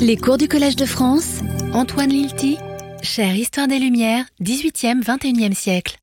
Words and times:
Les 0.00 0.16
cours 0.16 0.38
du 0.38 0.48
Collège 0.48 0.76
de 0.76 0.86
France, 0.86 1.40
Antoine 1.74 2.08
Lilti, 2.08 2.58
chère 3.02 3.34
Histoire 3.34 3.68
des 3.68 3.78
Lumières, 3.78 4.24
18e, 4.40 5.02
21e 5.02 5.52
siècle. 5.52 5.98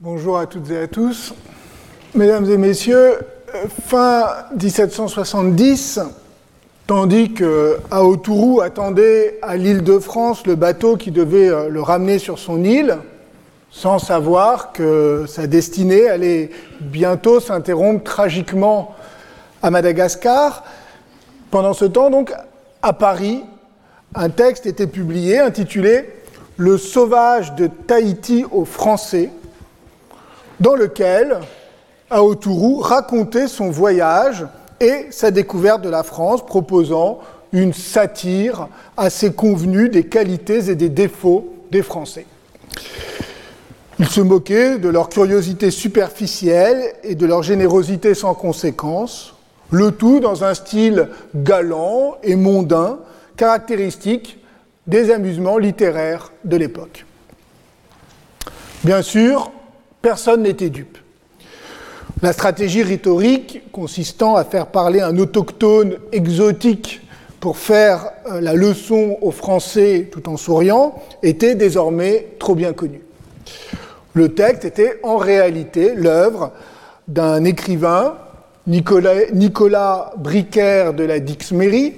Bonjour 0.00 0.38
à 0.38 0.46
toutes 0.46 0.70
et 0.70 0.78
à 0.78 0.86
tous. 0.86 1.34
Mesdames 2.14 2.48
et 2.48 2.56
messieurs, 2.56 3.18
fin 3.86 4.26
1770, 4.60 5.98
tandis 6.86 7.32
que 7.32 7.78
Aotourou 7.90 8.60
attendait 8.60 9.40
à 9.42 9.56
l'île 9.56 9.82
de 9.82 9.98
France 9.98 10.46
le 10.46 10.54
bateau 10.54 10.96
qui 10.96 11.10
devait 11.10 11.48
euh, 11.48 11.68
le 11.68 11.82
ramener 11.82 12.20
sur 12.20 12.38
son 12.38 12.62
île, 12.62 12.98
sans 13.72 13.98
savoir 13.98 14.72
que 14.72 15.24
sa 15.26 15.48
destinée 15.48 16.08
allait 16.08 16.50
bientôt 16.80 17.40
s'interrompre 17.40 18.04
tragiquement 18.04 18.94
à 19.62 19.70
Madagascar. 19.70 20.62
Pendant 21.50 21.74
ce 21.74 21.86
temps, 21.86 22.08
donc, 22.08 22.32
à 22.82 22.92
Paris, 22.92 23.42
un 24.14 24.28
texte 24.28 24.66
était 24.66 24.86
publié 24.86 25.38
intitulé 25.38 26.10
Le 26.56 26.76
sauvage 26.76 27.54
de 27.54 27.68
Tahiti 27.68 28.44
aux 28.50 28.64
Français, 28.64 29.30
dans 30.60 30.74
lequel 30.74 31.38
Aotourou 32.10 32.80
racontait 32.80 33.48
son 33.48 33.70
voyage 33.70 34.46
et 34.80 35.06
sa 35.10 35.30
découverte 35.30 35.82
de 35.82 35.88
la 35.88 36.02
France, 36.02 36.44
proposant 36.44 37.20
une 37.52 37.72
satire 37.72 38.68
assez 38.96 39.32
convenue 39.32 39.88
des 39.88 40.04
qualités 40.04 40.70
et 40.70 40.74
des 40.74 40.88
défauts 40.88 41.52
des 41.70 41.82
Français. 41.82 42.26
Il 43.98 44.08
se 44.08 44.20
moquait 44.20 44.78
de 44.78 44.88
leur 44.88 45.08
curiosité 45.08 45.70
superficielle 45.70 46.92
et 47.04 47.14
de 47.14 47.26
leur 47.26 47.42
générosité 47.42 48.14
sans 48.14 48.34
conséquence, 48.34 49.31
le 49.72 49.90
tout 49.90 50.20
dans 50.20 50.44
un 50.44 50.54
style 50.54 51.08
galant 51.34 52.18
et 52.22 52.36
mondain, 52.36 53.00
caractéristique 53.36 54.38
des 54.86 55.10
amusements 55.10 55.58
littéraires 55.58 56.30
de 56.44 56.56
l'époque. 56.56 57.06
Bien 58.84 59.02
sûr, 59.02 59.50
personne 60.02 60.42
n'était 60.42 60.70
dupe. 60.70 60.98
La 62.20 62.32
stratégie 62.32 62.82
rhétorique 62.82 63.62
consistant 63.72 64.36
à 64.36 64.44
faire 64.44 64.66
parler 64.66 65.00
un 65.00 65.16
autochtone 65.18 65.96
exotique 66.12 67.00
pour 67.40 67.56
faire 67.56 68.10
euh, 68.30 68.40
la 68.40 68.54
leçon 68.54 69.16
aux 69.22 69.32
Français 69.32 70.08
tout 70.12 70.28
en 70.28 70.36
souriant 70.36 71.02
était 71.22 71.54
désormais 71.54 72.28
trop 72.38 72.54
bien 72.54 72.72
connue. 72.72 73.02
Le 74.12 74.34
texte 74.34 74.64
était 74.64 75.00
en 75.02 75.16
réalité 75.16 75.94
l'œuvre 75.94 76.52
d'un 77.08 77.42
écrivain 77.44 78.14
Nicolas, 78.66 79.30
Nicolas 79.32 80.12
de 80.16 81.02
la 81.02 81.18
Dixmérie, 81.18 81.94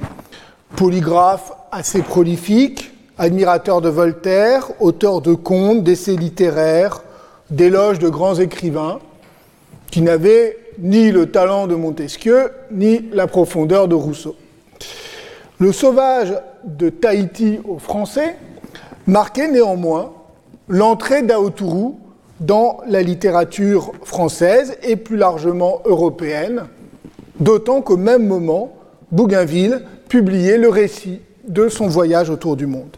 polygraphe 0.76 1.52
assez 1.70 2.00
prolifique, 2.00 2.90
admirateur 3.18 3.82
de 3.82 3.90
Voltaire, 3.90 4.70
auteur 4.80 5.20
de 5.20 5.34
contes, 5.34 5.84
d'essais 5.84 6.16
littéraires, 6.16 7.02
d'éloges 7.50 7.98
de 7.98 8.08
grands 8.08 8.36
écrivains, 8.36 9.00
qui 9.90 10.00
n'avait 10.00 10.56
ni 10.78 11.10
le 11.10 11.30
talent 11.30 11.66
de 11.66 11.74
Montesquieu, 11.74 12.50
ni 12.70 13.10
la 13.12 13.26
profondeur 13.26 13.86
de 13.86 13.94
Rousseau. 13.94 14.34
Le 15.58 15.70
sauvage 15.70 16.34
de 16.64 16.88
Tahiti 16.88 17.60
aux 17.68 17.78
Français 17.78 18.36
marquait 19.06 19.48
néanmoins 19.48 20.12
l'entrée 20.68 21.22
d'Aotourou 21.22 22.00
dans 22.40 22.78
la 22.86 23.02
littérature 23.02 23.92
française 24.04 24.76
et 24.82 24.96
plus 24.96 25.16
largement 25.16 25.80
européenne, 25.84 26.66
d'autant 27.40 27.80
qu'au 27.80 27.96
même 27.96 28.26
moment, 28.26 28.76
Bougainville 29.12 29.82
publiait 30.08 30.58
le 30.58 30.68
récit 30.68 31.20
de 31.46 31.68
son 31.68 31.86
voyage 31.86 32.30
autour 32.30 32.56
du 32.56 32.66
monde. 32.66 32.96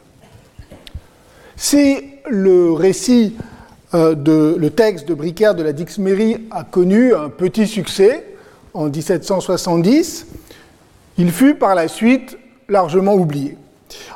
Si 1.56 1.98
le 2.28 2.72
récit, 2.72 3.36
euh, 3.94 4.14
de, 4.14 4.56
le 4.58 4.70
texte 4.70 5.08
de 5.08 5.14
Bricaire 5.14 5.54
de 5.54 5.62
la 5.62 5.72
Dixmérie 5.72 6.46
a 6.50 6.64
connu 6.64 7.14
un 7.14 7.28
petit 7.28 7.66
succès 7.66 8.26
en 8.74 8.88
1770, 8.88 10.26
il 11.18 11.32
fut 11.32 11.54
par 11.54 11.74
la 11.74 11.88
suite 11.88 12.36
largement 12.68 13.14
oublié. 13.14 13.56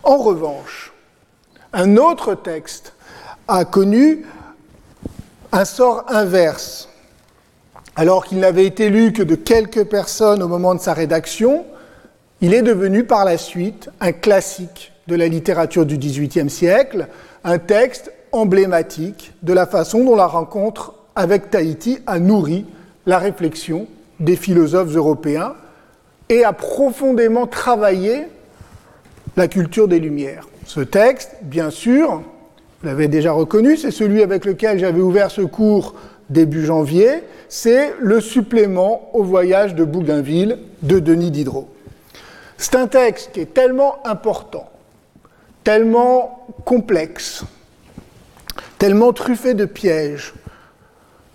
En 0.03 0.19
revanche, 0.19 0.93
un 1.73 1.97
autre 1.97 2.35
texte 2.35 2.95
a 3.49 3.65
connu 3.65 4.25
un 5.53 5.65
sort 5.65 6.05
inverse. 6.09 6.89
Alors 7.97 8.25
qu'il 8.25 8.39
n'avait 8.39 8.67
été 8.67 8.89
lu 8.89 9.13
que 9.13 9.23
de 9.23 9.35
quelques 9.35 9.85
personnes 9.85 10.43
au 10.43 10.49
moment 10.49 10.75
de 10.75 10.81
sa 10.81 10.95
rédaction, 10.95 11.65
il 12.41 12.55
est 12.55 12.63
devenu 12.63 13.05
par 13.05 13.25
la 13.25 13.37
suite 13.37 13.91
un 14.01 14.13
classique 14.13 14.93
de 15.07 15.17
la 15.17 15.29
littérature 15.29 15.85
du 15.85 15.99
XVIIIe 15.99 16.49
siècle, 16.49 17.09
un 17.45 17.59
texte 17.59 18.13
emblématique 18.33 19.33
de 19.43 19.53
la 19.53 19.67
façon 19.67 20.05
dont 20.05 20.17
la 20.17 20.27
rencontre 20.27 20.95
avec 21.17 21.51
Tahiti 21.51 21.99
a 22.07 22.19
nourri 22.19 22.65
la 23.07 23.19
réflexion 23.19 23.89
des 24.21 24.37
philosophes 24.37 24.95
européens 24.95 25.55
et 26.29 26.45
a 26.45 26.53
profondément 26.53 27.47
travaillé 27.47 28.29
la 29.37 29.49
culture 29.49 29.89
des 29.89 29.99
Lumières. 29.99 30.47
Ce 30.65 30.81
texte, 30.81 31.37
bien 31.43 31.71
sûr, 31.71 32.23
vous 32.81 32.89
l'avez 32.89 33.09
déjà 33.09 33.33
reconnu, 33.33 33.77
c'est 33.77 33.91
celui 33.91 34.23
avec 34.23 34.47
lequel 34.47 34.79
j'avais 34.79 35.03
ouvert 35.03 35.31
ce 35.31 35.43
cours 35.43 35.95
début 36.31 36.65
janvier, 36.65 37.25
c'est 37.49 37.93
le 38.01 38.21
supplément 38.21 39.11
au 39.13 39.23
voyage 39.23 39.75
de 39.75 39.85
Bougainville 39.85 40.59
de 40.81 40.99
Denis 40.99 41.31
Diderot. 41.31 41.69
C'est 42.57 42.77
un 42.77 42.87
texte 42.87 43.33
qui 43.33 43.41
est 43.41 43.53
tellement 43.53 43.99
important, 44.07 44.71
tellement 45.63 46.47
complexe, 46.65 47.43
tellement 48.79 49.13
truffé 49.13 49.53
de 49.53 49.67
pièges, 49.67 50.33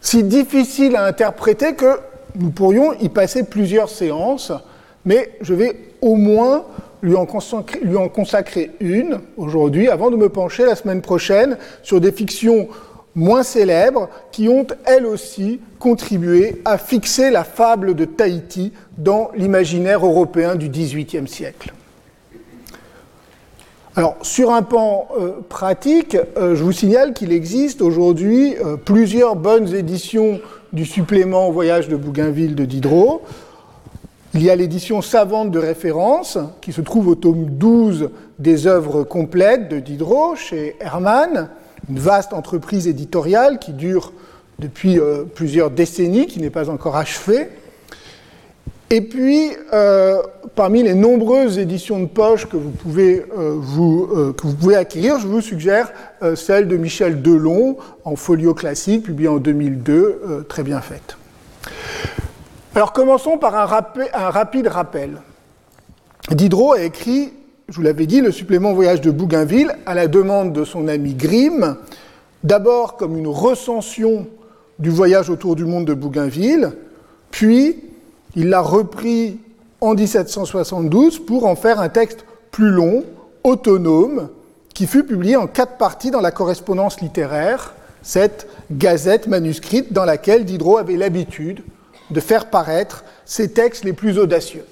si 0.02 0.24
difficile 0.24 0.96
à 0.96 1.06
interpréter 1.06 1.76
que 1.76 2.00
nous 2.36 2.50
pourrions 2.50 2.94
y 2.94 3.10
passer 3.10 3.44
plusieurs 3.44 3.90
séances, 3.90 4.52
mais 5.06 5.38
je 5.42 5.54
vais 5.54 5.94
au 6.02 6.16
moins 6.16 6.66
lui 7.02 7.16
en, 7.16 7.26
consacrer, 7.26 8.72
une 8.80 9.20
aujourd'hui, 9.38 9.90
avant 9.90 10.12
de 10.12 10.16
me 10.16 10.30
pencher 10.30 10.66
la 10.66 10.76
semaine 10.76 11.02
prochaine 11.02 11.58
sur 11.84 12.02
des 12.02 12.12
fictions 12.12 12.68
moins 13.16 13.44
célèbres 13.44 14.10
qui 14.32 14.50
ont 14.50 14.68
elles 14.86 15.06
aussi 15.06 15.62
contribué 15.80 16.62
à 16.66 16.78
fixer 16.78 17.32
la 17.32 17.44
fable 17.44 17.96
de 17.96 18.06
Tahiti 18.06 18.74
dans 18.98 19.32
l'imaginaire 19.36 20.06
européen 20.06 20.56
du 20.56 20.70
XVIIIe 20.70 21.28
siècle. 21.28 21.74
Alors, 23.98 24.18
sur 24.24 24.52
un 24.52 24.62
pan 24.62 25.08
euh, 25.18 25.32
pratique, 25.48 26.18
euh, 26.38 26.54
je 26.54 26.64
vous 26.64 26.74
signale 26.74 27.14
qu'il 27.14 27.32
existe 27.32 27.82
aujourd'hui 27.82 28.54
euh, 28.58 28.76
plusieurs 28.76 29.38
bonnes 29.38 29.74
éditions 29.74 30.42
du 30.74 30.84
supplément 30.84 31.50
voyage 31.50 31.88
de 31.88 31.96
Bougainville 31.96 32.56
de 32.56 32.66
Diderot. 32.66 33.22
Il 34.36 34.44
y 34.44 34.50
a 34.50 34.56
l'édition 34.58 35.02
savante 35.02 35.50
de 35.52 35.60
référence 35.60 36.38
qui 36.60 36.74
se 36.74 36.82
trouve 36.82 37.08
au 37.08 37.16
tome 37.16 37.46
12 37.52 38.10
des 38.38 38.68
œuvres 38.68 39.06
complètes 39.06 39.70
de 39.70 39.80
Diderot 39.80 40.36
chez 40.36 40.76
Hermann, 40.82 41.48
une 41.90 42.00
vaste 42.00 42.34
entreprise 42.34 42.86
éditoriale 42.86 43.60
qui 43.60 43.72
dure 43.72 44.12
depuis 44.60 45.00
euh, 45.00 45.24
plusieurs 45.24 45.72
décennies, 45.72 46.28
qui 46.28 46.42
n'est 46.42 46.50
pas 46.50 46.70
encore 46.70 46.98
achevée. 46.98 47.48
Et 48.90 49.00
puis, 49.00 49.52
euh, 49.72 50.22
parmi 50.54 50.84
les 50.84 50.96
nombreuses 50.96 51.58
éditions 51.58 52.02
de 52.02 52.08
poche 52.08 52.46
que 52.46 52.58
vous 52.58 52.72
pouvez, 52.72 53.26
euh, 53.38 54.34
que 54.34 54.48
vous 54.48 54.56
pouvez 54.56 54.76
acquérir, 54.76 55.18
je 55.18 55.28
vous 55.28 55.40
suggère 55.40 55.94
celle 56.36 56.68
de 56.68 56.76
Michel 56.76 57.22
Delon 57.22 57.78
en 58.04 58.18
folio 58.18 58.54
classique, 58.54 59.04
publiée 59.04 59.30
en 59.30 59.38
2002, 59.38 60.46
très 60.50 60.64
bien 60.64 60.82
faite. 60.82 61.16
Alors 62.76 62.92
commençons 62.92 63.38
par 63.38 63.56
un, 63.56 63.66
rapide 63.66 64.68
rappel. 64.68 65.22
Diderot 66.30 66.74
a 66.74 66.82
écrit, 66.82 67.32
je 67.70 67.76
vous 67.78 67.82
l'avais 67.82 68.06
dit, 68.06 68.20
le 68.20 68.34
supplément 68.34 68.74
Voyage 68.74 69.00
de 69.00 69.12
Bougainville 69.12 69.72
à 69.86 69.94
la 69.94 70.10
demande 70.10 70.52
de 70.52 70.66
son 70.66 70.90
ami 70.90 71.14
Grimm, 71.14 71.78
d'abord 72.44 72.98
comme 72.98 73.16
une 73.16 73.30
recension 73.30 74.28
du 74.78 74.90
voyage 74.90 75.30
autour 75.30 75.56
du 75.56 75.64
monde 75.64 75.86
de 75.86 75.94
Bougainville, 75.94 76.74
puis 77.32 77.82
il 78.36 78.50
l'a 78.50 78.60
repris 78.60 79.40
en 79.80 79.94
1772 79.94 81.20
pour 81.20 81.46
en 81.46 81.56
faire 81.56 81.80
un 81.80 81.88
texte 81.88 82.26
plus 82.52 82.72
long, 82.72 83.06
autonome, 83.46 84.28
qui 84.74 84.86
fut 84.86 85.06
publié 85.06 85.38
en 85.38 85.48
quatre 85.48 85.78
parties 85.78 86.12
dans 86.12 86.20
la 86.20 86.32
correspondance 86.32 87.00
littéraire, 87.00 87.74
cette 88.02 88.50
gazette 88.70 89.28
manuscrite 89.28 89.94
dans 89.94 90.04
laquelle 90.04 90.44
Diderot 90.44 90.78
avait 90.78 90.98
l'habitude 90.98 91.64
de 92.12 92.20
faire 92.20 92.50
paraître 92.50 93.04
ses 93.26 93.52
textes 93.52 93.84
les 93.84 93.94
plus 93.94 94.20
audacieux. 94.20 94.66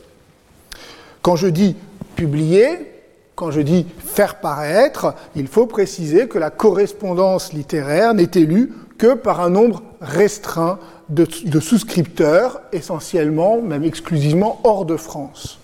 Quand 1.22 1.36
je 1.36 1.48
dis 1.48 1.76
publier, 2.16 2.92
quand 3.36 3.52
je 3.52 3.62
dis 3.62 3.88
faire 4.06 4.40
paraître, 4.40 5.16
il 5.36 5.48
faut 5.48 5.66
préciser 5.66 6.28
que 6.28 6.38
la 6.38 6.50
correspondance 6.50 7.54
littéraire 7.54 8.14
n'est 8.14 8.32
élue 8.36 8.72
que 8.98 9.16
par 9.16 9.42
un 9.42 9.50
nombre 9.50 9.82
restreint 10.02 10.80
de, 11.10 11.60
souscripteurs, 11.60 12.62
essentiellement, 12.72 13.62
même 13.62 13.84
exclusivement 13.84 14.60
hors 14.64 14.86
de 14.86 14.98
France. 14.98 15.60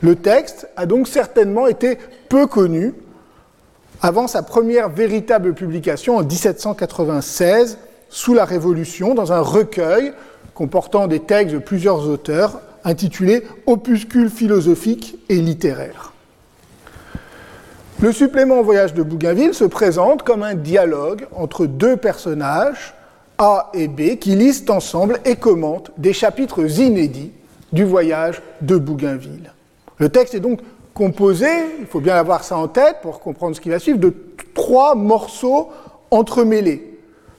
Le 0.00 0.16
texte 0.16 0.68
a 0.76 0.86
donc 0.86 1.08
certainement 1.08 1.66
été 1.66 1.98
peu 2.28 2.46
connu 2.46 2.94
avant 4.02 4.26
sa 4.26 4.42
première 4.42 4.88
véritable 4.88 5.54
publication 5.54 6.16
en 6.16 6.22
1796 6.22 7.78
sous 8.08 8.34
la 8.34 8.44
Révolution 8.44 9.14
dans 9.14 9.32
un 9.32 9.40
recueil 9.40 10.12
comportant 10.56 11.06
des 11.06 11.20
textes 11.20 11.54
de 11.54 11.60
plusieurs 11.60 12.08
auteurs 12.08 12.60
intitulé 12.82 13.42
Opuscule 13.66 14.30
philosophique 14.30 15.18
et 15.28 15.36
littéraire. 15.36 16.14
Le 18.00 18.10
supplément 18.10 18.62
Voyage 18.62 18.94
de 18.94 19.02
Bougainville 19.02 19.54
se 19.54 19.64
présente 19.64 20.22
comme 20.22 20.42
un 20.42 20.54
dialogue 20.54 21.26
entre 21.34 21.66
deux 21.66 21.96
personnages, 21.96 22.94
A 23.38 23.70
et 23.74 23.86
B, 23.86 24.16
qui 24.18 24.34
lisent 24.34 24.64
ensemble 24.70 25.20
et 25.26 25.36
commentent 25.36 25.90
des 25.98 26.14
chapitres 26.14 26.80
inédits 26.80 27.32
du 27.72 27.84
voyage 27.84 28.40
de 28.62 28.76
Bougainville. 28.76 29.52
Le 29.98 30.08
texte 30.08 30.34
est 30.34 30.40
donc 30.40 30.60
composé, 30.94 31.48
il 31.80 31.86
faut 31.86 32.00
bien 32.00 32.16
avoir 32.16 32.44
ça 32.44 32.56
en 32.56 32.68
tête 32.68 32.96
pour 33.02 33.20
comprendre 33.20 33.54
ce 33.54 33.60
qui 33.60 33.68
va 33.68 33.78
suivre, 33.78 33.98
de 33.98 34.14
trois 34.54 34.94
morceaux 34.94 35.68
entremêlés. 36.10 36.95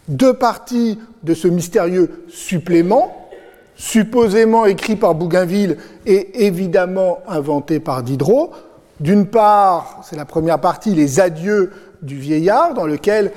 Deux 0.07 0.33
parties 0.33 0.99
de 1.23 1.33
ce 1.33 1.47
mystérieux 1.47 2.23
supplément, 2.29 3.29
supposément 3.75 4.65
écrit 4.65 4.95
par 4.95 5.15
Bougainville 5.15 5.77
et 6.05 6.45
évidemment 6.45 7.19
inventé 7.27 7.79
par 7.79 8.03
Diderot. 8.03 8.51
D'une 8.99 9.27
part, 9.27 10.01
c'est 10.03 10.15
la 10.15 10.25
première 10.25 10.59
partie, 10.59 10.95
les 10.95 11.19
adieux 11.19 11.71
du 12.01 12.17
vieillard, 12.17 12.73
dans 12.73 12.87
lequel 12.87 13.31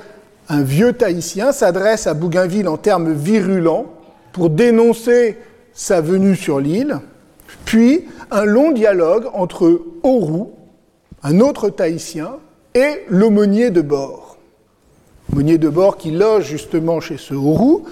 un 0.49 0.63
vieux 0.63 0.93
Tahitien 0.93 1.51
s'adresse 1.51 2.07
à 2.07 2.13
Bougainville 2.13 2.67
en 2.67 2.77
termes 2.77 3.13
virulents 3.13 3.85
pour 4.31 4.49
dénoncer 4.49 5.37
sa 5.73 6.01
venue 6.01 6.35
sur 6.35 6.59
l'île, 6.59 6.99
puis 7.65 8.05
un 8.31 8.45
long 8.45 8.71
dialogue 8.71 9.27
entre 9.33 9.81
Aurou, 10.03 10.53
un 11.23 11.39
autre 11.39 11.69
Tahitien, 11.69 12.37
et 12.73 13.03
l'aumônier 13.09 13.69
de 13.69 13.81
bord. 13.81 14.30
L'aumônier 15.31 15.57
de 15.57 15.69
bord 15.69 15.97
qui 15.97 16.11
loge 16.11 16.45
justement 16.45 16.99
chez 16.99 17.17
ce 17.17 17.33
Aurou, 17.33 17.85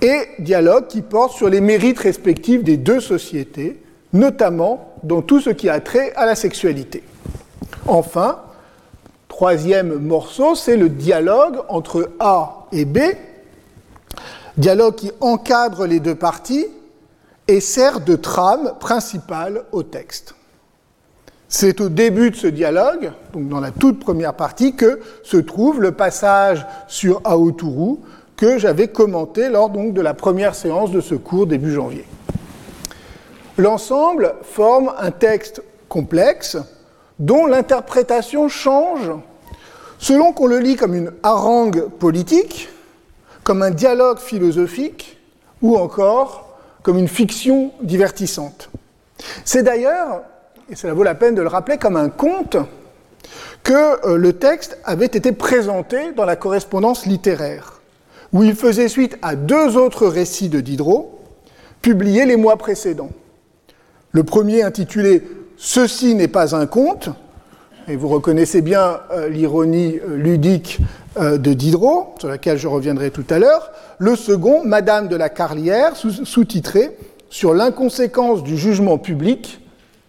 et 0.00 0.28
dialogue 0.38 0.86
qui 0.86 1.02
porte 1.02 1.36
sur 1.36 1.48
les 1.48 1.60
mérites 1.60 1.98
respectifs 1.98 2.64
des 2.64 2.76
deux 2.76 3.00
sociétés, 3.00 3.82
notamment 4.12 4.94
dans 5.02 5.22
tout 5.22 5.40
ce 5.40 5.50
qui 5.50 5.68
a 5.68 5.80
trait 5.80 6.12
à 6.14 6.26
la 6.26 6.34
sexualité. 6.34 7.02
Enfin, 7.86 8.40
troisième 9.28 9.98
morceau, 9.98 10.54
c'est 10.54 10.76
le 10.76 10.88
dialogue 10.88 11.58
entre 11.68 12.10
A 12.18 12.66
et 12.72 12.84
B, 12.84 12.98
dialogue 14.56 14.94
qui 14.94 15.10
encadre 15.20 15.86
les 15.86 16.00
deux 16.00 16.14
parties 16.14 16.66
et 17.46 17.60
sert 17.60 18.00
de 18.00 18.16
trame 18.16 18.72
principale 18.80 19.64
au 19.72 19.82
texte. 19.82 20.34
C'est 21.56 21.80
au 21.80 21.88
début 21.88 22.32
de 22.32 22.34
ce 22.34 22.48
dialogue, 22.48 23.12
donc 23.32 23.48
dans 23.48 23.60
la 23.60 23.70
toute 23.70 24.00
première 24.00 24.34
partie, 24.34 24.74
que 24.74 24.98
se 25.22 25.36
trouve 25.36 25.80
le 25.80 25.92
passage 25.92 26.66
sur 26.88 27.20
Aoturu 27.22 27.98
que 28.36 28.58
j'avais 28.58 28.88
commenté 28.88 29.48
lors 29.48 29.70
donc 29.70 29.94
de 29.94 30.00
la 30.00 30.14
première 30.14 30.56
séance 30.56 30.90
de 30.90 31.00
ce 31.00 31.14
cours 31.14 31.46
début 31.46 31.70
janvier. 31.70 32.06
L'ensemble 33.56 34.34
forme 34.42 34.92
un 34.98 35.12
texte 35.12 35.62
complexe 35.88 36.56
dont 37.20 37.46
l'interprétation 37.46 38.48
change 38.48 39.12
selon 40.00 40.32
qu'on 40.32 40.48
le 40.48 40.58
lit 40.58 40.74
comme 40.74 40.96
une 40.96 41.12
harangue 41.22 41.88
politique, 41.88 42.68
comme 43.44 43.62
un 43.62 43.70
dialogue 43.70 44.18
philosophique 44.18 45.20
ou 45.62 45.76
encore 45.76 46.58
comme 46.82 46.98
une 46.98 47.06
fiction 47.06 47.70
divertissante. 47.80 48.70
C'est 49.44 49.62
d'ailleurs, 49.62 50.22
et 50.70 50.76
cela 50.76 50.94
vaut 50.94 51.02
la 51.02 51.14
peine 51.14 51.34
de 51.34 51.42
le 51.42 51.48
rappeler, 51.48 51.78
comme 51.78 51.96
un 51.96 52.08
conte 52.08 52.56
que 53.62 54.06
euh, 54.06 54.16
le 54.16 54.34
texte 54.34 54.78
avait 54.84 55.06
été 55.06 55.32
présenté 55.32 56.12
dans 56.12 56.24
la 56.24 56.36
correspondance 56.36 57.06
littéraire, 57.06 57.80
où 58.32 58.42
il 58.42 58.54
faisait 58.54 58.88
suite 58.88 59.18
à 59.22 59.36
deux 59.36 59.76
autres 59.76 60.06
récits 60.06 60.48
de 60.48 60.60
Diderot, 60.60 61.20
publiés 61.82 62.26
les 62.26 62.36
mois 62.36 62.56
précédents. 62.56 63.10
Le 64.12 64.24
premier 64.24 64.62
intitulé 64.62 65.22
Ceci 65.56 66.14
n'est 66.14 66.28
pas 66.28 66.54
un 66.56 66.66
conte, 66.66 67.08
et 67.86 67.96
vous 67.96 68.08
reconnaissez 68.08 68.60
bien 68.60 69.00
euh, 69.12 69.28
l'ironie 69.28 69.98
euh, 69.98 70.16
ludique 70.16 70.80
de 71.16 71.52
Diderot, 71.54 72.16
sur 72.18 72.26
laquelle 72.26 72.58
je 72.58 72.66
reviendrai 72.66 73.12
tout 73.12 73.24
à 73.30 73.38
l'heure. 73.38 73.70
Le 73.98 74.16
second, 74.16 74.64
Madame 74.64 75.06
de 75.06 75.14
la 75.14 75.28
Carlière, 75.28 75.94
sous-titré 75.94 76.98
Sur 77.30 77.54
l'inconséquence 77.54 78.42
du 78.42 78.58
jugement 78.58 78.98
public 78.98 79.63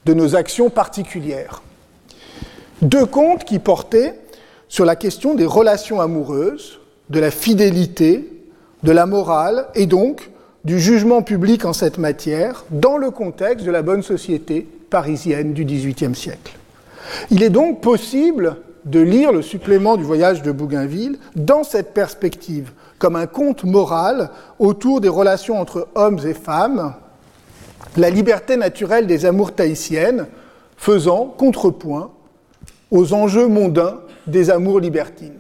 de 0.06 0.13
nos 0.13 0.36
actions 0.36 0.69
particulières. 0.69 1.62
Deux 2.81 3.06
contes 3.06 3.44
qui 3.44 3.60
portaient 3.60 4.19
sur 4.68 4.86
la 4.86 4.96
question 4.96 5.34
des 5.34 5.46
relations 5.46 6.02
amoureuses, 6.02 6.80
de 7.10 7.19
la 7.19 7.31
fidélité, 7.31 8.30
de 8.84 8.92
la 8.92 9.06
morale 9.06 9.68
et 9.75 9.86
donc 9.86 10.30
du 10.63 10.80
jugement 10.80 11.22
public 11.22 11.66
en 11.66 11.74
cette 11.74 11.98
matière 11.98 12.66
dans 12.72 12.98
le 12.98 13.12
contexte 13.12 13.66
de 13.66 13.72
la 13.72 13.81
bonne 13.81 14.02
société 14.02 14.68
parisienne 14.90 15.54
du 15.54 15.66
XVIIIe 15.66 16.16
siècle. 16.16 16.57
Il 17.30 17.44
est 17.44 17.50
donc 17.50 17.81
possible 17.81 18.57
de 18.86 19.00
lire 19.00 19.31
le 19.31 19.42
supplément 19.42 19.98
du 19.98 20.04
voyage 20.04 20.42
de 20.42 20.52
Bougainville 20.52 21.18
dans 21.36 21.63
cette 21.63 21.94
perspective, 21.94 22.72
comme 23.00 23.16
un 23.16 23.28
conte 23.28 23.63
moral 23.63 24.30
autour 24.60 25.02
des 25.02 25.10
relations 25.10 25.60
entre 25.60 25.88
hommes 25.96 26.19
et 26.25 26.34
femmes, 26.34 26.94
la 27.98 28.10
liberté 28.10 28.58
naturelle 28.58 29.08
des 29.08 29.26
amours 29.26 29.54
tahitiennes 29.54 30.28
faisant 30.78 31.34
contrepoint 31.38 32.12
aux 32.92 33.14
enjeux 33.14 33.48
mondains 33.48 34.00
des 34.28 34.50
amours 34.50 34.80
libertines. 34.80 35.40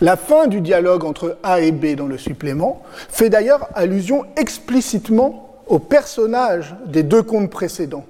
La 0.00 0.16
fin 0.16 0.46
du 0.46 0.60
dialogue 0.60 1.04
entre 1.04 1.38
A 1.42 1.60
et 1.60 1.72
B 1.72 1.94
dans 1.96 2.06
le 2.06 2.18
supplément 2.18 2.82
fait 3.08 3.30
d'ailleurs 3.30 3.68
allusion 3.74 4.24
explicitement 4.36 5.62
au 5.66 5.78
personnage 5.78 6.76
des 6.86 7.02
deux 7.02 7.22
contes 7.22 7.50
précédents. 7.50 8.04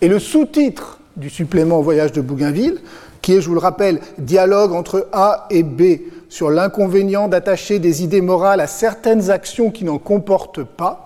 Et 0.00 0.08
le 0.08 0.18
sous-titre 0.18 1.00
du 1.16 1.30
supplément 1.30 1.80
Voyage 1.80 2.12
de 2.12 2.20
Bougainville, 2.20 2.80
qui 3.22 3.34
est, 3.34 3.40
je 3.40 3.48
vous 3.48 3.54
le 3.54 3.60
rappelle, 3.60 4.00
dialogue 4.18 4.72
entre 4.72 5.08
A 5.12 5.46
et 5.50 5.62
B 5.62 6.00
sur 6.28 6.50
l'inconvénient 6.50 7.28
d'attacher 7.28 7.78
des 7.78 8.04
idées 8.04 8.20
morales 8.20 8.60
à 8.60 8.66
certaines 8.66 9.30
actions 9.30 9.70
qui 9.70 9.84
n'en 9.84 9.98
comportent 9.98 10.64
pas, 10.64 11.05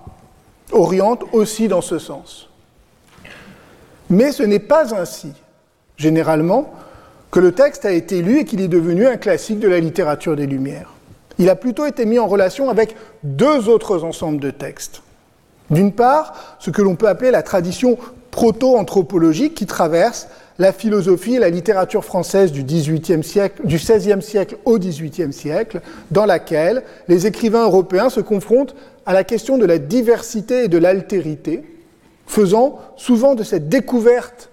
oriente 0.72 1.24
aussi 1.32 1.68
dans 1.68 1.80
ce 1.80 1.98
sens. 1.98 2.48
Mais 4.08 4.32
ce 4.32 4.42
n'est 4.42 4.58
pas 4.58 4.94
ainsi, 4.94 5.32
généralement, 5.96 6.72
que 7.30 7.40
le 7.40 7.52
texte 7.52 7.84
a 7.84 7.92
été 7.92 8.22
lu 8.22 8.40
et 8.40 8.44
qu'il 8.44 8.60
est 8.60 8.68
devenu 8.68 9.06
un 9.06 9.16
classique 9.16 9.60
de 9.60 9.68
la 9.68 9.78
littérature 9.78 10.34
des 10.34 10.46
Lumières. 10.46 10.90
Il 11.38 11.48
a 11.48 11.56
plutôt 11.56 11.86
été 11.86 12.04
mis 12.04 12.18
en 12.18 12.26
relation 12.26 12.68
avec 12.68 12.96
deux 13.22 13.68
autres 13.68 14.04
ensembles 14.04 14.40
de 14.40 14.50
textes. 14.50 15.02
D'une 15.70 15.92
part, 15.92 16.56
ce 16.58 16.70
que 16.70 16.82
l'on 16.82 16.96
peut 16.96 17.08
appeler 17.08 17.30
la 17.30 17.42
tradition 17.42 17.96
proto-anthropologique 18.32 19.54
qui 19.54 19.66
traverse 19.66 20.28
la 20.60 20.74
philosophie 20.74 21.36
et 21.36 21.38
la 21.38 21.48
littérature 21.48 22.04
française 22.04 22.52
du, 22.52 22.62
siècle, 23.22 23.62
du 23.66 23.76
XVIe 23.76 24.20
siècle 24.20 24.58
au 24.66 24.78
XVIIIe 24.78 25.32
siècle, 25.32 25.80
dans 26.10 26.26
laquelle 26.26 26.82
les 27.08 27.26
écrivains 27.26 27.64
européens 27.64 28.10
se 28.10 28.20
confrontent 28.20 28.76
à 29.06 29.14
la 29.14 29.24
question 29.24 29.56
de 29.56 29.64
la 29.64 29.78
diversité 29.78 30.64
et 30.64 30.68
de 30.68 30.76
l'altérité, 30.76 31.62
faisant 32.26 32.78
souvent 32.96 33.34
de 33.34 33.42
cette 33.42 33.70
découverte 33.70 34.50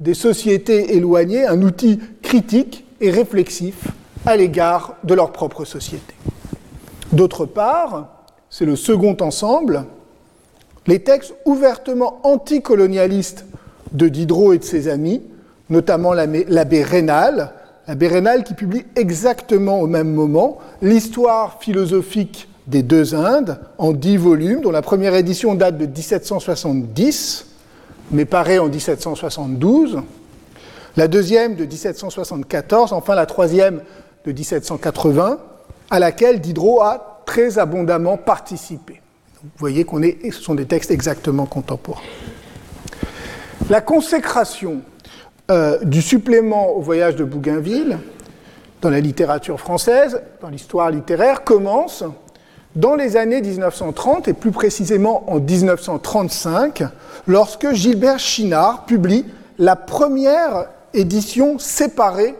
des 0.00 0.14
sociétés 0.14 0.96
éloignées 0.96 1.44
un 1.44 1.60
outil 1.60 2.00
critique 2.22 2.86
et 3.02 3.10
réflexif 3.10 3.88
à 4.24 4.38
l'égard 4.38 4.96
de 5.04 5.12
leur 5.12 5.30
propre 5.30 5.66
société. 5.66 6.14
D'autre 7.12 7.44
part, 7.44 8.24
c'est 8.48 8.64
le 8.64 8.76
second 8.76 9.14
ensemble, 9.20 9.84
les 10.86 11.00
textes 11.00 11.34
ouvertement 11.44 12.18
anticolonialistes 12.22 13.44
de 13.92 14.08
Diderot 14.08 14.54
et 14.54 14.58
de 14.58 14.64
ses 14.64 14.88
amis, 14.88 15.20
notamment 15.70 16.12
l'abbé 16.12 16.82
Rénal, 16.82 17.52
l'abbé 17.86 18.08
Rénal 18.08 18.44
qui 18.44 18.54
publie 18.54 18.84
exactement 18.96 19.80
au 19.80 19.86
même 19.86 20.12
moment 20.12 20.58
l'histoire 20.82 21.58
philosophique 21.60 22.48
des 22.66 22.82
deux 22.82 23.14
Indes 23.14 23.58
en 23.78 23.92
dix 23.92 24.16
volumes, 24.16 24.60
dont 24.60 24.70
la 24.70 24.82
première 24.82 25.14
édition 25.14 25.54
date 25.54 25.78
de 25.78 25.86
1770, 25.86 27.46
mais 28.10 28.24
paraît 28.24 28.58
en 28.58 28.68
1772, 28.68 30.02
la 30.96 31.08
deuxième 31.08 31.54
de 31.54 31.64
1774, 31.64 32.92
enfin 32.92 33.14
la 33.14 33.26
troisième 33.26 33.80
de 34.24 34.32
1780, 34.32 35.38
à 35.90 35.98
laquelle 35.98 36.40
Diderot 36.40 36.82
a 36.82 37.22
très 37.26 37.58
abondamment 37.58 38.16
participé. 38.16 39.00
Vous 39.42 39.50
voyez 39.58 39.84
qu'on 39.84 40.02
est, 40.02 40.18
ce 40.30 40.42
sont 40.42 40.54
des 40.54 40.66
textes 40.66 40.90
exactement 40.90 41.46
contemporains. 41.46 42.02
La 43.70 43.80
consécration 43.80 44.80
euh, 45.50 45.78
du 45.82 46.00
supplément 46.00 46.70
au 46.70 46.80
voyage 46.80 47.16
de 47.16 47.24
Bougainville 47.24 47.98
dans 48.82 48.90
la 48.90 49.00
littérature 49.00 49.58
française, 49.58 50.22
dans 50.40 50.48
l'histoire 50.48 50.90
littéraire, 50.90 51.42
commence 51.42 52.04
dans 52.76 52.94
les 52.94 53.16
années 53.16 53.40
1930 53.40 54.28
et 54.28 54.32
plus 54.32 54.52
précisément 54.52 55.24
en 55.28 55.40
1935, 55.40 56.84
lorsque 57.26 57.72
Gilbert 57.72 58.20
Chinard 58.20 58.84
publie 58.86 59.24
la 59.58 59.74
première 59.74 60.66
édition 60.94 61.58
séparée 61.58 62.36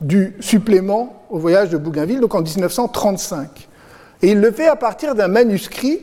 du 0.00 0.36
supplément 0.40 1.24
au 1.30 1.38
voyage 1.38 1.70
de 1.70 1.78
Bougainville, 1.78 2.20
donc 2.20 2.34
en 2.34 2.42
1935. 2.42 3.68
Et 4.22 4.32
il 4.32 4.40
le 4.40 4.50
fait 4.50 4.68
à 4.68 4.76
partir 4.76 5.14
d'un 5.14 5.28
manuscrit 5.28 6.00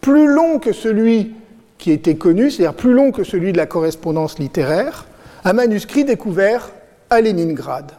plus 0.00 0.26
long 0.26 0.58
que 0.58 0.72
celui 0.72 1.34
qui 1.76 1.92
était 1.92 2.16
connu, 2.16 2.50
c'est-à-dire 2.50 2.74
plus 2.74 2.92
long 2.92 3.12
que 3.12 3.24
celui 3.24 3.52
de 3.52 3.58
la 3.58 3.66
correspondance 3.66 4.38
littéraire, 4.38 5.07
un 5.44 5.52
manuscrit 5.52 6.04
découvert 6.04 6.70
à 7.10 7.20
Leningrad. 7.20 7.92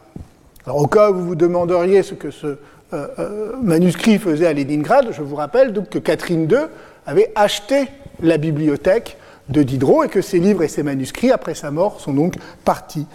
Alors 0.66 0.78
au 0.78 0.86
cas 0.86 1.10
où 1.10 1.14
vous 1.14 1.26
vous 1.26 1.34
demanderiez 1.34 2.02
ce 2.02 2.14
que 2.14 2.30
ce 2.30 2.46
euh, 2.46 3.06
euh, 3.18 3.52
manuscrit 3.62 4.18
faisait 4.18 4.46
à 4.46 4.52
Leningrad, 4.52 5.08
je 5.12 5.22
vous 5.22 5.36
rappelle 5.36 5.72
donc 5.72 5.90
que 5.90 5.98
Catherine 5.98 6.48
II 6.50 6.66
avait 7.06 7.32
acheté 7.34 7.88
la 8.20 8.36
bibliothèque 8.36 9.16
de 9.48 9.62
Diderot 9.62 10.04
et 10.04 10.08
que 10.08 10.20
ses 10.20 10.38
livres 10.38 10.62
et 10.62 10.68
ses 10.68 10.82
manuscrits, 10.82 11.32
après 11.32 11.54
sa 11.54 11.70
mort, 11.70 12.00
sont 12.00 12.12
donc 12.12 12.34
partis 12.64 13.06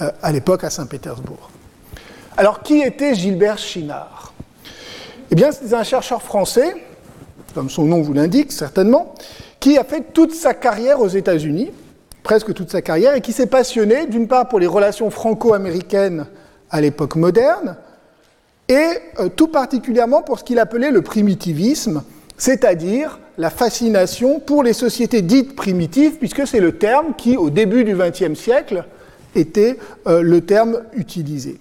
euh, 0.00 0.10
à 0.22 0.32
l'époque 0.32 0.64
à 0.64 0.70
Saint-Pétersbourg. 0.70 1.50
Alors 2.36 2.62
qui 2.62 2.80
était 2.80 3.14
Gilbert 3.14 3.58
Chinard? 3.58 4.32
Eh 5.30 5.34
bien, 5.34 5.50
c'est 5.52 5.74
un 5.74 5.82
chercheur 5.82 6.22
français, 6.22 6.74
comme 7.54 7.68
son 7.68 7.84
nom 7.84 8.00
vous 8.00 8.14
l'indique 8.14 8.52
certainement, 8.52 9.14
qui 9.60 9.76
a 9.76 9.84
fait 9.84 10.12
toute 10.12 10.32
sa 10.32 10.54
carrière 10.54 11.00
aux 11.00 11.08
États-Unis, 11.08 11.70
presque 12.28 12.52
toute 12.52 12.70
sa 12.70 12.82
carrière, 12.82 13.14
et 13.14 13.22
qui 13.22 13.32
s'est 13.32 13.46
passionné 13.46 14.04
d'une 14.04 14.28
part 14.28 14.50
pour 14.50 14.60
les 14.60 14.66
relations 14.66 15.08
franco-américaines 15.08 16.26
à 16.68 16.82
l'époque 16.82 17.16
moderne, 17.16 17.78
et 18.68 18.86
euh, 19.18 19.30
tout 19.34 19.48
particulièrement 19.48 20.20
pour 20.20 20.38
ce 20.38 20.44
qu'il 20.44 20.58
appelait 20.58 20.90
le 20.90 21.00
primitivisme, 21.00 22.02
c'est-à-dire 22.36 23.18
la 23.38 23.48
fascination 23.48 24.40
pour 24.40 24.62
les 24.62 24.74
sociétés 24.74 25.22
dites 25.22 25.56
primitives, 25.56 26.18
puisque 26.18 26.46
c'est 26.46 26.60
le 26.60 26.72
terme 26.72 27.14
qui, 27.16 27.38
au 27.38 27.48
début 27.48 27.82
du 27.82 27.96
XXe 27.96 28.38
siècle, 28.38 28.84
était 29.34 29.78
euh, 30.06 30.20
le 30.20 30.42
terme 30.42 30.82
utilisé. 30.92 31.58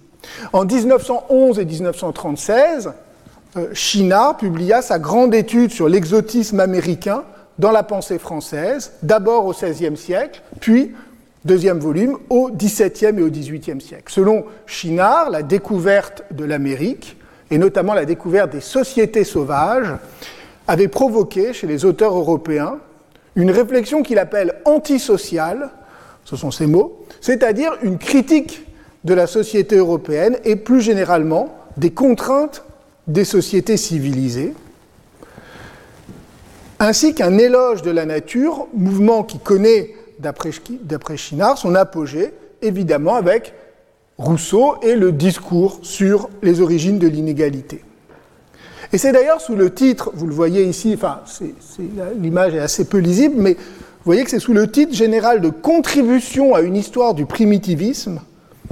En 0.51 0.65
1911 0.65 1.59
et 1.59 1.65
1936, 1.65 2.89
euh, 3.55 3.67
Chinard 3.71 4.35
publia 4.35 4.81
sa 4.81 4.99
grande 4.99 5.33
étude 5.33 5.71
sur 5.71 5.87
l'exotisme 5.87 6.59
américain 6.59 7.23
dans 7.59 7.71
la 7.71 7.83
pensée 7.83 8.19
française, 8.19 8.93
d'abord 9.01 9.45
au 9.45 9.53
XVIe 9.53 9.97
siècle, 9.97 10.41
puis, 10.59 10.93
deuxième 11.45 11.79
volume, 11.79 12.17
au 12.29 12.49
XVIIe 12.51 13.17
et 13.17 13.21
au 13.21 13.29
XVIIIe 13.29 13.81
siècle. 13.81 14.11
Selon 14.11 14.45
Chinard, 14.65 15.29
la 15.29 15.43
découverte 15.43 16.23
de 16.31 16.43
l'Amérique, 16.43 17.17
et 17.49 17.57
notamment 17.57 17.93
la 17.93 18.05
découverte 18.05 18.51
des 18.51 18.61
sociétés 18.61 19.23
sauvages, 19.23 19.93
avait 20.67 20.89
provoqué 20.89 21.53
chez 21.53 21.67
les 21.67 21.85
auteurs 21.85 22.15
européens 22.15 22.77
une 23.35 23.51
réflexion 23.51 24.03
qu'il 24.03 24.19
appelle 24.19 24.55
antisociale, 24.65 25.69
ce 26.25 26.35
sont 26.35 26.51
ces 26.51 26.67
mots, 26.67 27.05
c'est-à-dire 27.21 27.71
une 27.83 27.97
critique 27.97 28.65
de 29.05 29.13
la 29.13 29.27
société 29.27 29.77
européenne 29.77 30.37
et 30.43 30.55
plus 30.55 30.81
généralement 30.81 31.55
des 31.77 31.91
contraintes 31.91 32.63
des 33.07 33.23
sociétés 33.23 33.77
civilisées, 33.77 34.53
ainsi 36.79 37.13
qu'un 37.13 37.37
éloge 37.37 37.81
de 37.81 37.91
la 37.91 38.05
nature, 38.05 38.67
mouvement 38.73 39.23
qui 39.23 39.39
connaît, 39.39 39.95
d'après 40.19 41.17
Chinard, 41.17 41.57
son 41.57 41.75
apogée, 41.75 42.33
évidemment 42.61 43.15
avec 43.15 43.53
Rousseau 44.17 44.75
et 44.81 44.95
le 44.95 45.11
discours 45.11 45.79
sur 45.83 46.29
les 46.41 46.61
origines 46.61 46.99
de 46.99 47.07
l'inégalité. 47.07 47.83
Et 48.93 48.97
c'est 48.97 49.11
d'ailleurs 49.11 49.41
sous 49.41 49.55
le 49.55 49.73
titre, 49.73 50.11
vous 50.13 50.27
le 50.27 50.33
voyez 50.33 50.63
ici, 50.63 50.93
enfin 50.95 51.21
l'image 52.17 52.55
est 52.55 52.59
assez 52.59 52.85
peu 52.85 52.97
lisible, 52.99 53.35
mais 53.37 53.53
vous 53.53 54.03
voyez 54.05 54.23
que 54.23 54.29
c'est 54.29 54.39
sous 54.39 54.53
le 54.53 54.71
titre 54.71 54.93
général 54.93 55.41
de 55.41 55.49
Contribution 55.49 56.55
à 56.55 56.61
une 56.61 56.75
histoire 56.75 57.13
du 57.13 57.25
primitivisme 57.25 58.21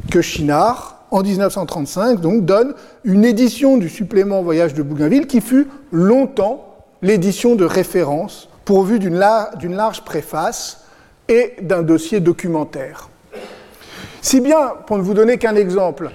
que 0.10 0.22
Chinard, 0.22 1.06
en 1.12 1.22
1935, 1.22 2.22
donc, 2.22 2.46
donne 2.46 2.74
une 3.04 3.26
édition 3.26 3.78
du 3.78 3.90
supplément 3.90 4.42
Voyage 4.42 4.74
de 4.74 4.82
Bougainville 4.82 5.28
qui 5.28 5.42
fut 5.42 5.68
longtemps 5.92 6.75
l'édition 7.02 7.56
de 7.56 7.66
référence 7.66 8.48
pourvue 8.64 9.00
d'une 9.00 9.18
large 9.18 10.04
préface 10.04 10.86
et 11.28 11.56
d'un 11.62 11.82
dossier 11.84 12.20
documentaire. 12.20 13.10
Si 14.22 14.42
bien, 14.42 14.74
pour 14.88 14.98
ne 14.98 15.04
vous 15.04 15.14
donner 15.14 15.38
qu'un 15.38 15.56
exemple, 15.56 16.10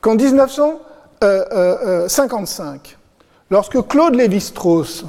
qu'en 0.00 0.16
1955, 0.16 2.98
lorsque 3.50 3.86
Claude 3.86 4.16
Lévi-Strauss, 4.16 5.04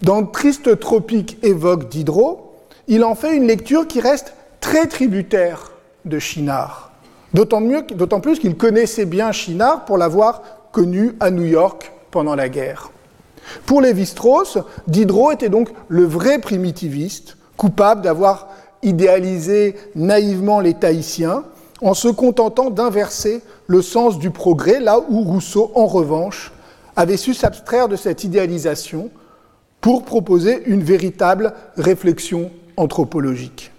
dans 0.00 0.24
Triste 0.24 0.78
Tropique, 0.78 1.38
évoque 1.42 1.88
Diderot, 1.88 2.54
il 2.86 3.02
en 3.04 3.14
fait 3.14 3.36
une 3.36 3.46
lecture 3.46 3.86
qui 3.86 4.00
reste 4.00 4.32
très 4.60 4.86
tributaire 4.86 5.72
de 6.04 6.18
Chinard. 6.18 6.90
D'autant 7.34 8.20
plus 8.20 8.38
qu'il 8.38 8.56
connaissait 8.56 9.04
bien 9.04 9.32
Chinard 9.32 9.84
pour 9.84 9.98
l'avoir 9.98 10.40
connu 10.72 11.14
à 11.20 11.30
New 11.30 11.44
York 11.44 11.92
pendant 12.10 12.34
la 12.34 12.48
guerre. 12.48 12.90
Pour 13.66 13.80
Lévi-Strauss, 13.80 14.58
Diderot 14.86 15.32
était 15.32 15.48
donc 15.48 15.70
le 15.88 16.04
vrai 16.04 16.38
primitiviste, 16.38 17.36
coupable 17.56 18.02
d'avoir 18.02 18.48
idéalisé 18.82 19.76
naïvement 19.94 20.60
les 20.60 20.74
Tahitiens, 20.74 21.44
en 21.80 21.94
se 21.94 22.08
contentant 22.08 22.70
d'inverser 22.70 23.40
le 23.66 23.82
sens 23.82 24.18
du 24.18 24.30
progrès, 24.30 24.80
là 24.80 24.98
où 25.08 25.22
Rousseau, 25.22 25.70
en 25.74 25.86
revanche, 25.86 26.52
avait 26.96 27.16
su 27.16 27.34
s'abstraire 27.34 27.88
de 27.88 27.96
cette 27.96 28.24
idéalisation 28.24 29.10
pour 29.80 30.04
proposer 30.04 30.64
une 30.66 30.82
véritable 30.82 31.54
réflexion 31.76 32.50
anthropologique. 32.76 33.70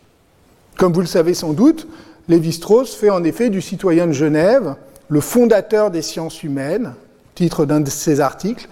Comme 0.78 0.94
vous 0.94 1.02
le 1.02 1.08
savez 1.08 1.34
sans 1.34 1.52
doute, 1.52 1.88
Lévi-Strauss 2.30 2.96
fait 2.96 3.10
en 3.10 3.24
effet 3.24 3.50
du 3.50 3.62
citoyen 3.62 4.08
de 4.08 4.14
Genève 4.14 4.76
le 5.10 5.20
fondateur 5.20 5.92
des 5.92 6.02
sciences 6.02 6.44
humaines, 6.44 6.94
titre 7.36 7.66
d'un 7.66 7.82
de 7.82 7.90
ses 7.90 8.22
articles, 8.22 8.70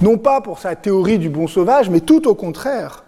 non 0.00 0.18
pas 0.18 0.40
pour 0.40 0.58
sa 0.58 0.76
théorie 0.76 1.18
du 1.18 1.28
bon 1.28 1.48
sauvage, 1.48 1.90
mais 1.90 2.00
tout 2.00 2.28
au 2.28 2.34
contraire, 2.34 3.04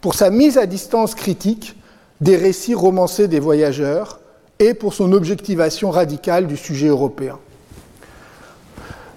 pour 0.00 0.14
sa 0.14 0.30
mise 0.30 0.58
à 0.58 0.66
distance 0.66 1.14
critique 1.14 1.76
des 2.20 2.36
récits 2.36 2.74
romancés 2.74 3.28
des 3.28 3.40
voyageurs 3.40 4.20
et 4.58 4.74
pour 4.74 4.94
son 4.94 5.12
objectivation 5.12 5.90
radicale 5.90 6.46
du 6.46 6.56
sujet 6.56 6.88
européen. 6.88 7.38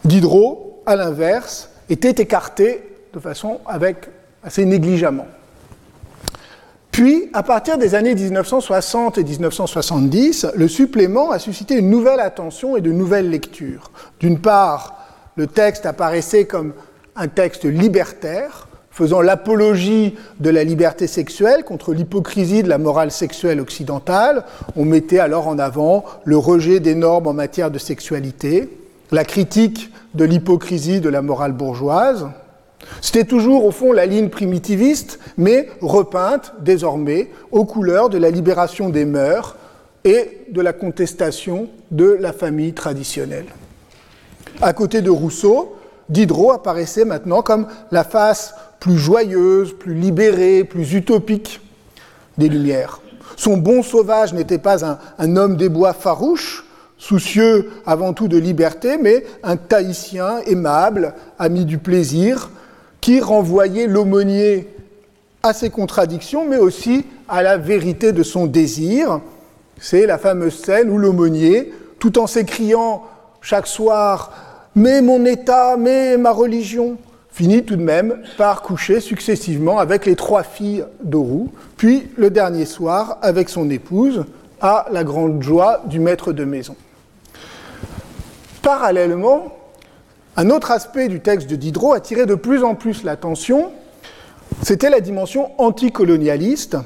Diderot, 0.06 0.82
à 0.86 0.96
l'inverse, 0.96 1.70
était 1.90 2.22
écarté 2.22 2.82
de 3.14 3.20
façon 3.20 3.60
avec 3.66 4.08
assez 4.44 4.66
négligemment. 4.66 5.28
Puis, 6.92 7.30
à 7.34 7.42
partir 7.42 7.78
des 7.78 7.96
années 7.96 8.16
1960 8.16 9.18
et 9.18 9.24
1970, 9.24 10.48
le 10.56 10.68
supplément 10.68 11.32
a 11.32 11.40
suscité 11.40 11.76
une 11.76 11.90
nouvelle 11.90 12.20
attention 12.20 12.76
et 12.76 12.82
de 12.82 12.92
nouvelles 12.92 13.30
lectures. 13.30 13.92
D'une 14.20 14.40
part, 14.40 14.98
le 15.36 15.48
texte 15.48 15.86
apparaissait 15.86 16.46
comme 16.46 16.74
un 17.22 17.28
texte 17.28 17.66
libertaire, 17.66 18.68
faisant 18.90 19.22
l'apologie 19.22 20.16
de 20.40 20.50
la 20.50 20.64
liberté 20.64 21.06
sexuelle 21.06 21.64
contre 21.64 21.94
l'hypocrisie 21.94 22.64
de 22.64 22.68
la 22.68 22.80
morale 22.80 23.12
sexuelle 23.12 23.62
occidentale. 23.62 24.44
On 24.76 24.86
mettait 24.86 25.20
alors 25.20 25.48
en 25.48 25.60
avant 25.60 26.04
le 26.26 26.38
rejet 26.38 26.80
des 26.80 26.96
normes 26.96 27.28
en 27.28 27.34
matière 27.34 27.70
de 27.70 27.78
sexualité, 27.78 28.70
la 29.12 29.24
critique 29.24 29.92
de 30.16 30.26
l'hypocrisie 30.26 31.00
de 31.00 31.10
la 31.10 31.22
morale 31.22 31.52
bourgeoise, 31.52 32.28
c'était 33.02 33.26
toujours, 33.26 33.66
au 33.66 33.72
fond, 33.72 33.92
la 33.92 34.08
ligne 34.08 34.30
primitiviste, 34.30 35.20
mais 35.38 35.70
repeinte, 35.82 36.54
désormais, 36.62 37.30
aux 37.52 37.66
couleurs 37.66 38.10
de 38.10 38.18
la 38.18 38.32
libération 38.32 38.90
des 38.90 39.06
mœurs 39.06 39.56
et 40.04 40.40
de 40.50 40.62
la 40.62 40.74
contestation 40.74 41.70
de 41.92 42.18
la 42.20 42.34
famille 42.34 42.74
traditionnelle. 42.74 43.46
À 44.62 44.74
côté 44.74 45.02
de 45.02 45.12
Rousseau, 45.12 45.76
Diderot 46.10 46.52
apparaissait 46.52 47.06
maintenant 47.06 47.42
comme 47.42 47.68
la 47.92 48.04
face 48.04 48.54
plus 48.80 48.98
joyeuse, 48.98 49.74
plus 49.78 49.94
libérée, 49.94 50.64
plus 50.64 50.94
utopique 50.94 51.62
des 52.38 52.50
Lumières. 52.50 53.00
Son 53.38 53.58
bon 53.58 53.84
sauvage 53.84 54.34
n'était 54.34 54.58
pas 54.58 54.86
un, 54.86 55.36
homme 55.36 55.56
des 55.56 55.70
bois 55.70 55.94
farouche, 55.94 56.66
soucieux 56.98 57.72
avant 57.86 58.14
tout 58.14 58.28
de 58.28 58.38
liberté, 58.38 58.98
mais 58.98 59.26
un 59.44 59.56
Tahitien 59.56 60.40
aimable, 60.46 61.14
ami 61.40 61.66
du 61.66 61.78
plaisir, 61.78 62.50
qui 63.00 63.20
renvoyait 63.20 63.88
l'aumônier 63.88 64.68
à 65.44 65.54
ses 65.54 65.70
contradictions, 65.70 66.48
mais 66.48 66.58
aussi 66.58 67.06
à 67.28 67.42
la 67.42 67.58
vérité 67.58 68.12
de 68.12 68.24
son 68.24 68.46
désir. 68.46 69.22
C'est 69.80 70.06
la 70.06 70.18
fameuse 70.18 70.56
scène 70.56 70.90
où 70.90 70.98
l'aumônier, 70.98 71.74
tout 72.00 72.20
en 72.20 72.28
s'écriant 72.28 73.04
chaque 73.42 73.68
soir 73.68 74.32
Mais 74.76 75.02
mon 75.02 75.26
État, 75.26 75.76
mais 75.78 76.18
ma 76.18 76.32
religion, 76.32 76.98
finit 77.32 77.64
tout 77.64 77.76
de 77.76 77.84
même 77.84 78.22
par 78.38 78.62
coucher 78.62 79.00
successivement 79.00 79.80
avec 79.80 80.06
les 80.06 80.16
trois 80.16 80.44
filles 80.44 80.86
d'Orou, 81.04 81.50
puis 81.78 82.10
le 82.18 82.30
dernier 82.30 82.66
soir 82.66 83.18
avec 83.22 83.50
son 83.50 83.70
épouse, 83.70 84.26
à 84.62 84.86
la 84.92 85.04
grande 85.04 85.42
joie 85.42 85.82
du 85.86 86.00
maître 86.00 86.34
de 86.34 86.46
maison. 86.46 86.76
Parallèlement, 88.62 89.58
Un 90.38 90.50
autre 90.50 90.72
aspect 90.72 91.10
du 91.10 91.20
texte 91.20 91.50
de 91.50 91.58
Diderot 91.58 91.92
attirait 91.92 92.26
de 92.26 92.36
plus 92.36 92.64
en 92.64 92.74
plus 92.74 93.04
l'attention, 93.04 93.72
c'était 94.64 94.90
la 94.90 95.02
dimension 95.02 95.52
anticolonialiste, 95.58 96.78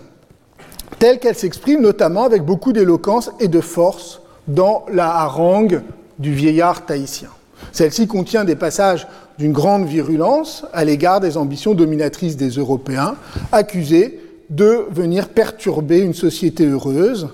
telle 0.97 1.19
qu'elle 1.19 1.35
s'exprime 1.35 1.81
notamment 1.81 2.23
avec 2.23 2.41
beaucoup 2.43 2.73
d'éloquence 2.73 3.29
et 3.39 3.47
de 3.47 3.61
force 3.61 4.21
dans 4.47 4.85
la 4.91 5.09
harangue 5.09 5.83
du 6.17 6.33
vieillard 6.33 6.87
tahitien. 6.87 7.29
Celle-ci 7.75 8.07
contient 8.07 8.45
des 8.45 8.55
passages 8.55 9.05
d'une 9.37 9.51
grande 9.51 9.85
virulence 9.85 10.63
à 10.71 10.85
l'égard 10.85 11.19
des 11.19 11.35
ambitions 11.35 11.73
dominatrices 11.73 12.37
des 12.37 12.51
Européens, 12.51 13.17
accusés 13.51 14.17
de 14.49 14.85
venir 14.91 15.27
perturber 15.27 15.99
une 15.99 16.13
société 16.13 16.65
heureuse, 16.65 17.27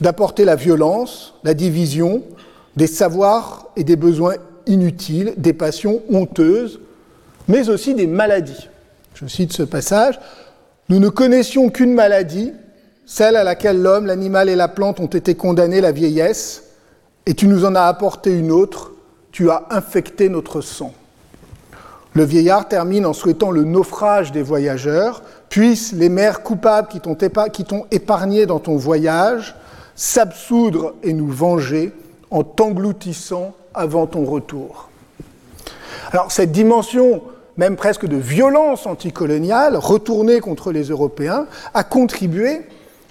d'apporter 0.00 0.44
la 0.44 0.56
violence, 0.56 1.34
la 1.44 1.54
division, 1.54 2.24
des 2.74 2.88
savoirs 2.88 3.68
et 3.76 3.84
des 3.84 3.94
besoins 3.94 4.34
inutiles, 4.66 5.34
des 5.36 5.52
passions 5.52 6.02
honteuses, 6.10 6.80
mais 7.46 7.68
aussi 7.68 7.94
des 7.94 8.08
maladies. 8.08 8.68
Je 9.14 9.28
cite 9.28 9.52
ce 9.52 9.62
passage, 9.62 10.18
Nous 10.88 10.98
ne 10.98 11.08
connaissions 11.08 11.70
qu'une 11.70 11.94
maladie, 11.94 12.52
celle 13.06 13.36
à 13.36 13.44
laquelle 13.44 13.80
l'homme, 13.80 14.06
l'animal 14.06 14.48
et 14.48 14.56
la 14.56 14.66
plante 14.66 14.98
ont 14.98 15.06
été 15.06 15.36
condamnés, 15.36 15.80
la 15.80 15.92
vieillesse, 15.92 16.64
et 17.26 17.34
tu 17.34 17.46
nous 17.46 17.64
en 17.64 17.76
as 17.76 17.84
apporté 17.84 18.36
une 18.36 18.50
autre, 18.50 18.94
tu 19.38 19.52
as 19.52 19.66
infecté 19.70 20.28
notre 20.28 20.60
sang. 20.62 20.92
Le 22.12 22.24
vieillard 22.24 22.66
termine 22.66 23.06
en 23.06 23.12
souhaitant 23.12 23.52
le 23.52 23.62
naufrage 23.62 24.32
des 24.32 24.42
voyageurs, 24.42 25.22
puissent 25.48 25.92
les 25.92 26.08
mères 26.08 26.42
coupables 26.42 26.88
qui 26.88 26.98
t'ont 26.98 27.86
épargné 27.92 28.46
dans 28.46 28.58
ton 28.58 28.74
voyage 28.74 29.54
s'absoudre 29.94 30.94
et 31.04 31.12
nous 31.12 31.30
venger 31.30 31.92
en 32.32 32.42
t'engloutissant 32.42 33.54
avant 33.74 34.08
ton 34.08 34.24
retour. 34.24 34.88
Alors 36.10 36.32
cette 36.32 36.50
dimension, 36.50 37.22
même 37.56 37.76
presque 37.76 38.06
de 38.06 38.16
violence 38.16 38.88
anticoloniale, 38.88 39.76
retournée 39.76 40.40
contre 40.40 40.72
les 40.72 40.88
Européens, 40.88 41.46
a 41.74 41.84
contribué 41.84 42.62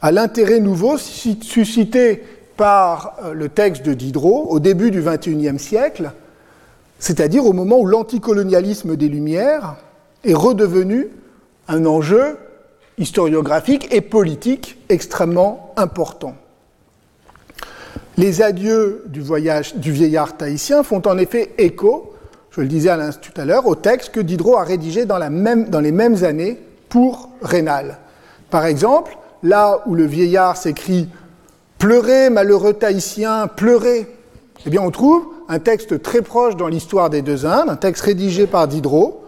à 0.02 0.12
l'intérêt 0.12 0.60
nouveau 0.60 0.98
suscité 0.98 2.22
par 2.58 3.16
euh, 3.24 3.34
le 3.34 3.50
texte 3.50 3.86
de 3.86 3.94
Diderot 3.94 4.48
au 4.50 4.60
début 4.60 4.92
du 4.92 5.02
XXIe 5.02 5.60
siècle, 5.60 6.12
c'est-à-dire 7.00 7.46
au 7.46 7.54
moment 7.54 7.80
où 7.80 7.86
l'anticolonialisme 7.86 8.96
des 8.96 9.08
Lumières 9.08 9.76
est 10.26 10.34
redevenu 10.34 11.10
un 11.68 11.86
enjeu 11.86 12.38
historiographique 12.98 13.88
et 13.94 14.02
politique 14.02 14.78
extrêmement 14.90 15.74
important. 15.78 16.36
Les 18.18 18.42
adieux 18.42 19.04
du 19.08 19.22
voyage 19.22 19.76
du 19.76 19.92
vieillard 19.92 20.36
tahitien 20.38 20.82
font 20.82 21.04
en 21.06 21.20
effet 21.20 21.54
écho, 21.60 22.14
je 22.50 22.62
le 22.62 22.68
disais 22.68 22.90
tout 23.22 23.40
à 23.40 23.46
l'heure, 23.46 23.68
au 23.68 23.76
texte 23.76 24.12
que 24.12 24.20
Diderot 24.20 24.58
a 24.58 24.64
rédigé 24.64 25.06
dans, 25.06 25.20
dans 25.20 25.80
les 25.80 25.92
mêmes 25.92 26.24
années 26.24 26.60
pour 26.90 27.30
Rénal. 27.44 28.00
Par 28.50 28.66
exemple, 28.66 29.16
là 29.44 29.84
où 29.86 29.94
le 29.94 30.06
vieillard 30.06 30.58
s'écrit 30.58 31.10
Pleurez, 31.78 32.32
malheureux 32.32 32.74
tahitien, 32.74 33.48
pleurez, 33.48 34.08
eh 34.66 34.70
bien 34.70 34.82
on 34.82 34.90
trouve 34.90 35.28
un 35.48 35.60
texte 35.60 36.02
très 36.02 36.24
proche 36.24 36.56
dans 36.56 36.68
l'histoire 36.68 37.10
des 37.12 37.22
deux 37.22 37.46
Indes, 37.46 37.70
un 37.70 37.76
texte 37.76 38.04
rédigé 38.04 38.48
par 38.48 38.68
Diderot, 38.68 39.24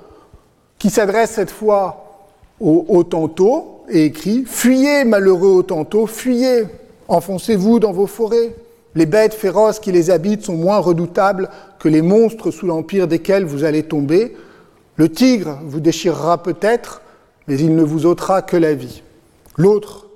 qui 0.80 0.90
s'adresse 0.90 1.32
cette 1.32 1.52
fois 1.52 2.26
aux 2.60 2.86
Hottentots 2.90 3.84
et 3.90 4.06
écrit 4.06 4.46
Fuyez, 4.48 5.06
malheureux 5.06 5.60
Hottentots, 5.60 6.08
fuyez, 6.08 6.66
enfoncez-vous 7.08 7.80
dans 7.80 7.92
vos 7.92 8.08
forêts. 8.08 8.56
Les 8.96 9.06
bêtes 9.06 9.36
féroces 9.36 9.80
qui 9.80 9.92
les 9.92 10.10
habitent 10.10 10.46
sont 10.46 10.56
moins 10.56 10.80
redoutables 10.80 11.50
que 11.78 11.88
les 11.88 12.02
monstres 12.02 12.50
sous 12.50 12.66
l'empire 12.66 13.08
desquels 13.08 13.46
vous 13.46 13.64
allez 13.64 13.84
tomber. 13.84 14.36
Le 14.96 15.10
tigre 15.10 15.60
vous 15.66 15.80
déchirera 15.80 16.42
peut-être, 16.42 17.02
mais 17.48 17.60
il 17.60 17.76
ne 17.76 17.84
vous 17.84 18.08
ôtera 18.08 18.42
que 18.42 18.58
la 18.58 18.74
vie. 18.74 19.04
L'autre, 19.56 20.08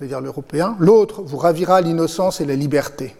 c'est-à-dire 0.00 0.22
l'Européen, 0.22 0.76
l'autre 0.78 1.20
vous 1.20 1.36
ravira 1.36 1.82
l'innocence 1.82 2.40
et 2.40 2.46
la 2.46 2.54
liberté. 2.56 3.14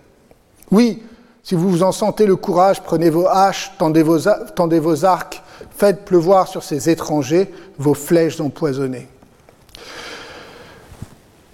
Oui, 0.70 1.02
si 1.42 1.54
vous 1.54 1.68
vous 1.68 1.82
en 1.82 1.92
sentez 1.92 2.25
le 2.25 2.37
courage, 2.37 2.82
prenez 2.82 3.10
vos 3.10 3.26
haches, 3.26 3.73
tendez 3.76 4.02
vos, 4.02 5.04
arcs, 5.04 5.43
faites 5.76 6.06
pleuvoir 6.06 6.49
sur 6.49 6.62
ces 6.62 6.88
étrangers 6.88 7.52
vos 7.76 7.93
flèches 7.93 8.40
empoisonnées. 8.40 9.08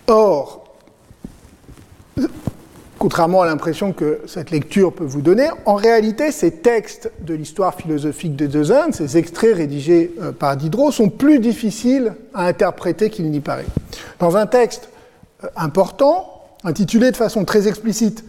Or, 0.06 0.64
contrairement 2.96 3.42
à 3.42 3.46
l'impression 3.46 3.92
que 3.92 4.20
cette 4.28 4.52
lecture 4.52 4.92
peut 4.92 5.02
vous 5.02 5.22
donner, 5.22 5.48
en 5.64 5.74
réalité, 5.74 6.30
ces 6.30 6.52
textes 6.52 7.10
de 7.22 7.34
l'histoire 7.34 7.74
philosophique 7.74 8.36
des 8.36 8.46
deux 8.46 8.70
Indes, 8.70 8.94
ces 8.94 9.16
extraits 9.16 9.56
rédigés 9.56 10.14
euh, 10.22 10.30
par 10.30 10.56
Diderot, 10.56 10.92
sont 10.92 11.08
plus 11.08 11.40
difficiles 11.40 12.14
à 12.32 12.46
interpréter 12.46 13.10
qu'il 13.10 13.28
n'y 13.28 13.40
paraît. 13.40 13.66
Dans 14.20 14.36
un 14.36 14.46
texte 14.46 14.88
important, 15.56 16.44
intitulé 16.64 17.10
de 17.10 17.16
façon 17.16 17.44
très 17.44 17.68
explicite 17.68 18.24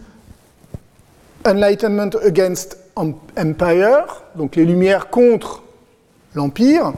Enlightenment 1.46 2.10
Against 2.24 2.78
Empire, 2.96 4.22
donc 4.36 4.56
les 4.56 4.64
Lumières 4.64 5.08
contre 5.08 5.62
l'Empire, 6.34 6.92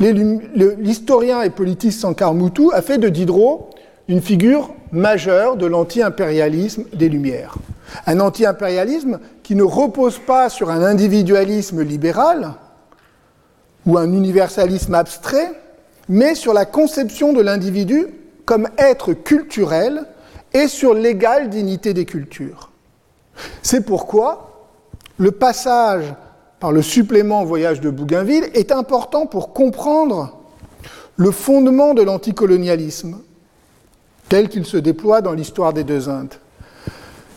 l'historien 0.00 1.42
et 1.42 1.50
politiste 1.50 2.00
Sankar 2.00 2.34
Moutou 2.34 2.70
a 2.72 2.82
fait 2.82 2.98
de 2.98 3.08
Diderot 3.08 3.70
une 4.08 4.20
figure 4.20 4.74
majeure 4.92 5.56
de 5.56 5.66
l'anti-impérialisme 5.66 6.84
des 6.92 7.08
Lumières. 7.08 7.56
Un 8.06 8.20
anti-impérialisme 8.20 9.18
qui 9.42 9.54
ne 9.54 9.62
repose 9.62 10.18
pas 10.18 10.48
sur 10.48 10.70
un 10.70 10.82
individualisme 10.82 11.82
libéral 11.82 12.52
ou 13.86 13.96
un 13.96 14.12
universalisme 14.12 14.94
abstrait, 14.94 15.52
mais 16.08 16.34
sur 16.34 16.52
la 16.52 16.66
conception 16.66 17.32
de 17.32 17.40
l'individu 17.40 18.06
comme 18.46 18.68
être 18.78 19.12
culturel 19.12 20.06
et 20.54 20.68
sur 20.68 20.94
l'égale 20.94 21.50
dignité 21.50 21.92
des 21.92 22.06
cultures. 22.06 22.70
C'est 23.62 23.84
pourquoi 23.84 24.70
le 25.18 25.32
passage 25.32 26.14
par 26.60 26.72
le 26.72 26.80
supplément 26.80 27.44
Voyage 27.44 27.80
de 27.80 27.90
Bougainville 27.90 28.48
est 28.54 28.72
important 28.72 29.26
pour 29.26 29.52
comprendre 29.52 30.38
le 31.16 31.30
fondement 31.30 31.92
de 31.92 32.02
l'anticolonialisme 32.02 33.18
tel 34.28 34.48
qu'il 34.48 34.64
se 34.64 34.76
déploie 34.76 35.20
dans 35.20 35.32
l'histoire 35.32 35.72
des 35.72 35.84
deux 35.84 36.08
Indes. 36.08 36.34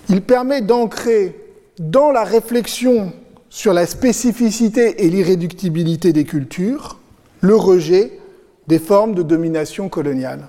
Il 0.08 0.22
permet 0.22 0.62
d'ancrer 0.62 1.36
dans 1.80 2.12
la 2.12 2.24
réflexion 2.24 3.12
sur 3.50 3.74
la 3.74 3.86
spécificité 3.86 5.06
et 5.06 5.10
l'irréductibilité 5.10 6.14
des 6.14 6.24
cultures 6.24 6.98
le 7.42 7.56
rejet 7.56 8.20
des 8.68 8.80
formes 8.80 9.16
de 9.16 9.24
domination 9.24 9.90
coloniale. 9.90 10.48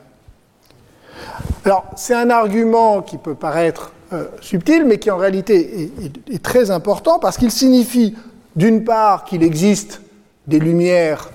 Alors, 1.64 1.85
c'est 1.96 2.14
un 2.14 2.30
argument 2.30 3.02
qui 3.02 3.18
peut 3.18 3.35
paraître 3.35 3.92
euh, 4.12 4.24
subtil, 4.40 4.85
mais 4.87 4.98
qui 4.98 5.11
en 5.11 5.16
réalité 5.16 5.90
est 6.33 6.42
très 6.42 6.70
important 6.70 7.18
parce 7.18 7.37
qu'il 7.37 7.50
signifie, 7.50 8.16
d'une 8.56 8.85
part, 8.85 9.24
qu'il 9.24 9.42
existe 9.42 10.00
des 10.46 10.59
lumières 10.59 11.30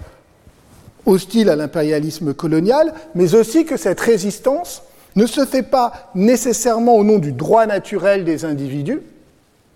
hostiles 1.05 1.49
à 1.49 1.55
l'impérialisme 1.55 2.33
colonial, 2.33 2.93
mais 3.13 3.35
aussi 3.35 3.65
que 3.65 3.77
cette 3.77 3.99
résistance 3.99 4.81
ne 5.15 5.25
se 5.25 5.45
fait 5.45 5.63
pas 5.63 6.09
nécessairement 6.15 6.95
au 6.95 7.03
nom 7.03 7.19
du 7.19 7.31
droit 7.31 7.65
naturel 7.65 8.25
des 8.25 8.43
individus, 8.43 9.01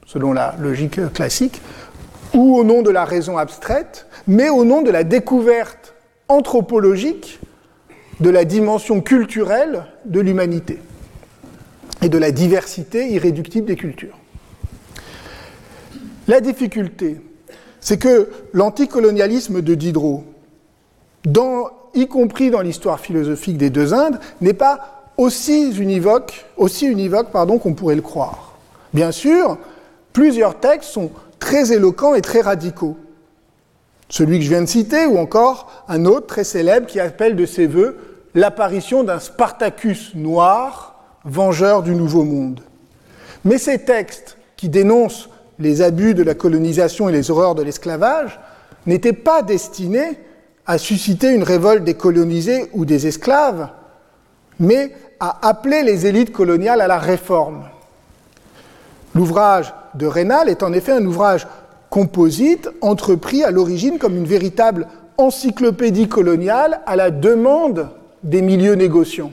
selon 0.06 0.34
la 0.34 0.56
logique 0.60 1.14
classique, 1.14 1.62
ou 2.34 2.58
au 2.58 2.64
nom 2.64 2.82
de 2.82 2.90
la 2.90 3.06
raison 3.06 3.38
abstraite, 3.38 4.08
mais 4.28 4.50
au 4.50 4.66
nom 4.66 4.82
de 4.82 4.92
la 4.92 5.04
découverte 5.04 5.94
anthropologique 6.28 7.40
de 8.20 8.30
la 8.30 8.46
dimension 8.46 9.02
culturelle 9.02 9.86
de 10.06 10.20
l'humanité 10.20 10.80
et 12.02 12.10
de 12.10 12.18
la 12.18 12.32
diversité 12.32 13.10
irréductible 13.10 13.68
des 13.68 13.76
cultures. 13.76 14.18
La 16.28 16.42
difficulté, 16.42 17.22
c'est 17.80 17.98
que 17.98 18.30
l'anticolonialisme 18.54 19.62
de 19.62 19.76
Diderot, 19.76 20.24
y 21.96 22.08
compris 22.08 22.52
dans 22.52 22.62
l'histoire 22.62 23.00
philosophique 23.00 23.58
des 23.58 23.70
deux 23.70 23.94
Indes, 23.94 24.20
n'est 24.42 24.54
pas 24.54 25.12
aussi 25.18 25.72
univoque, 25.72 26.46
aussi 26.56 26.86
univoque 26.86 27.32
pardon, 27.32 27.58
qu'on 27.58 27.74
pourrait 27.74 27.96
le 27.96 28.02
croire. 28.02 28.58
Bien 28.94 29.12
sûr, 29.12 29.58
plusieurs 30.14 30.60
textes 30.60 30.92
sont 30.92 31.12
très 31.40 31.74
éloquents 31.74 32.16
et 32.16 32.22
très 32.22 32.42
radicaux. 32.42 32.98
Celui 34.08 34.40
que 34.40 34.46
je 34.46 34.50
viens 34.50 34.62
de 34.62 34.68
citer, 34.68 35.06
ou 35.06 35.18
encore 35.18 35.84
un 35.88 36.06
autre 36.06 36.28
très 36.28 36.44
célèbre 36.44 36.88
qui 36.88 37.00
appelle 37.00 37.36
de 37.36 37.46
ses 37.46 37.68
voeux 37.68 37.98
l'apparition 38.36 39.04
d'un 39.04 39.20
Spartacus 39.20 40.14
noir, 40.16 40.96
vengeur 41.26 41.84
du 41.84 41.96
Nouveau 41.96 42.24
Monde. 42.24 42.62
Mais 43.46 43.58
ces 43.58 43.80
textes 43.80 44.38
qui 44.58 44.70
dénoncent 44.70 45.30
les 45.60 45.82
abus 45.82 46.14
de 46.14 46.24
la 46.24 46.36
colonisation 46.36 47.10
et 47.10 47.12
les 47.12 47.32
horreurs 47.32 47.56
de 47.56 47.64
l'esclavage 47.64 48.40
n'étaient 48.86 49.14
pas 49.14 49.42
destinés 49.42 50.20
à 50.66 50.78
susciter 50.78 51.34
une 51.34 51.44
révolte 51.44 51.84
des 51.84 51.96
colonisés 51.96 52.70
ou 52.74 52.86
des 52.86 53.08
esclaves, 53.08 53.70
mais 54.60 54.94
a 55.20 55.48
appelé 55.48 55.84
les 55.84 56.06
élites 56.06 56.32
coloniales 56.32 56.82
à 56.82 56.88
la 56.88 57.00
réforme. 57.00 57.64
L'ouvrage 59.16 59.74
de 59.96 60.06
Rénal 60.06 60.50
est 60.50 60.64
en 60.64 60.72
effet 60.72 60.92
un 60.92 61.06
ouvrage 61.06 61.48
composite 61.90 62.70
entrepris 62.82 63.44
à 63.44 63.52
l'origine 63.52 63.98
comme 63.98 64.16
une 64.16 64.26
véritable 64.26 64.88
encyclopédie 65.18 66.08
coloniale 66.08 66.82
à 66.86 66.96
la 66.96 67.10
demande 67.10 67.90
des 68.24 68.42
milieux 68.42 68.76
négociants. 68.76 69.32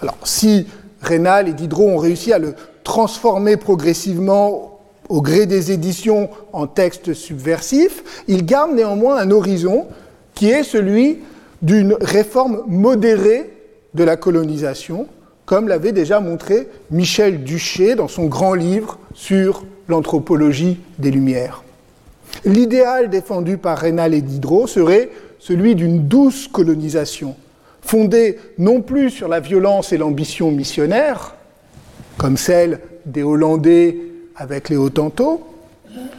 Alors, 0.00 0.18
si 0.24 0.66
Rénal 1.00 1.48
et 1.48 1.52
Diderot 1.52 1.88
ont 1.88 1.96
réussi 1.98 2.32
à 2.32 2.38
le 2.38 2.54
transformer 2.84 3.56
progressivement 3.56 4.80
au 5.08 5.22
gré 5.22 5.46
des 5.46 5.72
éditions 5.72 6.28
en 6.52 6.66
texte 6.66 7.14
subversif, 7.14 8.24
ils 8.28 8.44
gardent 8.44 8.74
néanmoins 8.74 9.16
un 9.16 9.30
horizon 9.30 9.86
qui 10.34 10.50
est 10.50 10.64
celui 10.64 11.18
d'une 11.62 11.96
réforme 12.00 12.62
modérée 12.66 13.50
de 13.94 14.04
la 14.04 14.16
colonisation, 14.16 15.06
comme 15.46 15.68
l'avait 15.68 15.92
déjà 15.92 16.20
montré 16.20 16.68
Michel 16.90 17.44
Duché 17.44 17.94
dans 17.94 18.08
son 18.08 18.26
grand 18.26 18.54
livre 18.54 18.98
sur 19.14 19.64
l'anthropologie 19.88 20.78
des 20.98 21.10
Lumières. 21.10 21.62
L'idéal 22.44 23.08
défendu 23.08 23.56
par 23.56 23.78
Rénal 23.78 24.12
et 24.12 24.20
Diderot 24.20 24.66
serait 24.66 25.10
celui 25.38 25.74
d'une 25.74 26.06
douce 26.08 26.48
colonisation, 26.48 27.36
fondée 27.86 28.38
non 28.58 28.82
plus 28.82 29.10
sur 29.10 29.28
la 29.28 29.40
violence 29.40 29.92
et 29.92 29.96
l'ambition 29.96 30.50
missionnaire, 30.50 31.36
comme 32.18 32.36
celle 32.36 32.80
des 33.06 33.22
Hollandais 33.22 33.96
avec 34.34 34.68
les 34.68 34.76
Hottentots, 34.76 35.46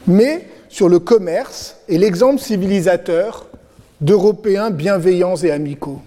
mais 0.07 0.47
sur 0.69 0.89
le 0.89 0.99
commerce 0.99 1.77
et 1.89 1.97
l'exemple 1.97 2.39
civilisateur 2.39 3.47
d'Européens 3.99 4.69
bienveillants 4.69 5.35
et 5.35 5.51
amicaux. 5.51 5.99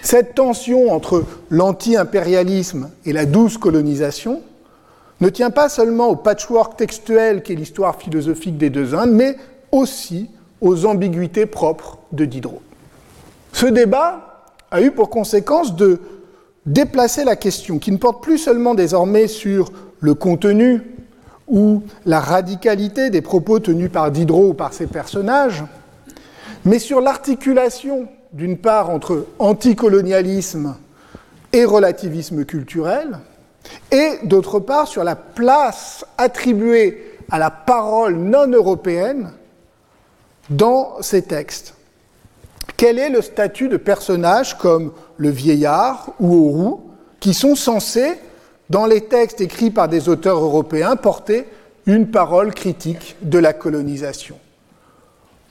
Cette 0.00 0.34
tension 0.34 0.92
entre 0.92 1.24
l'anti-impérialisme 1.50 2.90
et 3.04 3.12
la 3.12 3.26
douce 3.26 3.58
colonisation 3.58 4.42
ne 5.20 5.28
tient 5.28 5.50
pas 5.50 5.68
seulement 5.68 6.08
au 6.08 6.16
patchwork 6.16 6.76
textuel 6.76 7.42
qu'est 7.42 7.54
l'histoire 7.54 8.00
philosophique 8.00 8.56
des 8.56 8.70
deux 8.70 8.94
Indes, 8.94 9.12
mais 9.12 9.36
aussi 9.72 10.30
aux 10.60 10.86
ambiguïtés 10.86 11.46
propres 11.46 11.98
de 12.12 12.24
Diderot. 12.24 12.62
Ce 13.52 13.66
débat 13.66 14.27
a 14.70 14.82
eu 14.82 14.90
pour 14.90 15.10
conséquence 15.10 15.74
de 15.74 16.00
déplacer 16.66 17.24
la 17.24 17.36
question, 17.36 17.78
qui 17.78 17.92
ne 17.92 17.96
porte 17.96 18.22
plus 18.22 18.38
seulement 18.38 18.74
désormais 18.74 19.26
sur 19.26 19.72
le 20.00 20.14
contenu 20.14 20.82
ou 21.46 21.82
la 22.04 22.20
radicalité 22.20 23.10
des 23.10 23.22
propos 23.22 23.58
tenus 23.58 23.90
par 23.90 24.10
Diderot 24.10 24.50
ou 24.50 24.54
par 24.54 24.74
ses 24.74 24.86
personnages, 24.86 25.64
mais 26.64 26.78
sur 26.78 27.00
l'articulation, 27.00 28.08
d'une 28.32 28.58
part, 28.58 28.90
entre 28.90 29.26
anticolonialisme 29.38 30.76
et 31.52 31.64
relativisme 31.64 32.44
culturel, 32.44 33.18
et 33.90 34.18
d'autre 34.24 34.60
part, 34.60 34.88
sur 34.88 35.04
la 35.04 35.16
place 35.16 36.04
attribuée 36.18 37.18
à 37.30 37.38
la 37.38 37.50
parole 37.50 38.16
non 38.16 38.48
européenne 38.48 39.30
dans 40.50 41.00
ces 41.00 41.22
textes. 41.22 41.74
Quel 42.78 43.00
est 43.00 43.10
le 43.10 43.22
statut 43.22 43.68
de 43.68 43.76
personnages 43.76 44.56
comme 44.56 44.92
le 45.16 45.30
vieillard 45.30 46.12
ou 46.20 46.32
Aurou, 46.32 46.90
qui 47.18 47.34
sont 47.34 47.56
censés, 47.56 48.12
dans 48.70 48.86
les 48.86 49.00
textes 49.00 49.40
écrits 49.40 49.72
par 49.72 49.88
des 49.88 50.08
auteurs 50.08 50.38
européens, 50.38 50.94
porter 50.94 51.48
une 51.86 52.08
parole 52.12 52.54
critique 52.54 53.16
de 53.20 53.40
la 53.40 53.52
colonisation? 53.52 54.38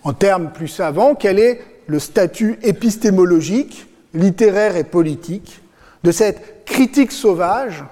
En 0.04 0.14
termes 0.14 0.54
plus 0.54 0.70
savants, 0.70 1.16
quel 1.16 1.38
est 1.38 1.60
le 1.88 2.00
statut 2.00 2.60
épistémologique, 2.64 3.88
littéraire 4.14 4.78
et 4.78 4.86
politique 4.86 5.62
de 6.06 6.14
cette 6.14 6.64
critique 6.64 7.12
sauvage 7.12 7.84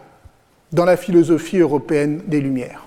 dans 0.71 0.85
la 0.85 0.95
philosophie 0.95 1.57
européenne 1.57 2.21
des 2.27 2.39
Lumières? 2.39 2.85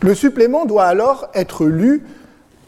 Le 0.00 0.14
supplément 0.14 0.64
doit 0.64 0.86
alors 0.86 1.28
être 1.34 1.66
lu 1.66 2.02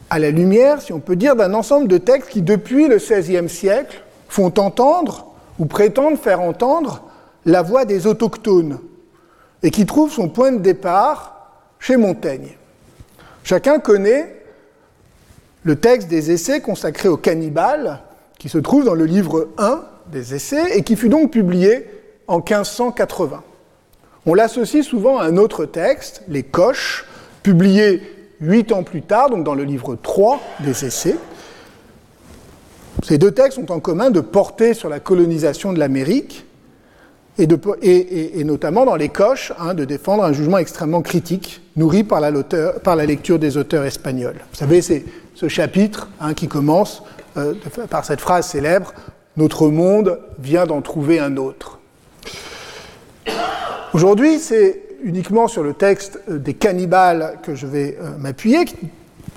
à 0.09 0.19
la 0.19 0.31
lumière, 0.31 0.81
si 0.81 0.93
on 0.93 0.99
peut 0.99 1.15
dire, 1.15 1.35
d'un 1.35 1.53
ensemble 1.53 1.87
de 1.87 1.97
textes 1.97 2.29
qui, 2.29 2.41
depuis 2.41 2.87
le 2.87 2.97
XVIe 2.97 3.49
siècle, 3.49 4.01
font 4.29 4.53
entendre 4.57 5.33
ou 5.59 5.65
prétendent 5.65 6.17
faire 6.17 6.41
entendre 6.41 7.03
la 7.45 7.61
voix 7.61 7.85
des 7.85 8.07
autochtones 8.07 8.79
et 9.63 9.71
qui 9.71 9.85
trouvent 9.85 10.11
son 10.11 10.29
point 10.29 10.51
de 10.51 10.59
départ 10.59 11.51
chez 11.79 11.97
Montaigne. 11.97 12.57
Chacun 13.43 13.79
connaît 13.79 14.35
le 15.63 15.75
texte 15.75 16.07
des 16.07 16.31
essais 16.31 16.61
consacrés 16.61 17.09
aux 17.09 17.17
cannibales 17.17 18.01
qui 18.37 18.49
se 18.49 18.57
trouve 18.57 18.85
dans 18.85 18.93
le 18.93 19.05
livre 19.05 19.49
1 19.57 19.83
des 20.11 20.35
essais 20.35 20.77
et 20.77 20.83
qui 20.83 20.95
fut 20.95 21.09
donc 21.09 21.31
publié 21.31 21.85
en 22.27 22.37
1580. 22.37 23.43
On 24.25 24.33
l'associe 24.33 24.85
souvent 24.85 25.19
à 25.19 25.25
un 25.25 25.37
autre 25.37 25.65
texte, 25.65 26.21
les 26.27 26.43
Coches, 26.43 27.05
publié 27.43 28.01
huit 28.41 28.71
ans 28.71 28.83
plus 28.83 29.01
tard, 29.01 29.29
donc 29.29 29.43
dans 29.43 29.55
le 29.55 29.63
livre 29.63 29.95
3 29.95 30.39
des 30.61 30.85
Essais. 30.85 31.15
Ces 33.03 33.17
deux 33.17 33.31
textes 33.31 33.57
ont 33.57 33.71
en 33.71 33.79
commun 33.79 34.09
de 34.09 34.19
porter 34.19 34.73
sur 34.73 34.89
la 34.89 34.99
colonisation 34.99 35.73
de 35.73 35.79
l'Amérique 35.79 36.45
et, 37.39 38.43
notamment 38.43 38.85
dans 38.85 38.95
les 38.95 39.09
Coches, 39.09 39.53
hein, 39.59 39.75
de 39.75 39.85
défendre 39.85 40.23
un 40.23 40.33
jugement 40.33 40.57
extrêmement 40.57 41.03
critique, 41.03 41.61
nourri 41.75 42.03
par 42.03 42.19
la, 42.19 42.31
par 42.83 42.95
la 42.95 43.05
lecture 43.05 43.37
des 43.37 43.57
auteurs 43.57 43.85
espagnols. 43.85 44.37
Vous 44.51 44.57
savez, 44.57 44.81
c'est 44.81 45.05
ce 45.35 45.47
chapitre 45.47 46.09
hein, 46.19 46.33
qui 46.33 46.47
commence 46.47 47.03
euh, 47.37 47.53
par 47.89 48.05
cette 48.05 48.21
phrase 48.21 48.47
célèbre 48.47 48.93
Notre 49.35 49.67
monde 49.67 50.19
vient 50.39 50.65
d'en 50.65 50.81
trouver 50.81 51.19
un 51.19 51.37
autre. 51.37 51.77
Aujourd'hui, 53.93 54.39
c'est 54.39 54.86
uniquement 55.03 55.47
sur 55.47 55.63
le 55.63 55.73
texte 55.73 56.19
euh, 56.29 56.37
des 56.37 56.53
cannibales 56.53 57.39
que 57.43 57.55
je 57.55 57.67
vais 57.67 57.97
euh, 58.01 58.17
m'appuyer, 58.17 58.65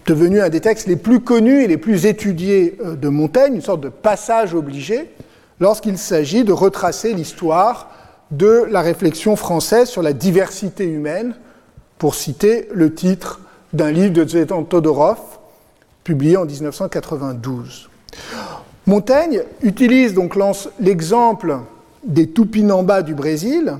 devenu 0.06 0.40
un 0.40 0.48
des 0.48 0.60
textes 0.60 0.86
les 0.86 0.96
plus 0.96 1.20
connus 1.20 1.62
et 1.62 1.66
les 1.66 1.76
plus 1.76 2.06
étudiés 2.06 2.78
euh, 2.84 2.96
de 2.96 3.08
Montaigne, 3.08 3.54
une 3.54 3.62
sorte 3.62 3.80
de 3.80 3.88
passage 3.88 4.54
obligé, 4.54 5.10
lorsqu'il 5.60 5.98
s'agit 5.98 6.44
de 6.44 6.52
retracer 6.52 7.12
l'histoire 7.12 7.90
de 8.30 8.64
la 8.70 8.80
réflexion 8.80 9.36
française 9.36 9.88
sur 9.88 10.02
la 10.02 10.12
diversité 10.12 10.84
humaine, 10.84 11.34
pour 11.98 12.14
citer 12.14 12.68
le 12.72 12.94
titre 12.94 13.40
d'un 13.72 13.90
livre 13.90 14.14
de 14.14 14.26
Zvetan 14.26 14.62
Todorov, 14.64 15.18
publié 16.02 16.36
en 16.36 16.46
1992. 16.46 17.90
Montaigne 18.86 19.42
utilise 19.62 20.14
donc 20.14 20.34
l'exemple 20.80 21.58
des 22.02 22.30
Tupinambas 22.30 23.02
du 23.02 23.14
Brésil, 23.14 23.76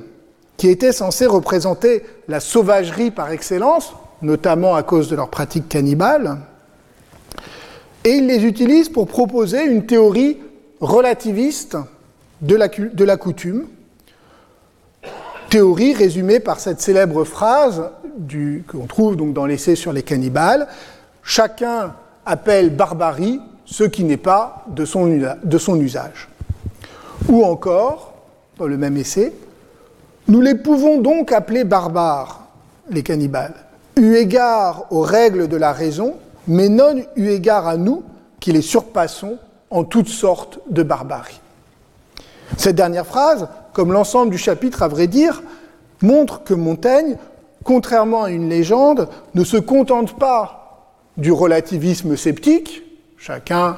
qui 0.60 0.68
étaient 0.68 0.92
censés 0.92 1.24
représenter 1.24 2.04
la 2.28 2.38
sauvagerie 2.38 3.10
par 3.10 3.30
excellence, 3.30 3.94
notamment 4.20 4.74
à 4.74 4.82
cause 4.82 5.08
de 5.08 5.16
leurs 5.16 5.30
pratiques 5.30 5.70
cannibales, 5.70 6.36
et 8.04 8.10
il 8.10 8.26
les 8.26 8.44
utilise 8.44 8.90
pour 8.90 9.06
proposer 9.06 9.64
une 9.64 9.86
théorie 9.86 10.36
relativiste 10.82 11.78
de 12.42 12.56
la, 12.56 13.16
coutume, 13.16 13.68
théorie 15.48 15.94
résumée 15.94 16.40
par 16.40 16.60
cette 16.60 16.82
célèbre 16.82 17.24
phrase 17.24 17.82
qu'on 18.68 18.86
trouve 18.86 19.16
donc 19.16 19.32
dans 19.32 19.46
l'essai 19.46 19.76
sur 19.76 19.94
les 19.94 20.02
cannibales, 20.02 20.68
chacun 21.22 21.94
appelle 22.26 22.68
barbarie 22.68 23.40
ce 23.64 23.84
qui 23.84 24.04
n'est 24.04 24.18
pas 24.18 24.66
de 24.68 24.84
son 24.84 25.80
usage. 25.80 26.28
Ou 27.30 27.46
encore, 27.46 28.12
dans 28.58 28.66
le 28.66 28.76
même 28.76 28.98
essai, 28.98 29.32
nous 30.28 30.40
les 30.40 30.54
pouvons 30.54 30.98
donc 31.00 31.33
appeler 31.33 31.64
barbares, 31.64 32.46
les 32.90 33.02
cannibales, 33.02 33.54
eu 33.96 34.14
égard 34.14 34.87
aux 34.90 35.02
règles 35.02 35.48
de 35.48 35.56
la 35.56 35.72
raison, 35.72 36.14
mais 36.46 36.68
non 36.68 36.94
eu 37.16 37.28
égard 37.28 37.66
à 37.66 37.76
nous 37.76 38.02
qui 38.38 38.52
les 38.52 38.62
surpassons 38.62 39.38
en 39.70 39.85
toutes 39.85 40.09
sortes 40.09 40.59
de 40.68 40.83
barbarie. 40.83 41.40
Cette 42.56 42.76
dernière 42.76 43.06
phrase, 43.06 43.48
comme 43.72 43.92
l'ensemble 43.92 44.30
du 44.30 44.38
chapitre 44.38 44.83
à 44.83 44.88
vrai 44.88 45.06
dire, 45.06 45.42
montre 46.02 46.42
que 46.42 46.54
Montaigne, 46.54 47.16
contrairement 47.64 48.24
à 48.24 48.30
une 48.30 48.48
légende, 48.48 49.09
ne 49.35 49.44
se 49.44 49.56
contente 49.56 50.18
pas 50.18 50.90
du 51.16 51.33
relativisme 51.33 52.16
sceptique, 52.16 52.83
chacun 53.16 53.76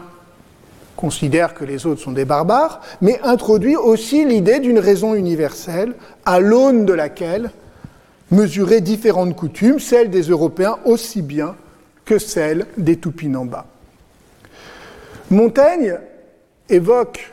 considère 0.97 1.55
que 1.55 1.65
les 1.65 1.87
autres 1.87 2.01
sont 2.01 2.13
des 2.13 2.25
barbares, 2.25 2.81
mais 3.01 3.21
introduit 3.23 3.77
aussi 3.77 4.25
l'idée 4.25 4.61
d'une 4.61 4.79
raison 4.79 5.15
universelle 5.15 5.95
à 6.25 6.41
l'aune 6.41 6.85
de 6.85 6.93
laquelle 6.93 7.51
mesurer 8.31 8.81
différentes 8.81 9.37
coutumes, 9.37 9.79
celles 9.79 10.11
des 10.11 10.23
Européens 10.23 10.79
aussi 10.85 11.23
bien 11.23 11.55
que 12.05 12.19
celles 12.19 12.67
des 12.79 12.99
Tupinambas. 12.99 13.67
Montaigne 15.31 15.99
évoque 16.69 17.33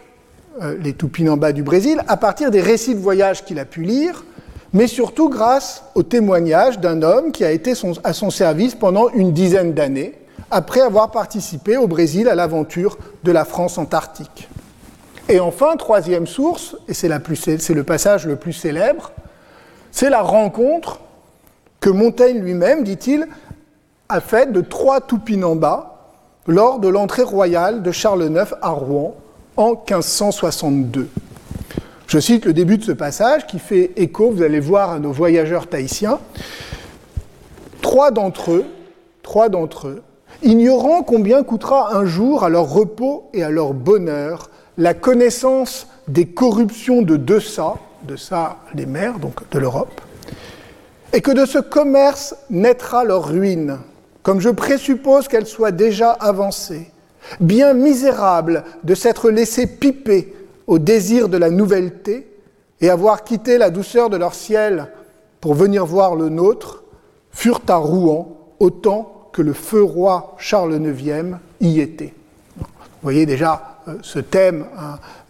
euh, 0.62 0.78
les 0.82 0.94
Tupinambas 0.94 1.54
du 1.54 1.64
Brésil 1.64 2.02
à 2.08 2.18
partir 2.18 2.52
des 2.52 2.62
récits 2.62 2.96
de 2.96 3.00
voyage 3.00 3.46
qu'il 3.46 3.60
a 3.60 3.66
pu 3.66 3.82
lire, 3.82 4.26
mais 4.74 4.88
surtout 4.88 5.30
grâce 5.30 5.84
au 5.96 6.04
témoignage 6.04 6.80
d'un 6.80 7.02
homme 7.02 7.32
qui 7.32 7.44
a 7.44 7.52
été 7.52 7.74
à 8.04 8.14
son 8.14 8.30
service 8.30 8.76
pendant 8.76 9.10
une 9.10 9.32
dizaine 9.32 9.74
d'années 9.74 10.19
après 10.52 10.82
avoir 10.82 11.12
participé 11.12 11.78
au 11.78 11.88
Brésil 11.88 12.28
à 12.28 12.36
l'aventure 12.36 12.98
de 13.24 13.32
la 13.32 13.46
France 13.46 13.78
antarctique. 13.78 14.50
Et 15.28 15.40
enfin, 15.40 15.76
troisième 15.78 16.26
source, 16.26 16.76
et 16.88 16.94
c'est 16.94 17.08
le 17.10 17.84
passage 17.84 18.26
le 18.26 18.36
plus 18.36 18.54
célèbre, 18.54 19.12
c'est 19.92 20.10
la 20.10 20.22
rencontre 20.22 21.00
que 21.80 21.90
Montaigne 21.90 22.40
lui-même, 22.40 22.84
dit-il, 22.84 23.28
a 24.10 24.22
fait 24.22 24.52
de 24.52 24.62
trois 24.62 25.02
Toupinambas 25.02 25.96
lors 26.48 26.80
de 26.80 26.88
l'entrée 26.88 27.24
royale 27.24 27.84
de 27.84 27.92
Charles 27.92 28.26
IX 28.26 28.56
à 28.62 28.70
Rouen 28.70 29.16
en 29.56 29.72
1562. 29.72 31.10
Je 32.08 32.20
cite 32.20 32.46
le 32.46 32.54
début 32.54 32.80
de 32.80 32.84
ce 32.84 32.92
passage 32.92 33.46
qui 33.46 33.60
fait 33.60 33.92
écho, 33.96 34.32
vous 34.32 34.42
allez 34.42 34.60
voir, 34.60 34.90
à 34.90 35.00
nos 35.00 35.12
voyageurs 35.12 35.68
tahitiens. 35.68 36.20
Trois 37.84 38.10
d'entre 38.10 38.52
eux, 38.52 38.66
trois 39.22 39.48
d'entre 39.48 39.90
eux, 39.90 40.02
ignorant 40.44 41.04
combien 41.04 41.44
coûtera 41.44 41.96
un 41.96 42.06
jour 42.06 42.44
à 42.44 42.50
leur 42.50 42.70
repos 42.70 43.30
et 43.34 43.44
à 43.44 43.50
leur 43.50 43.74
bonheur 43.74 44.50
la 44.78 44.94
connaissance 44.94 45.88
des 46.08 46.26
corruptions 46.26 47.02
de 47.02 47.18
Deça, 47.18 47.76
Deça 48.04 48.58
les 48.74 48.86
mers, 48.86 49.20
donc 49.20 49.50
de 49.52 49.60
l'Europe, 49.60 50.02
et 51.12 51.22
que 51.22 51.32
de 51.32 51.46
ce 51.46 51.60
commerce 51.60 52.36
naîtra 52.50 53.04
leur 53.04 53.28
ruine, 53.28 53.80
comme 54.24 54.40
je 54.40 54.50
présuppose 54.50 55.28
qu'elle 55.28 55.46
soit 55.46 55.72
déjà 55.72 56.12
avancée, 56.12 56.92
bien 57.40 57.74
misérable 57.74 58.64
de 58.84 58.96
s'être 58.96 59.30
laissé 59.30 59.68
piper 59.68 60.34
au 60.68 60.80
désir 60.80 61.30
de 61.30 61.38
la 61.38 61.50
nouvelleté 61.50 62.28
et 62.80 62.90
avoir 62.90 63.24
quitté 63.24 63.58
la 63.58 63.70
douceur 63.70 64.10
de 64.10 64.18
leur 64.18 64.34
ciel 64.34 64.88
pour 65.42 65.54
venir 65.54 65.86
voir 65.86 66.16
le 66.16 66.30
nôtre, 66.30 66.84
furent 67.32 67.62
à 67.68 67.76
Rouen 67.76 68.38
autant 68.60 69.19
que 69.32 69.42
le 69.42 69.54
feu 69.54 69.84
roi 69.84 70.36
Charles 70.38 70.74
IX 70.76 71.38
y 71.62 71.80
était. 71.80 72.14
Vous 72.60 72.66
voyez 73.04 73.26
déjà 73.26 73.80
euh, 73.88 73.96
ce 74.02 74.20
thème 74.20 74.66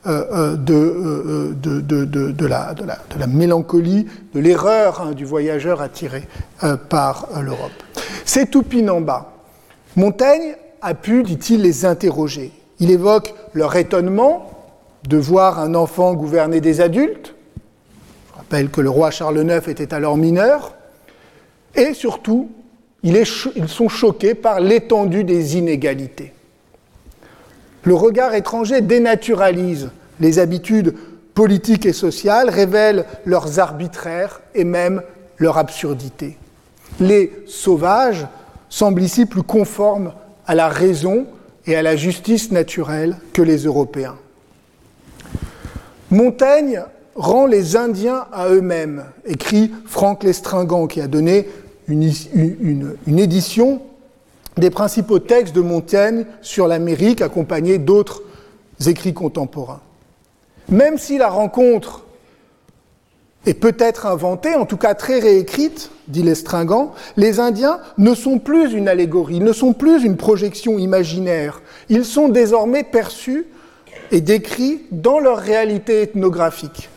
euh, 0.08 0.56
euh, 0.56 0.56
de, 0.56 2.46
la, 2.46 2.74
la, 3.18 3.28
mélancolie, 3.28 4.08
de 4.34 4.40
l'erreur 4.40 5.02
hein, 5.02 5.12
du 5.12 5.26
voyageur 5.26 5.82
attiré 5.82 6.28
par 6.90 7.28
l'Europe. 7.42 7.72
Ces 8.26 8.48
Toupinambas, 8.48 9.28
Montaigne 9.96 10.56
a 10.82 10.94
pu, 10.94 11.24
dit-il, 11.24 11.62
les 11.62 11.86
interroger. 11.86 12.52
Il 12.80 12.92
évoque 12.92 13.36
leur 13.54 13.76
étonnement 13.76 14.50
de 15.08 15.18
voir 15.18 15.60
un 15.60 15.76
enfant 15.76 16.14
gouverner 16.14 16.62
des 16.62 16.82
adultes. 16.82 17.36
Je 18.32 18.38
rappelle 18.38 18.70
que 18.70 18.82
le 18.82 18.90
roi 18.90 19.12
Charles 19.12 19.44
IX 19.44 19.68
était 19.68 19.94
alors 19.94 20.18
mineur. 20.18 20.76
Et 21.76 21.94
surtout, 21.94 22.50
ils 23.04 23.26
sont 23.68 23.90
choqués 23.90 24.34
par 24.34 24.60
l'étendue 24.60 25.24
des 25.24 25.58
inégalités. 25.58 26.34
Le 27.84 27.94
regard 27.94 28.34
étranger 28.34 28.82
dénaturalise 28.82 29.90
les 30.20 30.40
habitudes 30.40 30.96
politiques 31.34 31.86
et 31.86 31.94
sociales, 31.94 32.50
révèle 32.50 33.06
leurs 33.26 33.60
arbitraires 33.60 34.42
et 34.54 34.66
même 34.66 35.02
leur 35.38 35.58
absurdité. 35.58 36.38
Les 37.00 37.32
sauvages 37.48 38.28
semblent 38.68 39.02
ici 39.02 39.26
plus 39.26 39.44
conformes 39.44 40.12
à 40.46 40.56
la 40.56 40.68
raison 40.68 41.26
et 41.66 41.78
à 41.78 41.82
la 41.82 41.96
justice 41.96 42.52
naturelle 42.52 43.16
que 43.32 43.42
les 43.42 43.64
Européens. 43.64 44.18
Montaigne 46.12 46.84
rend 47.16 47.46
les 47.46 47.78
Indiens 47.78 48.26
à 48.34 48.50
eux-mêmes, 48.50 49.06
écrit 49.26 49.72
Franck 49.86 50.24
Lestringant, 50.24 50.88
qui 50.88 51.00
a 51.00 51.08
donné 51.08 51.48
une, 51.90 52.96
une 53.08 53.20
édition 53.20 53.82
des 54.58 54.70
principaux 54.70 55.20
textes 55.20 55.56
de 55.56 55.62
Montaigne 55.62 56.26
sur 56.42 56.68
l'Amérique, 56.68 57.22
accompagnés 57.22 57.78
d'autres 57.78 58.24
écrits 58.86 59.14
contemporains. 59.14 59.82
Même 60.70 60.98
si 60.98 61.18
la 61.18 61.30
rencontre 61.30 62.06
est 63.46 63.54
peut-être 63.54 64.06
inventée, 64.06 64.56
en 64.56 64.66
tout 64.66 64.78
cas 64.78 64.94
très 64.94 65.20
réécrite, 65.20 65.92
dit 66.08 66.24
Lestringant, 66.24 66.94
les 67.18 67.40
Indiens 67.40 67.80
ne 67.98 68.14
sont 68.14 68.38
plus 68.38 68.74
une 68.74 68.88
allégorie, 68.88 69.40
ne 69.40 69.54
sont 69.54 69.74
plus 69.74 70.04
une 70.04 70.18
projection 70.18 70.78
imaginaire. 70.78 71.62
Ils 71.88 72.06
sont 72.06 72.28
désormais 72.28 72.84
perçus 72.84 73.48
et 74.12 74.22
décrits 74.22 74.82
dans 74.92 75.20
leur 75.20 75.38
réalité 75.38 76.02
ethnographique. 76.02 76.90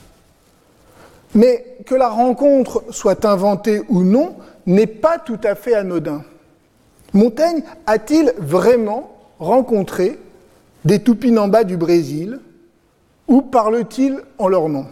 Mais 1.35 1.76
que 1.87 1.94
la 1.94 2.09
rencontre 2.09 2.85
soit 2.90 3.24
inventée 3.24 3.83
ou 3.88 4.02
non 4.02 4.35
n'est 4.66 4.87
pas 4.87 5.18
tout 5.18 5.40
à 5.44 5.55
fait 5.55 5.75
anodin. 5.75 6.22
Montaigne 7.12 7.62
a-t-il 7.87 8.33
vraiment 8.38 9.11
rencontré 9.38 10.18
des 10.85 11.03
Tupinambas 11.03 11.64
du 11.64 11.77
Brésil 11.77 12.40
ou 13.29 13.42
parle-t-il 13.42 14.18
en 14.38 14.48
leur 14.48 14.68
nom? 14.68 14.87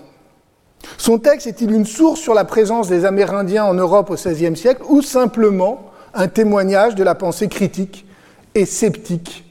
Son 0.96 1.18
texte 1.18 1.46
est-il 1.46 1.72
une 1.72 1.84
source 1.84 2.20
sur 2.20 2.34
la 2.34 2.44
présence 2.44 2.88
des 2.88 3.04
Amérindiens 3.04 3.64
en 3.64 3.74
Europe 3.74 4.10
au 4.10 4.14
XVIe 4.14 4.56
siècle 4.56 4.82
ou 4.88 5.02
simplement 5.02 5.90
un 6.14 6.28
témoignage 6.28 6.94
de 6.94 7.04
la 7.04 7.14
pensée 7.14 7.48
critique 7.48 8.06
et 8.54 8.64
sceptique 8.64 9.44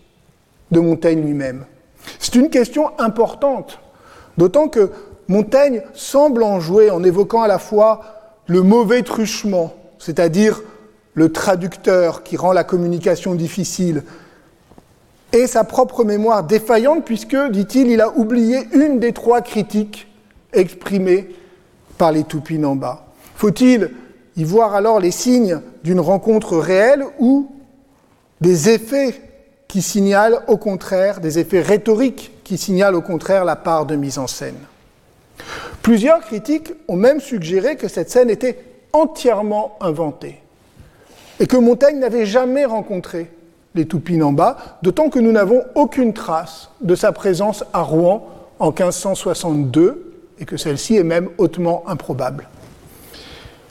de 0.72 0.80
Montaigne 0.80 1.22
lui-même? 1.22 1.66
C'est 2.20 2.36
une 2.36 2.50
question 2.50 2.92
importante, 3.00 3.80
d'autant 4.38 4.68
que 4.68 4.92
Montaigne 5.28 5.84
semble 5.94 6.44
en 6.44 6.60
jouer 6.60 6.90
en 6.90 7.04
évoquant 7.04 7.44
à 7.44 7.48
la 7.48 7.60
fois 7.60 8.02
le 8.48 8.64
mauvais 8.64 9.04
truchement, 9.04 9.74
c'est-à-dire 10.00 10.62
le 11.14 11.32
traducteur 11.32 12.24
qui 12.24 12.38
rend 12.38 12.54
la 12.54 12.64
communication 12.64 13.36
difficile, 13.36 14.04
et 15.32 15.46
sa 15.46 15.64
propre 15.64 16.04
mémoire 16.04 16.44
défaillante, 16.44 17.06
puisque, 17.06 17.38
dit-il, 17.52 17.92
il 17.92 18.02
a 18.02 18.10
oublié 18.18 18.68
une 18.74 19.00
des 19.00 19.14
trois 19.14 19.42
critiques 19.42 20.08
exprimées 20.54 21.30
par 21.98 22.12
les 22.12 22.24
Tupinambas. 22.24 23.06
Faut-il 23.36 23.92
y 24.38 24.44
voir 24.44 24.74
alors 24.74 25.00
les 25.00 25.12
signes 25.12 25.62
d'une 25.84 26.00
rencontre 26.00 26.58
réelle 26.58 27.04
ou 27.20 27.52
des 28.42 28.70
effets 28.70 29.22
qui 29.68 29.82
signalent 29.82 30.44
au 30.48 30.58
contraire, 30.58 31.20
des 31.20 31.38
effets 31.38 31.62
rhétoriques 31.62 32.32
qui 32.44 32.58
signalent 32.58 32.96
au 32.96 33.02
contraire 33.02 33.46
la 33.46 33.56
part 33.56 33.86
de 33.86 33.96
mise 33.96 34.18
en 34.18 34.28
scène? 34.28 34.58
Plusieurs 35.84 36.22
critiques 36.22 36.74
ont 36.88 36.96
même 36.96 37.20
suggéré 37.20 37.76
que 37.76 37.88
cette 37.88 38.10
scène 38.10 38.30
était 38.30 38.58
entièrement 38.94 39.78
inventée 39.82 40.42
et 41.40 41.48
que 41.48 41.58
Montaigne 41.58 42.00
n'avait 42.00 42.26
jamais 42.26 42.66
rencontré 42.66 43.32
les 43.76 43.86
Toupinambas, 43.86 44.58
d'autant 44.82 45.10
que 45.10 45.20
nous 45.20 45.32
n'avons 45.32 45.64
aucune 45.76 46.14
trace 46.14 46.70
de 46.82 46.96
sa 46.96 47.12
présence 47.12 47.64
à 47.72 47.82
Rouen 47.82 48.28
en 48.60 48.68
1562 48.68 50.14
et 50.40 50.46
que 50.46 50.58
celle-ci 50.58 50.96
est 50.96 51.04
même 51.04 51.30
hautement 51.38 51.84
improbable. 51.88 52.50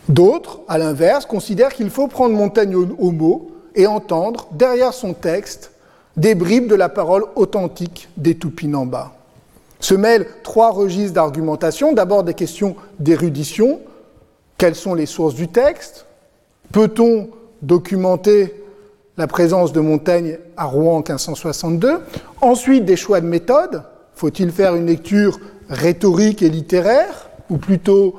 D'autres, 0.09 0.61
à 0.69 0.79
l'inverse, 0.79 1.27
considèrent 1.27 1.75
qu'il 1.75 1.91
faut 1.91 2.09
prendre 2.09 2.35
Montaigne 2.35 2.77
au, 2.77 3.11
mot 3.11 3.51
et 3.75 3.87
entendre, 3.87 4.49
derrière 4.53 4.95
son 4.95 5.13
texte, 5.13 5.73
des 6.17 6.35
bribes 6.35 6.69
de 6.69 6.75
la 6.75 6.89
parole 6.89 7.25
authentique 7.37 8.09
des 8.17 8.35
Toupinambas. 8.37 9.13
Se 9.81 9.95
mêlent 9.95 10.27
trois 10.43 10.71
registres 10.71 11.15
d'argumentation, 11.15 11.93
d'abord 11.93 12.25
des 12.25 12.35
questions 12.35 12.75
d'érudition, 12.99 13.81
quelles 14.59 14.75
sont 14.75 14.95
les 14.95 15.07
sources 15.07 15.35
du 15.35 15.49
texte 15.49 16.05
Peut-on 16.73 17.31
documenter 17.63 18.55
la 19.17 19.27
présence 19.27 19.73
de 19.73 19.81
Montaigne 19.81 20.39
à 20.57 20.65
Rouen 20.65 20.97
en 20.97 20.99
1562. 20.99 22.01
Ensuite, 22.41 22.85
des 22.85 22.97
choix 22.97 23.21
de 23.21 23.27
méthode. 23.27 23.83
Faut-il 24.15 24.53
faire 24.53 24.75
une 24.75 24.87
lecture 24.87 25.39
rhétorique 25.69 26.43
et 26.43 26.49
littéraire, 26.49 27.31
ou 27.51 27.57
plutôt 27.57 28.17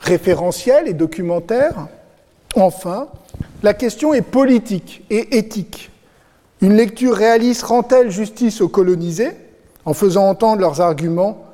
référentielle 0.00 0.88
et 0.88 0.92
documentaire? 0.92 1.86
Enfin, 2.56 3.08
la 3.62 3.74
question 3.74 4.12
est 4.14 4.22
politique 4.22 5.04
et 5.10 5.36
éthique. 5.36 5.90
Une 6.60 6.76
lecture 6.76 7.14
réaliste 7.14 7.62
rend-elle 7.62 8.10
justice 8.10 8.60
aux 8.60 8.68
colonisés 8.68 9.32
en 9.84 9.94
faisant 9.94 10.28
entendre 10.28 10.60
leurs 10.60 10.80
arguments 10.80 11.44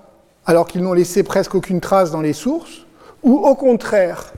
alors 0.47 0.67
qu'ils 0.67 0.83
n'ont 0.83 0.93
laissé 0.93 1.23
presque 1.23 1.55
aucune 1.55 1.81
trace 1.81 2.11
dans 2.11 2.21
les 2.21 2.33
sources? 2.33 2.87
Ou 3.23 3.39
au 3.39 3.55
contraire, 3.55 4.33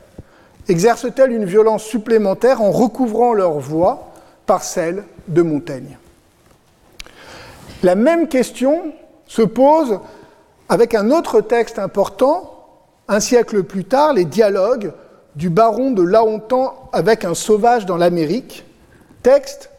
exerce-t-elle 0.68 1.32
une 1.32 1.44
violence 1.44 1.84
supplémentaire 1.84 2.62
en 2.62 2.70
recouvrant 2.70 3.32
leur 3.32 3.58
voix 3.58 4.12
par 4.46 4.62
celle 4.62 5.04
de 5.28 5.42
Montaigne? 5.42 5.98
La 7.82 7.94
même 7.94 8.28
question 8.28 8.92
se 9.26 9.42
pose 9.42 9.98
avec 10.68 10.94
un 10.94 11.10
autre 11.10 11.40
texte 11.40 11.78
important, 11.78 12.66
un 13.08 13.20
siècle 13.20 13.62
plus 13.62 13.84
tard, 13.84 14.14
les 14.14 14.24
dialogues 14.24 14.92
du 15.36 15.50
baron 15.50 15.90
de 15.90 16.02
Lahontan 16.02 16.74
avec 16.92 17.24
un 17.24 17.34
sauvage 17.34 17.86
dans 17.86 17.96
l'Amérique, 17.96 18.64
texte 19.22 19.70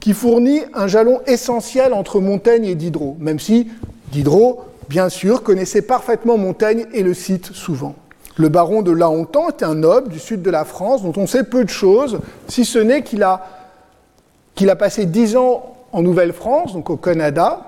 qui 0.00 0.12
fournit 0.12 0.62
un 0.74 0.86
jalon 0.86 1.20
essentiel 1.26 1.92
entre 1.92 2.20
Montaigne 2.20 2.64
et 2.64 2.74
Diderot, 2.74 3.16
même 3.18 3.38
si 3.38 3.68
Diderot, 4.12 4.64
bien 4.88 5.08
sûr, 5.08 5.42
connaissait 5.42 5.82
parfaitement 5.82 6.38
Montaigne 6.38 6.86
et 6.92 7.02
le 7.02 7.14
cite 7.14 7.46
souvent. 7.46 7.94
Le 8.38 8.48
baron 8.48 8.82
de 8.82 8.92
Lahontan 8.92 9.50
était 9.50 9.64
un 9.64 9.74
noble 9.74 10.08
du 10.08 10.20
sud 10.20 10.42
de 10.42 10.50
la 10.50 10.64
France 10.64 11.02
dont 11.02 11.12
on 11.16 11.26
sait 11.26 11.42
peu 11.42 11.64
de 11.64 11.68
choses, 11.68 12.20
si 12.46 12.64
ce 12.64 12.78
n'est 12.78 13.02
qu'il 13.02 13.22
a 13.24 14.76
passé 14.78 15.06
dix 15.06 15.36
ans 15.36 15.76
en 15.92 16.02
Nouvelle-France, 16.02 16.72
donc 16.72 16.88
au 16.88 16.96
Canada, 16.96 17.66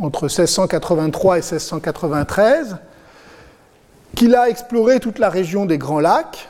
entre 0.00 0.24
1683 0.24 1.38
et 1.38 1.40
1693, 1.40 2.76
qu'il 4.14 4.36
a 4.36 4.48
exploré 4.48 5.00
toute 5.00 5.18
la 5.18 5.28
région 5.28 5.66
des 5.66 5.76
Grands 5.76 6.00
Lacs, 6.00 6.48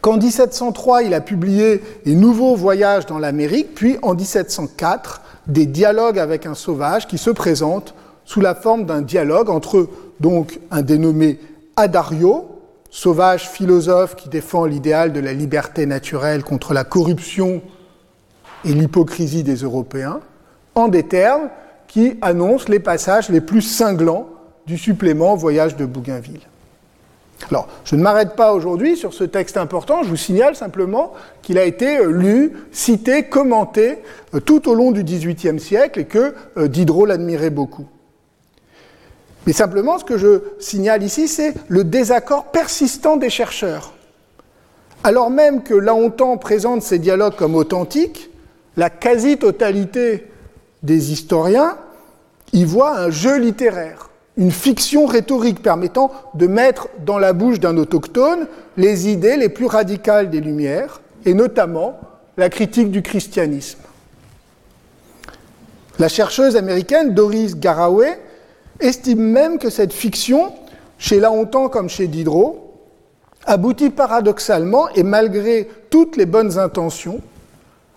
qu'en 0.00 0.16
1703, 0.16 1.02
il 1.02 1.12
a 1.12 1.20
publié 1.20 1.82
Les 2.06 2.14
Nouveaux 2.14 2.56
Voyages 2.56 3.04
dans 3.04 3.18
l'Amérique, 3.18 3.74
puis 3.74 3.98
en 4.00 4.14
1704, 4.14 5.20
des 5.46 5.66
dialogues 5.66 6.18
avec 6.18 6.46
un 6.46 6.54
sauvage 6.54 7.06
qui 7.06 7.18
se 7.18 7.30
présentent 7.30 7.94
sous 8.24 8.40
la 8.40 8.54
forme 8.54 8.86
d'un 8.86 9.02
dialogue 9.02 9.50
entre 9.50 9.88
donc 10.20 10.60
un 10.70 10.82
dénommé 10.82 11.40
Adario, 11.76 12.49
sauvage 12.90 13.48
philosophe 13.48 14.16
qui 14.16 14.28
défend 14.28 14.64
l'idéal 14.64 15.12
de 15.12 15.20
la 15.20 15.32
liberté 15.32 15.86
naturelle 15.86 16.42
contre 16.42 16.74
la 16.74 16.84
corruption 16.84 17.62
et 18.64 18.72
l'hypocrisie 18.72 19.42
des 19.42 19.56
Européens, 19.56 20.20
en 20.74 20.88
des 20.88 21.04
termes 21.04 21.48
qui 21.88 22.18
annoncent 22.20 22.66
les 22.68 22.80
passages 22.80 23.30
les 23.30 23.40
plus 23.40 23.62
cinglants 23.62 24.28
du 24.66 24.76
supplément 24.76 25.34
Voyage 25.34 25.76
de 25.76 25.86
Bougainville. 25.86 26.42
Alors, 27.50 27.68
je 27.84 27.96
ne 27.96 28.02
m'arrête 28.02 28.36
pas 28.36 28.52
aujourd'hui 28.52 28.96
sur 28.96 29.14
ce 29.14 29.24
texte 29.24 29.56
important, 29.56 30.02
je 30.02 30.08
vous 30.08 30.16
signale 30.16 30.54
simplement 30.54 31.14
qu'il 31.42 31.58
a 31.58 31.64
été 31.64 31.98
euh, 31.98 32.10
lu, 32.10 32.52
cité, 32.70 33.24
commenté 33.24 33.98
euh, 34.34 34.40
tout 34.40 34.68
au 34.68 34.74
long 34.74 34.92
du 34.92 35.02
XVIIIe 35.02 35.58
siècle 35.58 36.00
et 36.00 36.04
que 36.04 36.34
euh, 36.58 36.68
Diderot 36.68 37.06
l'admirait 37.06 37.50
beaucoup. 37.50 37.86
Mais 39.46 39.52
simplement, 39.52 39.98
ce 39.98 40.04
que 40.04 40.18
je 40.18 40.42
signale 40.58 41.02
ici, 41.02 41.28
c'est 41.28 41.54
le 41.68 41.84
désaccord 41.84 42.46
persistant 42.46 43.16
des 43.16 43.30
chercheurs. 43.30 43.92
Alors 45.02 45.30
même 45.30 45.62
que 45.62 45.74
Laontan 45.74 46.36
présente 46.36 46.82
ces 46.82 46.98
dialogues 46.98 47.36
comme 47.36 47.54
authentiques, 47.54 48.30
la 48.76 48.90
quasi-totalité 48.90 50.26
des 50.82 51.12
historiens 51.12 51.78
y 52.52 52.64
voient 52.64 52.98
un 52.98 53.10
jeu 53.10 53.38
littéraire 53.38 54.10
une 54.40 54.50
fiction 54.50 55.04
rhétorique 55.04 55.62
permettant 55.62 56.10
de 56.34 56.46
mettre 56.46 56.88
dans 57.04 57.18
la 57.18 57.34
bouche 57.34 57.60
d'un 57.60 57.76
autochtone 57.76 58.46
les 58.78 59.08
idées 59.08 59.36
les 59.36 59.50
plus 59.50 59.66
radicales 59.66 60.30
des 60.30 60.40
Lumières, 60.40 61.02
et 61.26 61.34
notamment 61.34 62.00
la 62.38 62.48
critique 62.48 62.90
du 62.90 63.02
christianisme. 63.02 63.80
La 65.98 66.08
chercheuse 66.08 66.56
américaine 66.56 67.12
Doris 67.12 67.56
Garaway 67.56 68.18
estime 68.80 69.20
même 69.20 69.58
que 69.58 69.70
cette 69.70 69.92
fiction, 69.92 70.52
chez 70.98 71.20
Laontan 71.20 71.68
comme 71.68 71.88
chez 71.88 72.06
Diderot, 72.06 72.74
aboutit 73.46 73.90
paradoxalement, 73.90 74.88
et 74.90 75.02
malgré 75.02 75.68
toutes 75.90 76.16
les 76.16 76.26
bonnes 76.26 76.58
intentions, 76.58 77.20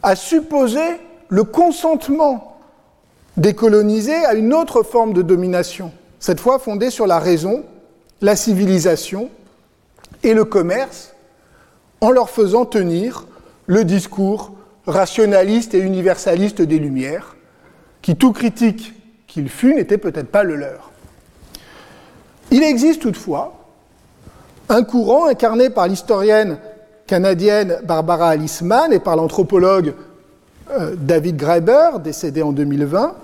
à 0.01 0.15
supposer 0.15 0.99
le 1.29 1.43
consentement 1.43 2.57
des 3.37 3.53
colonisés 3.53 4.25
à 4.25 4.33
une 4.33 4.53
autre 4.53 4.83
forme 4.83 5.13
de 5.13 5.21
domination, 5.21 5.91
cette 6.19 6.39
fois 6.39 6.59
fondée 6.59 6.89
sur 6.89 7.07
la 7.07 7.19
raison, 7.19 7.63
la 8.21 8.35
civilisation 8.35 9.29
et 10.23 10.33
le 10.33 10.45
commerce, 10.45 11.13
en 11.99 12.11
leur 12.11 12.29
faisant 12.29 12.65
tenir 12.65 13.25
le 13.65 13.85
discours 13.85 14.53
rationaliste 14.85 15.73
et 15.73 15.79
universaliste 15.79 16.61
des 16.61 16.79
Lumières, 16.79 17.35
qui, 18.01 18.15
tout 18.15 18.33
critique 18.33 18.93
qu'il 19.33 19.49
fût, 19.49 19.73
n'était 19.73 19.97
peut-être 19.97 20.29
pas 20.29 20.43
le 20.43 20.55
leur. 20.55 20.91
Il 22.51 22.61
existe 22.61 23.01
toutefois 23.01 23.65
un 24.69 24.83
courant 24.83 25.25
incarné 25.25 25.71
par 25.71 25.87
l'historienne 25.87 26.59
canadienne 27.07 27.79
Barbara 27.83 28.29
Alisman 28.29 28.93
et 28.93 28.99
par 28.99 29.15
l'anthropologue 29.15 29.95
euh, 30.69 30.95
David 30.95 31.37
Graeber, 31.37 31.99
décédé 32.03 32.43
en 32.43 32.51
2020, 32.51 33.15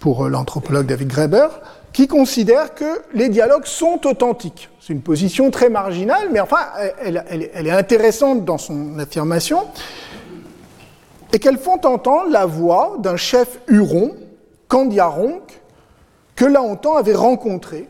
pour 0.00 0.24
euh, 0.24 0.28
l'anthropologue 0.28 0.86
David 0.86 1.08
Graeber, 1.08 1.46
qui 1.92 2.08
considère 2.08 2.74
que 2.74 3.00
les 3.14 3.28
dialogues 3.28 3.66
sont 3.66 4.00
authentiques. 4.06 4.68
C'est 4.80 4.92
une 4.92 5.00
position 5.00 5.52
très 5.52 5.70
marginale, 5.70 6.28
mais 6.32 6.40
enfin, 6.40 6.58
elle, 7.00 7.66
est 7.66 7.70
intéressante 7.70 8.44
dans 8.44 8.58
son 8.58 8.98
affirmation, 8.98 9.62
et 11.32 11.38
qu'elles 11.38 11.58
font 11.58 11.80
entendre 11.84 12.30
la 12.30 12.46
voix 12.46 12.96
d'un 12.98 13.16
chef 13.16 13.60
huron, 13.68 14.12
Candiaronc, 14.70 15.42
que 16.36 16.44
Laontan 16.44 16.96
avait 16.96 17.14
rencontré, 17.14 17.88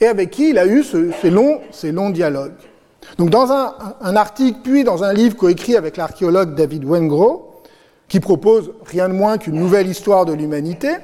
et 0.00 0.06
avec 0.06 0.30
qui 0.30 0.50
il 0.50 0.58
a 0.58 0.64
eu 0.64 0.84
ces, 0.84 1.30
longs, 1.30 2.10
dialogues. 2.10 2.52
Donc 3.18 3.30
dans 3.30 3.50
un, 3.50 4.16
article, 4.16 4.60
puis 4.62 4.84
dans 4.84 5.02
un 5.02 5.12
livre 5.12 5.36
coécrit 5.36 5.76
avec 5.76 5.96
l'archéologue 5.96 6.54
David 6.54 6.84
Wengro, 6.84 7.62
qui 8.06 8.20
propose 8.20 8.72
rien 8.86 9.08
de 9.08 9.14
moins 9.14 9.38
qu'une 9.38 9.56
nouvelle 9.56 9.88
histoire 9.88 10.24
de 10.24 10.32
l'humanité, 10.32 10.94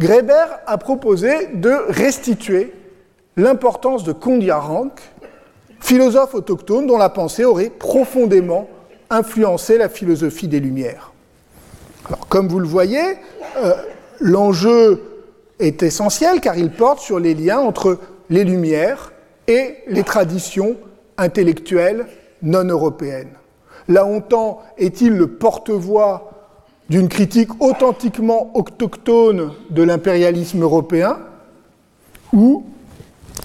Greber 0.00 0.46
a 0.66 0.78
proposé 0.78 1.48
de 1.52 1.74
restituer 1.90 2.72
l'importance 3.36 4.04
de 4.04 4.12
Kondiarank, 4.12 5.00
philosophe 5.80 6.34
autochtone 6.34 6.86
dont 6.86 6.98
la 6.98 7.10
pensée 7.10 7.44
aurait 7.44 7.70
profondément 7.70 8.68
influencé 9.10 9.76
la 9.76 9.90
philosophie 9.90 10.48
des 10.48 10.60
Lumières. 10.60 11.12
Comme 12.30 12.48
vous 12.48 12.58
le 12.58 12.66
voyez, 12.66 13.18
euh, 13.58 13.74
l'enjeu 14.20 15.02
est 15.58 15.82
essentiel 15.82 16.40
car 16.40 16.56
il 16.56 16.70
porte 16.70 17.00
sur 17.00 17.18
les 17.18 17.34
liens 17.34 17.58
entre 17.58 17.98
les 18.28 18.44
Lumières 18.44 19.12
et 19.48 19.76
les 19.88 20.04
traditions 20.04 20.76
intellectuelles 21.18 22.06
non 22.42 22.64
européennes. 22.64 23.32
Laontan 23.88 24.62
est-il 24.78 25.16
le 25.16 25.26
porte-voix 25.26 26.30
d'une 26.88 27.08
critique 27.08 27.50
authentiquement 27.60 28.50
autochtone 28.54 29.52
de 29.70 29.82
l'impérialisme 29.82 30.62
européen 30.62 31.18
Ou 32.32 32.64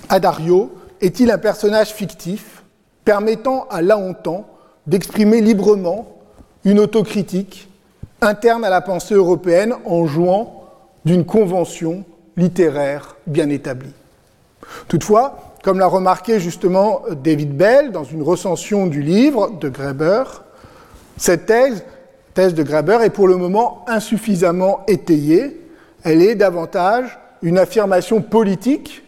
Adario 0.09 0.71
est-il 1.01 1.31
un 1.31 1.37
personnage 1.37 1.89
fictif 1.89 2.63
permettant 3.03 3.67
à 3.69 3.81
Laontan 3.81 4.45
d'exprimer 4.87 5.41
librement 5.41 6.07
une 6.63 6.79
autocritique 6.79 7.69
interne 8.21 8.63
à 8.63 8.69
la 8.69 8.81
pensée 8.81 9.13
européenne 9.13 9.75
en 9.85 10.05
jouant 10.05 10.54
d'une 11.05 11.25
convention 11.25 12.03
littéraire 12.37 13.15
bien 13.27 13.49
établie 13.49 13.93
Toutefois, 14.87 15.53
comme 15.63 15.79
l'a 15.79 15.87
remarqué 15.87 16.39
justement 16.39 17.03
David 17.23 17.55
Bell 17.55 17.91
dans 17.91 18.03
une 18.03 18.23
recension 18.23 18.87
du 18.87 19.01
livre 19.01 19.51
de 19.59 19.69
Greber, 19.69 20.23
cette 21.17 21.45
thèse 21.45 21.83
thèse 22.35 22.53
de 22.53 22.63
Graeber 22.63 22.99
est 23.01 23.09
pour 23.09 23.27
le 23.27 23.37
moment 23.37 23.83
insuffisamment 23.87 24.83
étayée. 24.87 25.59
Elle 26.03 26.21
est 26.21 26.35
davantage 26.35 27.17
une 27.41 27.57
affirmation 27.57 28.21
politique 28.21 29.03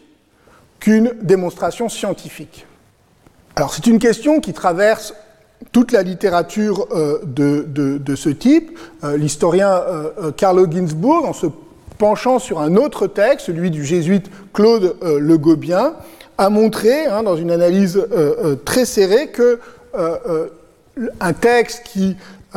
qu'une 0.80 1.12
démonstration 1.22 1.88
scientifique. 1.88 2.66
Alors 3.54 3.74
c'est 3.74 3.86
une 3.86 3.98
question 3.98 4.40
qui 4.40 4.52
traverse 4.52 5.14
toute 5.72 5.92
la 5.92 6.02
littérature 6.02 6.86
euh, 6.92 7.20
de, 7.24 8.14
ce 8.16 8.30
type. 8.30 8.78
Euh, 9.04 9.16
l'historien 9.16 9.70
euh, 9.70 10.32
Carlo 10.32 10.70
Ginzburg, 10.70 11.26
en 11.26 11.32
se 11.32 11.46
penchant 11.98 12.38
sur 12.38 12.60
un 12.60 12.76
autre 12.76 13.06
texte, 13.06 13.46
celui 13.46 13.70
du 13.70 13.84
jésuite 13.84 14.30
Claude 14.52 14.96
Le 15.02 15.38
Gobien, 15.38 15.94
a 16.38 16.50
montré, 16.50 17.06
hein, 17.06 17.22
dans 17.22 17.36
une 17.36 17.50
analyse 17.50 18.06
très 18.64 18.84
serrée, 18.84 19.28
que 19.28 19.58
un 21.20 21.32
texte 21.32 21.82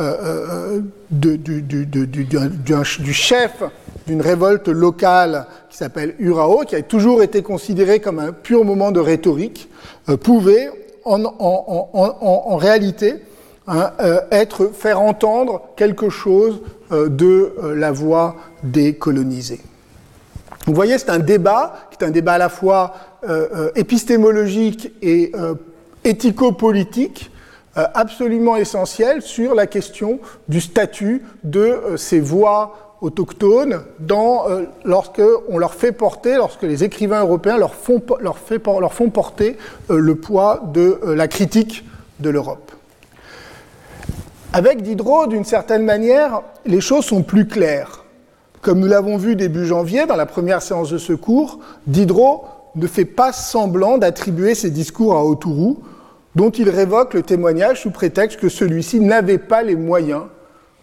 euh, 0.00 0.80
du, 1.10 3.12
chef 3.12 3.62
d'une 4.06 4.22
révolte 4.22 4.68
locale 4.68 5.46
qui 5.68 5.76
s'appelle 5.76 6.14
Urao, 6.18 6.62
qui 6.66 6.76
a 6.76 6.82
toujours 6.82 7.22
été 7.22 7.42
considéré 7.42 8.00
comme 8.00 8.18
un 8.18 8.32
pur 8.32 8.64
moment 8.64 8.90
de 8.90 9.00
rhétorique, 9.00 9.68
euh, 10.08 10.16
pouvait 10.16 10.70
en, 11.04 12.56
réalité 12.56 13.16
hein, 13.66 13.90
faire 14.72 15.00
entendre 15.00 15.60
quelque 15.76 16.08
chose 16.08 16.60
de 16.90 17.52
la 17.74 17.90
voix 17.90 18.36
des 18.62 18.94
colonisés. 18.94 19.60
Vous 20.66 20.74
voyez, 20.74 20.98
c'est 20.98 21.10
un 21.10 21.18
débat 21.18 21.88
qui 21.90 21.98
est 22.00 22.06
un 22.06 22.10
débat 22.10 22.34
à 22.34 22.38
la 22.38 22.48
fois 22.48 22.94
épistémologique 23.74 24.92
et 25.02 25.32
éthico-politique 26.04 27.32
euh, 27.78 27.86
absolument 27.94 28.56
essentiel 28.56 29.22
sur 29.22 29.54
la 29.54 29.66
question 29.66 30.20
du 30.46 30.60
statut 30.60 31.22
de 31.42 31.60
euh, 31.60 31.96
ces 31.96 32.20
voix 32.20 32.98
autochtones 33.00 33.82
dans, 33.98 34.46
euh, 34.46 34.64
lorsque 34.84 35.22
on 35.48 35.56
leur 35.56 35.72
fait 35.72 35.92
porter, 35.92 36.36
lorsque 36.36 36.64
les 36.64 36.84
écrivains 36.84 37.22
européens 37.22 37.56
leur 37.56 37.74
font 37.74 37.98
porter 39.08 39.56
le 39.88 40.14
poids 40.16 40.60
de 40.74 41.00
la 41.02 41.28
critique 41.28 41.86
de 42.20 42.28
l'Europe. 42.28 42.72
Avec 44.52 44.82
Diderot, 44.82 45.26
d'une 45.26 45.46
certaine 45.46 45.82
manière, 45.82 46.42
les 46.66 46.82
choses 46.82 47.06
sont 47.06 47.22
plus 47.22 47.48
claires. 47.48 48.01
Comme 48.62 48.78
nous 48.78 48.86
l'avons 48.86 49.16
vu 49.16 49.34
début 49.34 49.66
janvier, 49.66 50.06
dans 50.06 50.16
la 50.16 50.24
première 50.24 50.62
séance 50.62 50.88
de 50.88 50.98
secours, 50.98 51.58
Diderot 51.88 52.44
ne 52.76 52.86
fait 52.86 53.04
pas 53.04 53.32
semblant 53.32 53.98
d'attribuer 53.98 54.54
ses 54.54 54.70
discours 54.70 55.14
à 55.14 55.24
Autourou, 55.24 55.82
dont 56.36 56.50
il 56.50 56.70
révoque 56.70 57.12
le 57.12 57.22
témoignage 57.22 57.82
sous 57.82 57.90
prétexte 57.90 58.38
que 58.38 58.48
celui-ci 58.48 59.00
n'avait 59.00 59.38
pas 59.38 59.64
les 59.64 59.74
moyens 59.74 60.22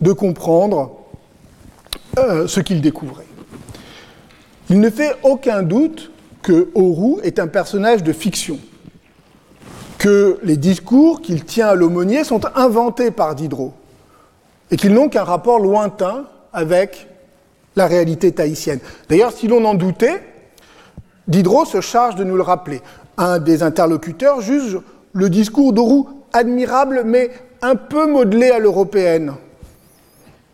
de 0.02 0.12
comprendre 0.12 0.92
euh, 2.20 2.48
ce 2.48 2.60
qu'il 2.60 2.82
découvrait. 2.82 3.26
Il 4.70 4.82
ne 4.82 4.90
fait 4.90 5.16
aucun 5.24 5.64
doute 5.64 6.12
que 6.42 6.70
Oru 6.76 7.22
est 7.24 7.40
un 7.40 7.48
personnage 7.48 8.04
de 8.04 8.14
fiction. 8.14 8.60
que 9.98 10.40
les 10.44 10.56
discours 10.56 11.22
qu'il 11.22 11.44
tient 11.44 11.68
à 11.68 11.76
l'aumônier 11.76 12.24
sont 12.24 12.42
inventés 12.56 13.12
par 13.12 13.36
Diderot 13.36 13.74
et 14.72 14.78
qu'ils 14.78 14.94
n'ont 14.94 15.10
qu'un 15.10 15.26
rapport 15.26 15.60
lointain 15.60 16.26
avec 16.54 17.09
la 17.80 17.88
réalité 17.88 18.34
tahitienne. 18.34 18.80
D'ailleurs, 19.08 19.32
si 19.32 19.48
l'on 19.48 19.64
en 19.64 19.74
doutait, 19.74 20.22
Diderot 21.28 21.66
se 21.66 21.80
charge 21.80 22.16
de 22.16 22.26
nous 22.26 22.36
le 22.36 22.44
rappeler. 22.44 22.82
Un 23.18 23.40
des 23.40 23.64
interlocuteurs 23.64 24.42
juge 24.42 24.80
le 25.14 25.30
discours 25.30 25.72
d'Aurou 25.72 26.10
admirable, 26.34 27.04
mais 27.06 27.32
un 27.62 27.76
peu 27.76 28.06
modelé 28.06 28.52
à 28.52 28.60
l'européenne. 28.60 29.34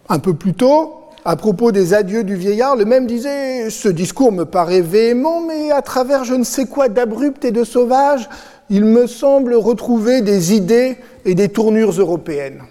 Un 0.08 0.20
peu 0.20 0.36
plus 0.36 0.54
tôt, 0.54 1.02
à 1.26 1.36
propos 1.36 1.72
des 1.72 1.96
adieux 1.96 2.24
du 2.24 2.36
vieillard, 2.36 2.76
le 2.76 2.86
même 2.86 3.08
disait 3.08 3.72
Ce 3.72 3.90
discours 3.90 4.32
me 4.32 4.46
paraît 4.46 4.82
véhément, 4.82 5.42
mais 5.42 5.72
à 5.72 5.82
travers 5.82 6.26
je 6.26 6.36
ne 6.36 6.44
sais 6.44 6.68
quoi 6.68 6.90
d'abrupt 6.90 7.44
et 7.44 7.52
de 7.52 7.64
sauvage, 7.64 8.30
il 8.70 8.86
me 8.86 9.08
semble 9.08 9.56
retrouver 9.56 10.22
des 10.22 10.54
idées 10.54 10.98
et 11.26 11.34
des 11.34 11.50
tournures 11.50 12.00
européennes. 12.00 12.62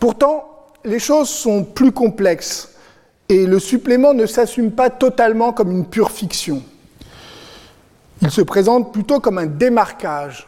Pourtant, 0.00 0.44
les 0.84 0.98
choses 0.98 1.28
sont 1.28 1.62
plus 1.62 1.92
complexes 1.92 2.71
et 3.32 3.46
le 3.46 3.58
supplément 3.58 4.14
ne 4.14 4.26
s'assume 4.26 4.70
pas 4.70 4.90
totalement 4.90 5.52
comme 5.52 5.70
une 5.70 5.86
pure 5.86 6.10
fiction. 6.10 6.62
Il 8.20 8.30
se 8.30 8.42
présente 8.42 8.92
plutôt 8.92 9.20
comme 9.20 9.38
un 9.38 9.46
démarquage 9.46 10.46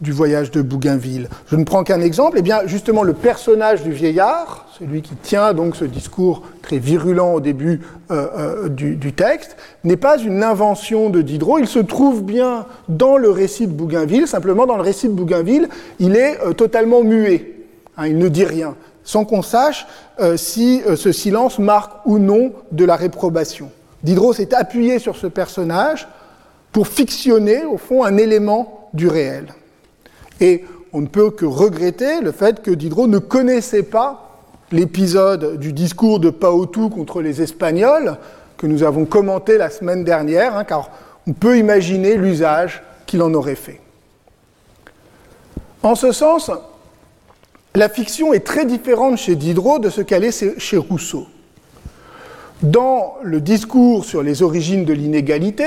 du 0.00 0.10
voyage 0.10 0.50
de 0.50 0.60
Bougainville. 0.62 1.28
Je 1.46 1.56
ne 1.56 1.64
prends 1.64 1.84
qu'un 1.84 2.00
exemple, 2.00 2.36
et 2.36 2.40
eh 2.40 2.42
bien 2.42 2.66
justement 2.66 3.02
le 3.02 3.12
personnage 3.12 3.82
du 3.82 3.92
vieillard, 3.92 4.66
celui 4.78 5.02
qui 5.02 5.14
tient 5.14 5.54
donc 5.54 5.76
ce 5.76 5.84
discours 5.84 6.42
très 6.62 6.78
virulent 6.78 7.34
au 7.34 7.40
début 7.40 7.80
euh, 8.10 8.26
euh, 8.36 8.68
du, 8.68 9.12
texte, 9.12 9.56
n'est 9.84 9.96
pas 9.96 10.18
une 10.18 10.42
invention 10.42 11.10
de 11.10 11.22
Diderot, 11.22 11.58
il 11.58 11.68
se 11.68 11.78
trouve 11.78 12.24
bien 12.24 12.66
dans 12.88 13.16
le 13.16 13.30
récit 13.30 13.66
de 13.66 13.72
Bougainville, 13.72 14.26
simplement 14.26 14.66
dans 14.66 14.76
le 14.76 14.82
récit 14.82 15.08
de 15.08 15.14
Bougainville, 15.14 15.68
il 16.00 16.16
est 16.16 16.40
euh, 16.40 16.52
totalement 16.52 17.02
muet, 17.02 17.54
hein, 17.96 18.08
il 18.08 18.18
ne 18.18 18.28
dit 18.28 18.44
rien, 18.44 18.74
sans 19.04 19.24
qu'on 19.24 19.42
sache 19.42 19.86
si 20.36 20.82
ce 20.96 21.12
silence 21.12 21.58
marque 21.58 21.92
ou 22.06 22.18
non 22.18 22.52
de 22.72 22.84
la 22.84 22.96
réprobation. 22.96 23.70
Diderot 24.02 24.32
s'est 24.32 24.54
appuyé 24.54 24.98
sur 24.98 25.16
ce 25.16 25.26
personnage 25.26 26.08
pour 26.72 26.88
fictionner, 26.88 27.64
au 27.64 27.76
fond, 27.76 28.04
un 28.04 28.16
élément 28.16 28.88
du 28.92 29.08
réel. 29.08 29.46
Et 30.40 30.64
on 30.92 31.00
ne 31.00 31.06
peut 31.06 31.30
que 31.30 31.44
regretter 31.44 32.20
le 32.20 32.32
fait 32.32 32.62
que 32.62 32.70
Diderot 32.70 33.06
ne 33.06 33.18
connaissait 33.18 33.82
pas 33.82 34.40
l'épisode 34.72 35.58
du 35.58 35.72
discours 35.72 36.20
de 36.20 36.30
Paotou 36.30 36.88
contre 36.88 37.22
les 37.22 37.42
Espagnols 37.42 38.16
que 38.56 38.66
nous 38.66 38.82
avons 38.82 39.04
commenté 39.04 39.58
la 39.58 39.70
semaine 39.70 40.04
dernière, 40.04 40.56
hein, 40.56 40.64
car 40.64 40.90
on 41.26 41.32
peut 41.32 41.58
imaginer 41.58 42.16
l'usage 42.16 42.82
qu'il 43.06 43.22
en 43.22 43.32
aurait 43.34 43.54
fait. 43.54 43.80
En 45.82 45.94
ce 45.94 46.12
sens, 46.12 46.50
la 47.76 47.88
fiction 47.88 48.32
est 48.32 48.46
très 48.46 48.66
différente 48.66 49.18
chez 49.18 49.34
Diderot 49.34 49.80
de 49.80 49.90
ce 49.90 50.00
qu'elle 50.00 50.22
est 50.24 50.58
chez 50.58 50.76
Rousseau. 50.76 51.26
Dans 52.62 53.14
le 53.22 53.40
discours 53.40 54.04
sur 54.04 54.22
les 54.22 54.42
origines 54.42 54.84
de 54.84 54.92
l'inégalité, 54.92 55.66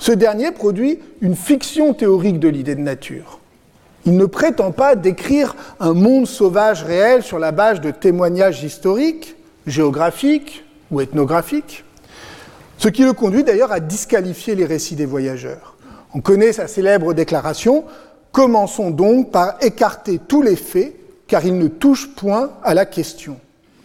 ce 0.00 0.10
dernier 0.10 0.50
produit 0.50 0.98
une 1.20 1.36
fiction 1.36 1.94
théorique 1.94 2.40
de 2.40 2.48
l'idée 2.48 2.74
de 2.74 2.80
nature. 2.80 3.38
Il 4.06 4.16
ne 4.16 4.26
prétend 4.26 4.72
pas 4.72 4.96
décrire 4.96 5.54
un 5.78 5.92
monde 5.92 6.26
sauvage 6.26 6.82
réel 6.82 7.22
sur 7.22 7.38
la 7.38 7.52
base 7.52 7.80
de 7.80 7.92
témoignages 7.92 8.64
historiques, 8.64 9.36
géographiques 9.66 10.64
ou 10.90 11.00
ethnographiques, 11.00 11.84
ce 12.76 12.88
qui 12.88 13.04
le 13.04 13.12
conduit 13.12 13.44
d'ailleurs 13.44 13.72
à 13.72 13.80
disqualifier 13.80 14.56
les 14.56 14.64
récits 14.64 14.96
des 14.96 15.06
voyageurs. 15.06 15.76
On 16.14 16.20
connaît 16.20 16.52
sa 16.52 16.66
célèbre 16.66 17.14
déclaration 17.14 17.84
Commençons 18.38 18.92
donc 18.92 19.32
par 19.32 19.56
écarter 19.62 20.20
tous 20.20 20.42
les 20.42 20.54
faits, 20.54 20.94
car 21.26 21.44
ils 21.44 21.58
ne 21.58 21.66
touchent 21.66 22.14
point 22.14 22.52
à 22.62 22.72
la 22.72 22.86
question. 22.86 23.36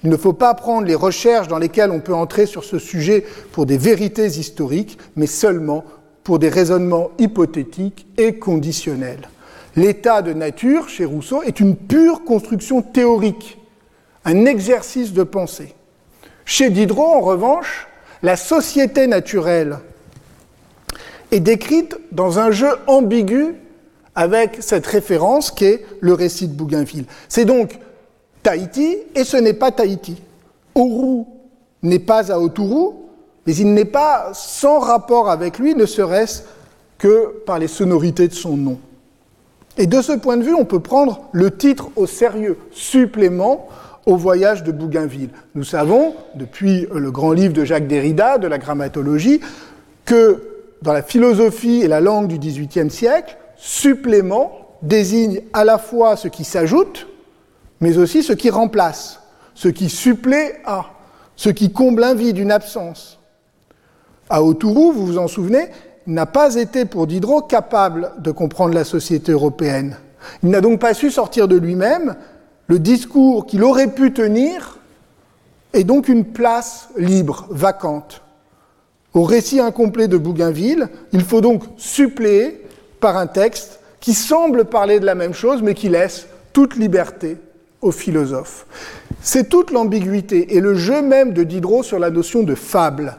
Il 0.04 0.12
ne 0.12 0.16
faut 0.16 0.34
pas 0.34 0.54
prendre 0.54 0.86
les 0.86 0.94
recherches 0.94 1.48
dans 1.48 1.58
lesquelles 1.58 1.90
on 1.90 2.02
peut 2.02 2.14
entrer 2.14 2.46
sur 2.46 2.64
ce 2.64 2.78
sujet 2.78 3.26
pour 3.52 3.66
des 3.66 3.80
vérités 3.80 4.28
historiques, 4.28 5.00
mais 5.16 5.26
seulement 5.26 5.84
pour 6.24 6.38
des 6.38 6.50
raisonnements 6.50 7.10
hypothétiques 7.18 8.06
et 8.20 8.36
conditionnels. 8.36 9.28
L'état 9.76 10.22
de 10.22 10.34
nature, 10.34 10.88
chez 10.88 11.06
Rousseau, 11.06 11.42
est 11.42 11.60
une 11.60 11.76
pure 11.76 12.24
construction 12.24 12.84
théorique, 12.84 13.58
un 14.24 14.46
exercice 14.46 15.14
de 15.14 15.24
pensée. 15.24 15.74
Chez 16.46 16.70
Diderot, 16.70 17.16
en 17.16 17.22
revanche, 17.22 17.88
la 18.22 18.36
société 18.36 19.08
naturelle 19.08 19.80
est 21.32 21.40
décrite 21.40 21.98
dans 22.12 22.38
un 22.38 22.52
jeu 22.52 22.70
ambigu 22.86 23.56
avec 24.16 24.58
cette 24.62 24.86
référence 24.86 25.52
qu'est 25.52 25.86
le 26.00 26.14
récit 26.14 26.48
de 26.48 26.54
Bougainville. 26.54 27.06
C'est 27.30 27.46
donc 27.46 27.80
Tahiti 28.44 28.98
et 29.16 29.24
ce 29.24 29.38
n'est 29.38 29.54
pas 29.54 29.72
Tahiti. 29.72 30.22
Ouru 30.76 31.26
n'est 31.82 32.00
pas 32.00 32.32
à 32.32 32.40
Oturu, 32.40 32.96
mais 33.46 33.56
il 33.56 33.74
n'est 33.74 33.86
pas 33.86 34.32
sans 34.34 34.80
rapport 34.80 35.30
avec 35.30 35.60
lui, 35.60 35.76
ne 35.76 35.86
serait-ce 35.86 36.44
que 36.98 37.34
par 37.46 37.60
les 37.60 37.68
sonorités 37.68 38.28
de 38.28 38.34
son 38.34 38.56
nom. 38.56 38.80
Et 39.78 39.88
de 39.88 40.02
ce 40.02 40.14
point 40.14 40.38
de 40.38 40.44
vue, 40.44 40.54
on 40.54 40.66
peut 40.66 40.80
prendre 40.80 41.22
le 41.32 41.52
titre 41.52 41.90
au 41.96 42.06
sérieux, 42.06 42.58
supplément 42.72 43.68
au 44.06 44.16
voyage 44.16 44.64
de 44.64 44.72
Bougainville. 44.72 45.30
Nous 45.56 45.64
savons, 45.64 46.14
depuis 46.36 46.88
le 46.94 47.12
grand 47.12 47.32
livre 47.32 47.54
de 47.54 47.66
Jacques 47.66 47.88
Derrida, 47.88 48.38
de 48.38 48.48
la 48.48 48.58
grammatologie, 48.58 49.42
que 50.06 50.44
dans 50.82 50.94
la 50.94 51.02
philosophie 51.02 51.82
et 51.82 51.88
la 51.88 52.02
langue 52.02 52.28
du 52.28 52.38
XVIIIe 52.38 52.92
siècle, 52.92 53.38
supplément 53.64 54.52
désigne 54.82 55.40
à 55.54 55.64
la 55.64 55.78
fois 55.78 56.18
ce 56.18 56.28
qui 56.28 56.44
s'ajoute, 56.44 57.08
mais 57.80 57.98
aussi 57.98 58.22
ce 58.22 58.34
qui 58.34 58.50
remplace, 58.50 59.22
ce 59.56 59.70
qui 59.70 59.88
supplée 59.88 60.56
à, 60.66 60.88
ce 61.38 61.50
qui 61.50 61.72
comble 61.72 62.04
un 62.04 62.14
vide, 62.14 62.38
une 62.38 62.52
absence. 62.52 63.20
À 64.30 64.44
Autourou, 64.44 64.92
vous 64.92 65.06
vous 65.06 65.18
en 65.18 65.30
souvenez, 65.30 65.70
n'a 66.08 66.26
pas 66.26 66.56
été 66.56 66.84
pour 66.84 67.08
Diderot 67.08 67.44
capable 67.44 68.12
de 68.18 68.32
comprendre 68.32 68.74
la 68.74 68.84
société 68.84 69.32
européenne. 69.32 69.96
Il 70.44 70.50
n'a 70.50 70.60
donc 70.60 70.82
pas 70.82 70.94
su 70.94 71.10
sortir 71.10 71.48
de 71.48 71.56
lui-même 71.56 72.18
le 72.68 72.80
discours 72.80 73.46
qu'il 73.46 73.64
aurait 73.64 73.94
pu 73.94 74.12
tenir 74.12 74.78
est 75.72 75.86
donc 75.86 76.10
une 76.10 76.26
place 76.26 76.90
libre, 76.98 77.48
vacante. 77.50 78.24
Au 79.14 79.24
récit 79.24 79.62
incomplet 79.62 80.10
de 80.10 80.18
Bougainville, 80.18 80.90
il 81.14 81.22
faut 81.22 81.40
donc 81.40 81.64
suppléer 81.78 82.63
par 83.04 83.18
un 83.18 83.28
texte 83.28 83.82
qui 84.00 84.14
semble 84.14 84.64
parler 84.64 85.02
de 85.02 85.06
la 85.06 85.14
même 85.14 85.34
chose, 85.34 85.62
mais 85.62 85.74
qui 85.74 85.90
laisse 85.90 86.26
toute 86.54 86.78
liberté 86.78 87.36
aux 87.82 87.92
philosophes. 87.92 88.66
C'est 89.22 89.50
toute 89.50 89.72
l'ambiguïté 89.72 90.56
et 90.56 90.62
le 90.62 90.74
jeu 90.76 91.02
même 91.02 91.34
de 91.34 91.44
Diderot 91.44 91.84
sur 91.84 92.00
la 92.00 92.10
notion 92.10 92.44
de 92.44 92.56
fable. 92.56 93.18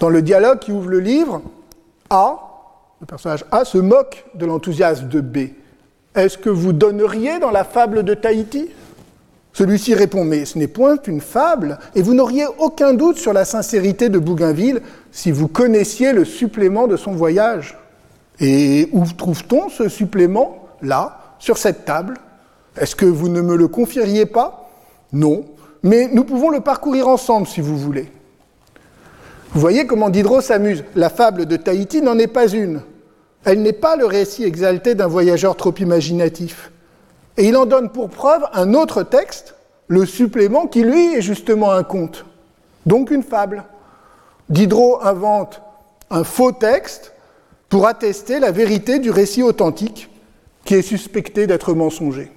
Dans 0.00 0.08
le 0.08 0.20
dialogue 0.20 0.58
qui 0.58 0.72
ouvre 0.72 0.88
le 0.88 0.98
livre, 0.98 1.42
a, 2.10 2.40
le 3.00 3.06
personnage 3.06 3.44
A, 3.52 3.64
se 3.64 3.78
moque 3.78 4.24
de 4.34 4.46
l'enthousiasme 4.46 5.06
de 5.06 5.20
B. 5.20 5.38
Est-ce 6.16 6.36
que 6.36 6.50
vous 6.50 6.72
donneriez 6.72 7.38
dans 7.38 7.52
la 7.52 7.62
fable 7.62 8.02
de 8.02 8.14
Tahiti? 8.14 8.68
Celui-ci 9.52 9.94
répond 9.94 10.24
Mais 10.24 10.44
ce 10.44 10.58
n'est 10.58 10.66
point 10.66 10.96
une 11.06 11.20
fable, 11.20 11.78
et 11.94 12.02
vous 12.02 12.14
n'auriez 12.14 12.46
aucun 12.58 12.94
doute 12.94 13.18
sur 13.18 13.32
la 13.32 13.44
sincérité 13.44 14.08
de 14.08 14.18
Bougainville 14.18 14.82
si 15.12 15.30
vous 15.30 15.46
connaissiez 15.46 16.12
le 16.12 16.24
supplément 16.24 16.88
de 16.88 16.96
son 16.96 17.12
voyage. 17.12 17.78
Et 18.42 18.88
où 18.92 19.04
trouve-t-on 19.06 19.70
ce 19.70 19.88
supplément 19.88 20.58
Là, 20.82 21.36
sur 21.38 21.56
cette 21.56 21.84
table? 21.84 22.18
Est-ce 22.76 22.96
que 22.96 23.06
vous 23.06 23.28
ne 23.28 23.40
me 23.40 23.56
le 23.56 23.68
confieriez 23.68 24.26
pas? 24.26 24.68
Non, 25.12 25.44
mais 25.84 26.08
nous 26.12 26.24
pouvons 26.24 26.50
le 26.50 26.60
parcourir 26.60 27.06
ensemble 27.06 27.46
si 27.46 27.60
vous 27.60 27.78
voulez. 27.78 28.10
Vous 29.52 29.60
voyez 29.60 29.86
comment 29.86 30.10
Diderot 30.10 30.40
s'amuse. 30.40 30.82
La 30.96 31.08
fable 31.08 31.46
de 31.46 31.56
Tahiti 31.56 32.02
n'en 32.02 32.18
est 32.18 32.26
pas 32.26 32.48
une. 32.48 32.80
Elle 33.44 33.62
n'est 33.62 33.72
pas 33.72 33.96
le 33.96 34.06
récit 34.06 34.44
exalté 34.44 34.96
d'un 34.96 35.06
voyageur 35.06 35.56
trop 35.56 35.74
imaginatif. 35.78 36.72
Et 37.36 37.46
il 37.46 37.56
en 37.56 37.66
donne 37.66 37.90
pour 37.90 38.10
preuve 38.10 38.42
un 38.52 38.74
autre 38.74 39.04
texte, 39.04 39.54
le 39.86 40.04
supplément, 40.04 40.66
qui 40.66 40.82
lui 40.82 41.14
est 41.14 41.22
justement 41.22 41.72
un 41.72 41.84
conte, 41.84 42.24
donc 42.86 43.10
une 43.10 43.22
fable. 43.22 43.64
Diderot 44.48 45.00
invente 45.02 45.62
un 46.10 46.24
faux 46.24 46.52
texte 46.52 47.12
pour 47.72 47.86
attester 47.86 48.38
la 48.38 48.50
vérité 48.50 48.98
du 48.98 49.10
récit 49.10 49.42
authentique 49.42 50.10
qui 50.66 50.74
est 50.74 50.82
suspecté 50.82 51.46
d'être 51.46 51.72
mensonger. 51.72 52.30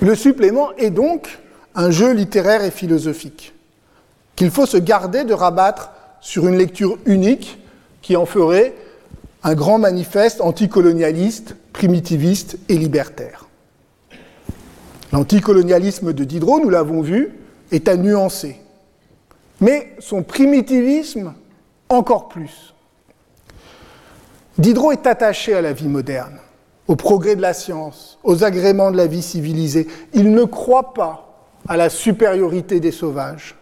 Le 0.00 0.16
supplément 0.16 0.72
est 0.78 0.90
donc 0.90 1.38
un 1.76 1.92
jeu 1.92 2.12
littéraire 2.12 2.64
et 2.64 2.72
philosophique 2.72 3.54
qu'il 4.34 4.50
faut 4.50 4.66
se 4.66 4.78
garder 4.78 5.22
de 5.22 5.32
rabattre 5.32 5.92
sur 6.20 6.48
une 6.48 6.58
lecture 6.58 6.98
unique 7.06 7.60
qui 8.02 8.16
en 8.16 8.26
ferait 8.26 8.74
un 9.44 9.54
grand 9.54 9.78
manifeste 9.78 10.40
anticolonialiste, 10.40 11.54
primitiviste 11.72 12.58
et 12.68 12.78
libertaire. 12.78 13.46
L'anticolonialisme 15.12 16.12
de 16.12 16.24
Diderot, 16.24 16.58
nous 16.58 16.70
l'avons 16.70 17.00
vu, 17.00 17.30
est 17.70 17.86
à 17.86 17.96
nuancer, 17.96 18.56
mais 19.60 19.94
son 20.00 20.24
primitivisme 20.24 21.32
encore 21.88 22.26
plus. 22.26 22.74
Diderot 24.58 24.90
est 24.90 25.06
attaché 25.06 25.54
à 25.54 25.60
la 25.60 25.72
vie 25.72 25.86
moderne, 25.86 26.38
au 26.88 26.96
progrès 26.96 27.36
de 27.36 27.40
la 27.40 27.54
science, 27.54 28.18
aux 28.24 28.42
agréments 28.42 28.90
de 28.90 28.96
la 28.96 29.06
vie 29.06 29.22
civilisée. 29.22 29.86
Il 30.14 30.32
ne 30.32 30.42
croit 30.42 30.94
pas 30.94 31.46
à 31.68 31.76
la 31.76 31.88
supériorité 31.88 32.80
des 32.80 32.90
sauvages. 32.90 33.54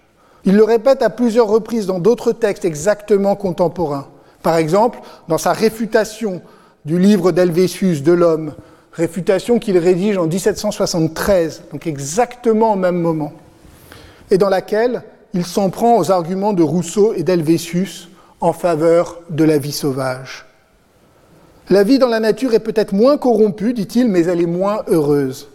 Il 0.47 0.57
le 0.57 0.65
répète 0.65 1.03
à 1.03 1.11
plusieurs 1.11 1.49
reprises 1.49 1.85
dans 1.85 1.99
d'autres 1.99 2.33
textes 2.33 2.65
exactement 2.65 3.37
contemporains. 3.37 4.09
Par 4.43 4.57
exemple, 4.57 5.01
dans 5.29 5.37
sa 5.37 5.53
réfutation 5.53 6.41
du 6.87 6.99
livre 6.99 7.31
d'Helvétius 7.31 8.03
de 8.03 8.13
l'homme, 8.13 8.55
réfutation 8.93 9.59
qu'il 9.59 9.77
rédige 9.77 10.17
en 10.17 10.27
1773, 10.27 11.65
donc 11.73 11.87
exactement 11.87 12.73
au 12.73 12.77
même 12.77 12.99
moment, 12.99 13.33
et 14.31 14.39
dans 14.39 14.49
laquelle 14.49 15.03
il 15.35 15.45
s'en 15.45 15.69
prend 15.69 15.99
aux 15.99 16.11
arguments 16.11 16.55
de 16.55 16.63
Rousseau 16.63 17.13
et 17.13 17.23
d'Helvétius 17.23 18.09
en 18.41 18.55
faveur 18.55 19.21
de 19.29 19.45
la 19.45 19.59
vie 19.59 19.73
sauvage. 19.73 20.47
La 21.69 21.83
vie 21.83 21.99
dans 21.99 22.09
la 22.09 22.21
nature 22.21 22.55
est 22.55 22.61
peut-être 22.61 22.93
moins 22.93 23.19
corrompue, 23.19 23.73
dit-il, 23.73 24.09
mais 24.09 24.25
elle 24.27 24.41
est 24.41 24.47
moins 24.47 24.83
heureuse. 24.89 25.49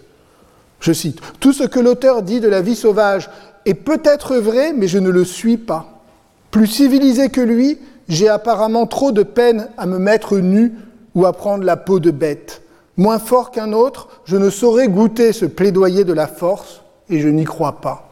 Je 0.82 0.92
cite, 0.92 1.20
Tout 1.40 1.54
ce 1.54 1.64
que 1.64 1.80
l'auteur 1.80 2.22
dit 2.22 2.40
de 2.40 2.50
la 2.50 2.62
vie 2.62 2.76
sauvage 2.76 3.30
est 3.66 3.76
peut-être 3.76 4.36
vrai, 4.36 4.74
mais 4.74 4.88
je 4.88 4.98
ne 4.98 5.10
le 5.10 5.24
suis 5.24 5.58
pas. 5.58 6.02
Plus 6.50 6.68
civilisé 6.68 7.30
que 7.30 7.40
lui, 7.40 7.78
j'ai 8.10 8.28
apparemment 8.28 8.88
trop 8.88 9.14
de 9.14 9.24
peine 9.24 9.70
à 9.78 9.86
me 9.86 10.00
mettre 10.00 10.38
nu 10.38 10.74
ou 11.16 11.26
à 11.26 11.32
prendre 11.32 11.64
la 11.64 11.78
peau 11.78 12.00
de 12.00 12.12
bête. 12.12 12.62
Moins 12.98 13.20
fort 13.20 13.52
qu'un 13.52 13.72
autre, 13.72 14.10
je 14.26 14.36
ne 14.36 14.50
saurais 14.50 14.90
goûter 14.90 15.32
ce 15.32 15.46
plaidoyer 15.46 16.04
de 16.04 16.14
la 16.14 16.28
force, 16.28 16.82
et 17.10 17.20
je 17.20 17.30
n'y 17.30 17.46
crois 17.46 17.80
pas. 17.80 18.10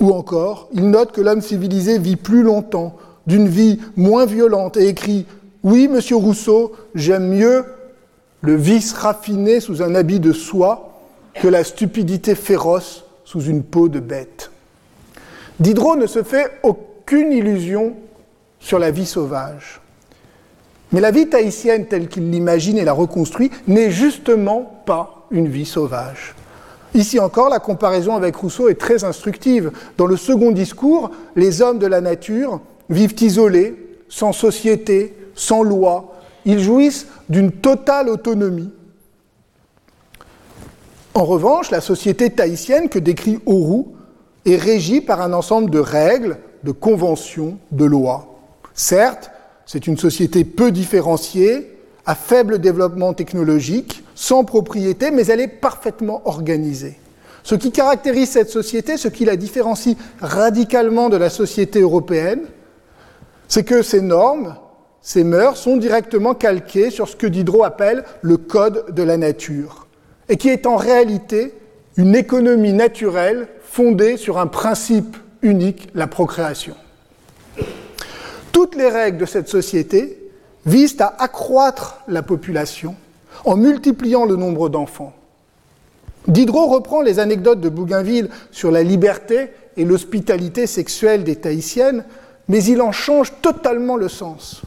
Ou 0.00 0.12
encore, 0.12 0.68
il 0.72 0.88
note 0.88 1.12
que 1.12 1.20
l'homme 1.20 1.42
civilisé 1.42 1.98
vit 1.98 2.16
plus 2.16 2.42
longtemps, 2.42 2.96
d'une 3.26 3.48
vie 3.48 3.80
moins 3.96 4.24
violente, 4.24 4.76
et 4.76 4.88
écrit 4.88 5.26
Oui, 5.66 5.88
monsieur 5.88 6.14
Rousseau, 6.14 6.74
j'aime 6.94 7.26
mieux 7.26 7.64
le 8.40 8.54
vice 8.54 8.92
raffiné 8.92 9.58
sous 9.58 9.82
un 9.82 9.96
habit 9.96 10.20
de 10.20 10.32
soie 10.32 10.92
que 11.34 11.48
la 11.48 11.64
stupidité 11.64 12.36
féroce 12.36 13.04
sous 13.24 13.42
une 13.42 13.64
peau 13.64 13.88
de 13.88 13.98
bête. 13.98 14.52
Diderot 15.58 15.96
ne 15.96 16.06
se 16.06 16.22
fait 16.22 16.52
aucune 16.62 17.32
illusion 17.32 17.94
sur 18.60 18.78
la 18.78 18.92
vie 18.92 19.06
sauvage. 19.06 19.80
Mais 20.92 21.00
la 21.00 21.10
vie 21.10 21.28
tahitienne 21.28 21.86
telle 21.86 22.06
qu'il 22.06 22.30
l'imagine 22.30 22.78
et 22.78 22.84
la 22.84 22.92
reconstruit 22.92 23.50
n'est 23.66 23.90
justement 23.90 24.82
pas 24.86 25.26
une 25.32 25.48
vie 25.48 25.66
sauvage. 25.66 26.36
Ici 26.94 27.18
encore, 27.18 27.48
la 27.48 27.58
comparaison 27.58 28.14
avec 28.14 28.36
Rousseau 28.36 28.68
est 28.68 28.78
très 28.78 29.02
instructive. 29.02 29.72
Dans 29.98 30.06
le 30.06 30.16
second 30.16 30.52
discours, 30.52 31.10
les 31.34 31.60
hommes 31.60 31.80
de 31.80 31.88
la 31.88 32.00
nature 32.00 32.60
vivent 32.88 33.20
isolés, 33.20 33.74
sans 34.08 34.32
société, 34.32 35.12
sans 35.36 35.62
loi. 35.62 36.16
Ils 36.44 36.58
jouissent 36.58 37.06
d'une 37.28 37.52
totale 37.52 38.08
autonomie. 38.08 38.72
En 41.14 41.24
revanche, 41.24 41.70
la 41.70 41.80
société 41.80 42.30
tahitienne 42.30 42.88
que 42.88 42.98
décrit 42.98 43.38
Auroux 43.46 43.94
est 44.44 44.56
régie 44.56 45.00
par 45.00 45.20
un 45.20 45.32
ensemble 45.32 45.70
de 45.70 45.78
règles, 45.78 46.38
de 46.64 46.72
conventions, 46.72 47.58
de 47.70 47.84
lois. 47.84 48.34
Certes, 48.74 49.30
c'est 49.64 49.86
une 49.86 49.96
société 49.96 50.44
peu 50.44 50.70
différenciée, 50.70 51.72
à 52.04 52.14
faible 52.14 52.60
développement 52.60 53.14
technologique, 53.14 54.04
sans 54.14 54.44
propriété, 54.44 55.10
mais 55.10 55.26
elle 55.26 55.40
est 55.40 55.48
parfaitement 55.48 56.22
organisée. 56.24 56.98
Ce 57.42 57.54
qui 57.54 57.72
caractérise 57.72 58.30
cette 58.30 58.50
société, 58.50 58.96
ce 58.96 59.08
qui 59.08 59.24
la 59.24 59.36
différencie 59.36 59.96
radicalement 60.20 61.08
de 61.08 61.16
la 61.16 61.30
société 61.30 61.80
européenne, 61.80 62.42
c'est 63.48 63.64
que 63.64 63.82
ces 63.82 64.00
normes, 64.00 64.56
ces 65.06 65.22
mœurs 65.22 65.56
sont 65.56 65.76
directement 65.76 66.34
calquées 66.34 66.90
sur 66.90 67.08
ce 67.08 67.14
que 67.14 67.28
Diderot 67.28 67.62
appelle 67.62 68.02
le 68.22 68.38
code 68.38 68.92
de 68.92 69.04
la 69.04 69.16
nature, 69.16 69.86
et 70.28 70.36
qui 70.36 70.48
est 70.48 70.66
en 70.66 70.74
réalité 70.74 71.54
une 71.96 72.16
économie 72.16 72.72
naturelle 72.72 73.46
fondée 73.62 74.16
sur 74.16 74.38
un 74.38 74.48
principe 74.48 75.16
unique, 75.42 75.90
la 75.94 76.08
procréation. 76.08 76.74
Toutes 78.50 78.74
les 78.74 78.88
règles 78.88 79.18
de 79.18 79.26
cette 79.26 79.48
société 79.48 80.18
visent 80.66 81.00
à 81.00 81.14
accroître 81.22 82.00
la 82.08 82.22
population 82.22 82.96
en 83.44 83.56
multipliant 83.56 84.24
le 84.24 84.34
nombre 84.34 84.68
d'enfants. 84.68 85.14
Diderot 86.26 86.66
reprend 86.66 87.00
les 87.00 87.20
anecdotes 87.20 87.60
de 87.60 87.68
Bougainville 87.68 88.28
sur 88.50 88.72
la 88.72 88.82
liberté 88.82 89.50
et 89.76 89.84
l'hospitalité 89.84 90.66
sexuelle 90.66 91.22
des 91.22 91.36
Tahitiennes, 91.36 92.04
mais 92.48 92.64
il 92.64 92.82
en 92.82 92.90
change 92.90 93.32
totalement 93.40 93.94
le 93.94 94.08
sens. 94.08 94.64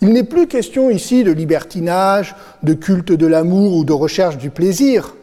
Il 0.00 0.12
n'est 0.12 0.24
plus 0.24 0.46
question 0.46 0.90
ici 0.90 1.24
de 1.24 1.32
libertinage, 1.32 2.36
de 2.62 2.74
culte 2.74 3.12
de 3.12 3.26
l'amour 3.26 3.76
ou 3.76 3.84
de 3.84 3.92
recherche 3.92 4.38
du 4.38 4.50
plaisir, 4.50 5.14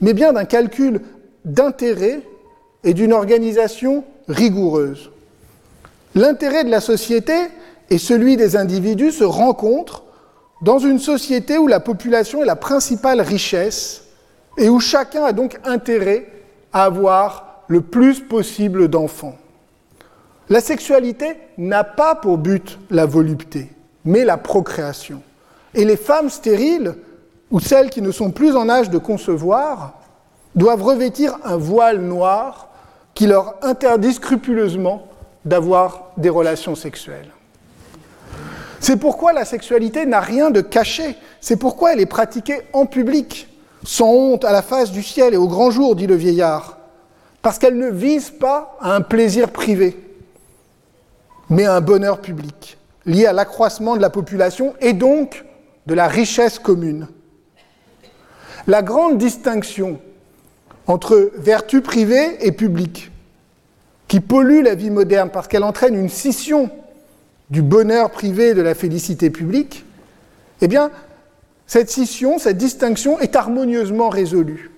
mais 0.00 0.14
bien 0.14 0.32
d'un 0.32 0.44
calcul 0.44 1.00
d'intérêt 1.44 2.20
et 2.82 2.92
d'une 2.92 3.12
organisation 3.12 4.04
rigoureuse. 4.28 5.10
L'intérêt 6.14 6.64
de 6.64 6.70
la 6.70 6.80
société 6.80 7.34
et 7.90 7.98
celui 7.98 8.36
des 8.36 8.56
individus 8.56 9.12
se 9.12 9.24
rencontrent 9.24 10.02
dans 10.62 10.78
une 10.78 10.98
société 10.98 11.58
où 11.58 11.66
la 11.66 11.80
population 11.80 12.42
est 12.42 12.46
la 12.46 12.56
principale 12.56 13.20
richesse 13.20 14.04
et 14.58 14.68
où 14.68 14.80
chacun 14.80 15.24
a 15.24 15.32
donc 15.32 15.58
intérêt 15.64 16.26
à 16.72 16.84
avoir 16.84 17.62
le 17.68 17.80
plus 17.80 18.20
possible 18.20 18.88
d'enfants. 18.88 19.36
La 20.48 20.60
sexualité 20.60 21.36
n'a 21.58 21.84
pas 21.84 22.14
pour 22.14 22.38
but 22.38 22.78
la 22.90 23.04
volupté, 23.04 23.68
mais 24.06 24.24
la 24.24 24.38
procréation. 24.38 25.20
Et 25.74 25.84
les 25.84 25.96
femmes 25.96 26.30
stériles, 26.30 26.94
ou 27.50 27.60
celles 27.60 27.90
qui 27.90 28.00
ne 28.00 28.10
sont 28.10 28.30
plus 28.30 28.56
en 28.56 28.68
âge 28.70 28.88
de 28.88 28.98
concevoir, 28.98 29.94
doivent 30.54 30.82
revêtir 30.82 31.36
un 31.44 31.56
voile 31.56 32.00
noir 32.00 32.68
qui 33.12 33.26
leur 33.26 33.56
interdit 33.62 34.14
scrupuleusement 34.14 35.06
d'avoir 35.44 36.12
des 36.16 36.30
relations 36.30 36.74
sexuelles. 36.74 37.30
C'est 38.80 38.96
pourquoi 38.96 39.32
la 39.32 39.44
sexualité 39.44 40.06
n'a 40.06 40.20
rien 40.20 40.50
de 40.50 40.60
caché, 40.60 41.16
c'est 41.40 41.56
pourquoi 41.56 41.92
elle 41.92 42.00
est 42.00 42.06
pratiquée 42.06 42.60
en 42.72 42.86
public, 42.86 43.48
sans 43.84 44.10
honte, 44.10 44.44
à 44.44 44.52
la 44.52 44.62
face 44.62 44.92
du 44.92 45.02
ciel 45.02 45.34
et 45.34 45.38
au 45.38 45.48
grand 45.48 45.70
jour, 45.70 45.96
dit 45.96 46.06
le 46.06 46.14
vieillard, 46.14 46.78
parce 47.42 47.58
qu'elle 47.58 47.78
ne 47.78 47.90
vise 47.90 48.30
pas 48.30 48.76
à 48.80 48.94
un 48.94 49.00
plaisir 49.00 49.50
privé, 49.50 49.98
mais 51.48 51.64
à 51.64 51.74
un 51.74 51.80
bonheur 51.80 52.20
public, 52.20 52.76
lié 53.06 53.26
à 53.26 53.32
l'accroissement 53.32 53.96
de 53.96 54.02
la 54.02 54.10
population 54.10 54.74
et 54.80 54.92
donc 54.92 55.44
de 55.86 55.94
la 55.94 56.08
richesse 56.08 56.58
commune. 56.58 57.08
La 58.66 58.82
grande 58.82 59.16
distinction 59.18 60.00
entre 60.86 61.30
vertu 61.36 61.80
privée 61.80 62.36
et 62.46 62.52
publique, 62.52 63.10
qui 64.08 64.20
pollue 64.20 64.62
la 64.62 64.74
vie 64.74 64.90
moderne 64.90 65.30
parce 65.32 65.48
qu'elle 65.48 65.64
entraîne 65.64 65.94
une 65.94 66.08
scission 66.08 66.70
du 67.50 67.62
bonheur 67.62 68.10
privé 68.10 68.48
et 68.48 68.54
de 68.54 68.62
la 68.62 68.74
félicité 68.74 69.30
publique, 69.30 69.84
eh 70.60 70.68
bien, 70.68 70.90
cette 71.66 71.90
scission, 71.90 72.38
cette 72.38 72.56
distinction 72.56 73.18
est 73.20 73.36
harmonieusement 73.36 74.08
résolue. 74.08 74.70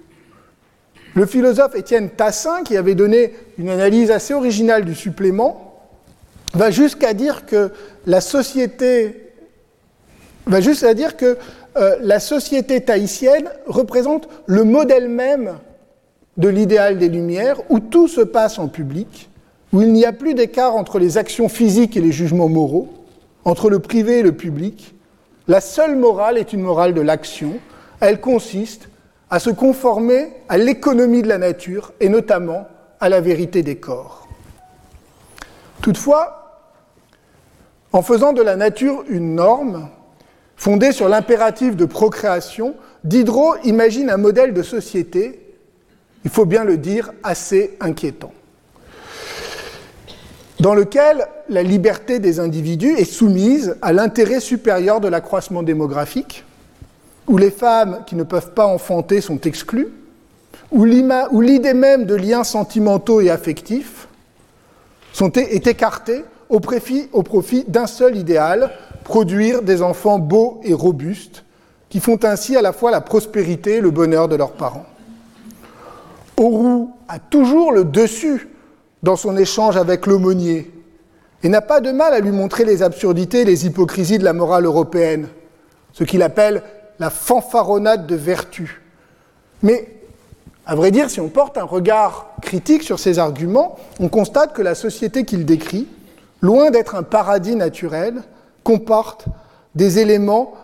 Le 1.15 1.27
philosophe 1.27 1.75
Étienne 1.75 2.11
Tassin, 2.11 2.63
qui 2.63 2.77
avait 2.77 2.95
donné 2.95 3.35
une 3.59 3.71
analyse 3.71 4.11
assez 4.11 4.35
originale 4.35 4.85
du 4.85 4.95
supplément, 4.95 5.68
va 6.55 6.71
jusqu'à 6.71 7.15
dire 7.15 7.47
que 7.47 7.71
la 8.07 8.21
société 8.21 9.29
va 10.47 10.61
jusqu'à 10.61 10.95
dire 10.95 11.17
que 11.17 11.37
euh, 11.77 11.97
la 12.01 12.21
société 12.21 12.81
tahitienne 12.81 13.51
représente 13.67 14.29
le 14.47 14.65
modèle 14.65 15.09
même 15.09 15.59
de 16.39 16.49
l'idéal 16.49 16.99
des 16.99 17.09
Lumières, 17.09 17.61
où 17.69 17.81
tout 17.81 18.09
se 18.09 18.21
passe 18.21 18.59
en 18.59 18.69
public, 18.69 19.29
où 19.73 19.83
il 19.83 19.93
n'y 19.93 20.07
a 20.07 20.13
plus 20.13 20.35
d'écart 20.35 20.75
entre 20.75 20.99
les 20.99 21.19
actions 21.19 21.49
physiques 21.49 21.97
et 21.97 22.01
les 22.01 22.13
jugements 22.13 22.49
moraux, 22.49 22.89
entre 23.45 23.69
le 23.69 23.81
privé 23.81 24.21
et 24.21 24.23
le 24.23 24.33
public. 24.33 24.95
La 25.47 25.61
seule 25.61 25.97
morale 25.97 26.39
est 26.39 26.53
une 26.53 26.63
morale 26.63 26.95
de 26.95 27.01
l'action. 27.01 27.55
Elle 28.01 28.21
consiste 28.21 28.89
à 29.31 29.39
se 29.41 29.51
conformer 29.51 30.29
à 30.49 30.57
l'économie 30.57 31.23
de 31.23 31.29
la 31.29 31.39
nature 31.39 31.93
et 32.01 32.09
notamment 32.09 32.67
à 33.01 33.09
la 33.09 33.21
vérité 33.21 33.63
des 33.63 33.77
corps. 33.77 34.29
Toutefois, 35.83 36.38
en 37.93 38.03
faisant 38.03 38.33
de 38.33 38.43
la 38.43 38.57
nature 38.57 39.05
une 39.09 39.35
norme 39.35 39.89
fondée 40.57 40.93
sur 40.93 41.09
l'impératif 41.09 41.77
de 41.77 41.85
procréation, 41.85 42.75
Diderot 43.05 43.57
imagine 43.65 44.11
un 44.11 44.17
modèle 44.17 44.53
de 44.53 44.63
société 44.63 45.49
il 46.25 46.31
faut 46.31 46.45
bien 46.45 46.65
le 46.65 46.77
dire, 46.77 47.13
assez 47.23 47.77
inquiétant, 47.81 48.33
dans 50.61 50.75
lequel 50.75 51.27
la 51.49 51.63
liberté 51.63 52.19
des 52.19 52.41
individus 52.41 52.95
est 52.99 53.05
soumise 53.05 53.77
à 53.83 53.93
l'intérêt 53.93 54.41
supérieur 54.41 55.01
de 55.01 55.09
l'accroissement 55.09 55.63
démographique, 55.63 56.45
où 57.29 57.39
les 57.39 57.51
femmes 57.51 58.03
qui 58.07 58.15
ne 58.15 58.25
peuvent 58.25 58.53
pas 58.53 58.67
enfanter 58.67 59.21
sont 59.21 59.41
exclues, 59.43 59.89
où 60.71 60.85
l'idée 60.85 61.75
même 61.75 62.05
de 62.05 62.15
liens 62.15 62.45
sentimentaux 62.45 63.21
et 63.21 63.31
affectifs 63.31 64.09
est 65.35 65.67
écartée 65.67 66.25
au 66.49 66.61
profit, 66.61 67.65
d'un 67.69 67.87
seul 67.87 68.17
idéal, 68.17 68.71
produire 69.05 69.63
des 69.63 69.83
enfants 69.83 70.19
beaux 70.19 70.61
et 70.65 70.75
robustes, 70.75 71.45
qui 71.89 72.01
font 72.01 72.19
ainsi 72.23 72.57
à 72.57 72.63
la 72.63 72.73
fois 72.73 72.91
la 72.91 73.01
prospérité 73.01 73.77
et 73.77 73.81
le 73.81 73.91
bonheur 73.91 74.29
de 74.29 74.37
leurs 74.37 74.53
parents. 74.53 74.87
Aurou 76.37 76.93
a 77.09 77.19
toujours 77.19 77.73
le 77.73 77.85
dessus 77.85 78.49
dans 79.03 79.17
son 79.17 79.37
échange 79.37 79.77
avec 79.77 80.07
l'aumônier 80.07 80.71
et 81.43 81.49
n'a 81.49 81.61
pas 81.61 81.81
de 81.81 81.93
mal 81.93 82.13
à 82.13 82.21
lui 82.21 82.31
montrer 82.31 82.65
les 82.65 82.83
absurdités 82.83 83.43
et 83.43 83.45
les 83.45 83.67
hypocrisies 83.67 84.19
de 84.19 84.25
la 84.25 84.33
morale 84.33 84.65
européenne, 84.65 85.29
ce 85.93 86.05
qu'il 86.05 86.23
appelle 86.23 86.63
la 86.99 87.11
fanfaronnade 87.11 88.07
de 88.07 88.17
vertu. 88.17 88.83
Mais, 89.63 89.89
à 90.67 90.75
vrai 90.75 90.91
dire, 90.91 91.11
si 91.11 91.21
on 91.21 91.29
porte 91.29 91.57
un 91.59 91.65
regard 91.65 92.35
critique 92.43 92.83
sur 92.83 92.99
ces 92.99 93.19
arguments, 93.19 93.77
on 94.01 94.09
constate 94.09 94.53
que 94.53 94.63
la 94.63 94.75
société 94.75 95.25
qu'il 95.25 95.45
décrit, 95.47 95.87
loin 96.41 96.71
d'être 96.71 96.95
un 96.95 97.03
paradis 97.03 97.57
naturel, 97.57 98.23
comporte 98.65 99.27
des 99.75 99.99
éléments 99.99 100.55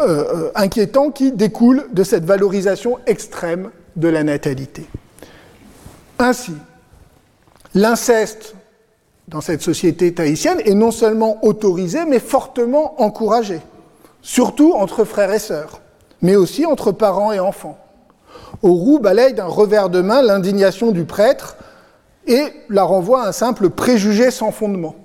euh, 0.00 0.24
euh, 0.46 0.52
inquiétants 0.54 1.10
qui 1.10 1.32
découlent 1.32 1.86
de 1.92 2.02
cette 2.02 2.24
valorisation 2.24 2.98
extrême 3.06 3.70
de 3.96 4.08
la 4.08 4.22
natalité. 4.22 4.86
Ainsi, 6.18 6.54
l'inceste 7.74 8.54
dans 9.28 9.40
cette 9.40 9.62
société 9.62 10.12
tahitienne 10.14 10.60
est 10.64 10.74
non 10.74 10.90
seulement 10.90 11.44
autorisé, 11.44 12.04
mais 12.06 12.18
fortement 12.18 13.00
encouragé, 13.02 13.60
surtout 14.22 14.72
entre 14.72 15.04
frères 15.04 15.32
et 15.32 15.38
sœurs, 15.38 15.80
mais 16.22 16.36
aussi 16.36 16.64
entre 16.66 16.92
parents 16.92 17.32
et 17.32 17.40
enfants. 17.40 17.78
Aurou 18.62 18.98
balaye 18.98 19.34
d'un 19.34 19.46
revers 19.46 19.90
de 19.90 20.00
main 20.00 20.22
l'indignation 20.22 20.92
du 20.92 21.04
prêtre 21.04 21.56
et 22.26 22.44
la 22.68 22.82
renvoie 22.82 23.24
à 23.24 23.28
un 23.28 23.32
simple 23.32 23.70
préjugé 23.70 24.30
sans 24.30 24.52
fondement. 24.52 24.96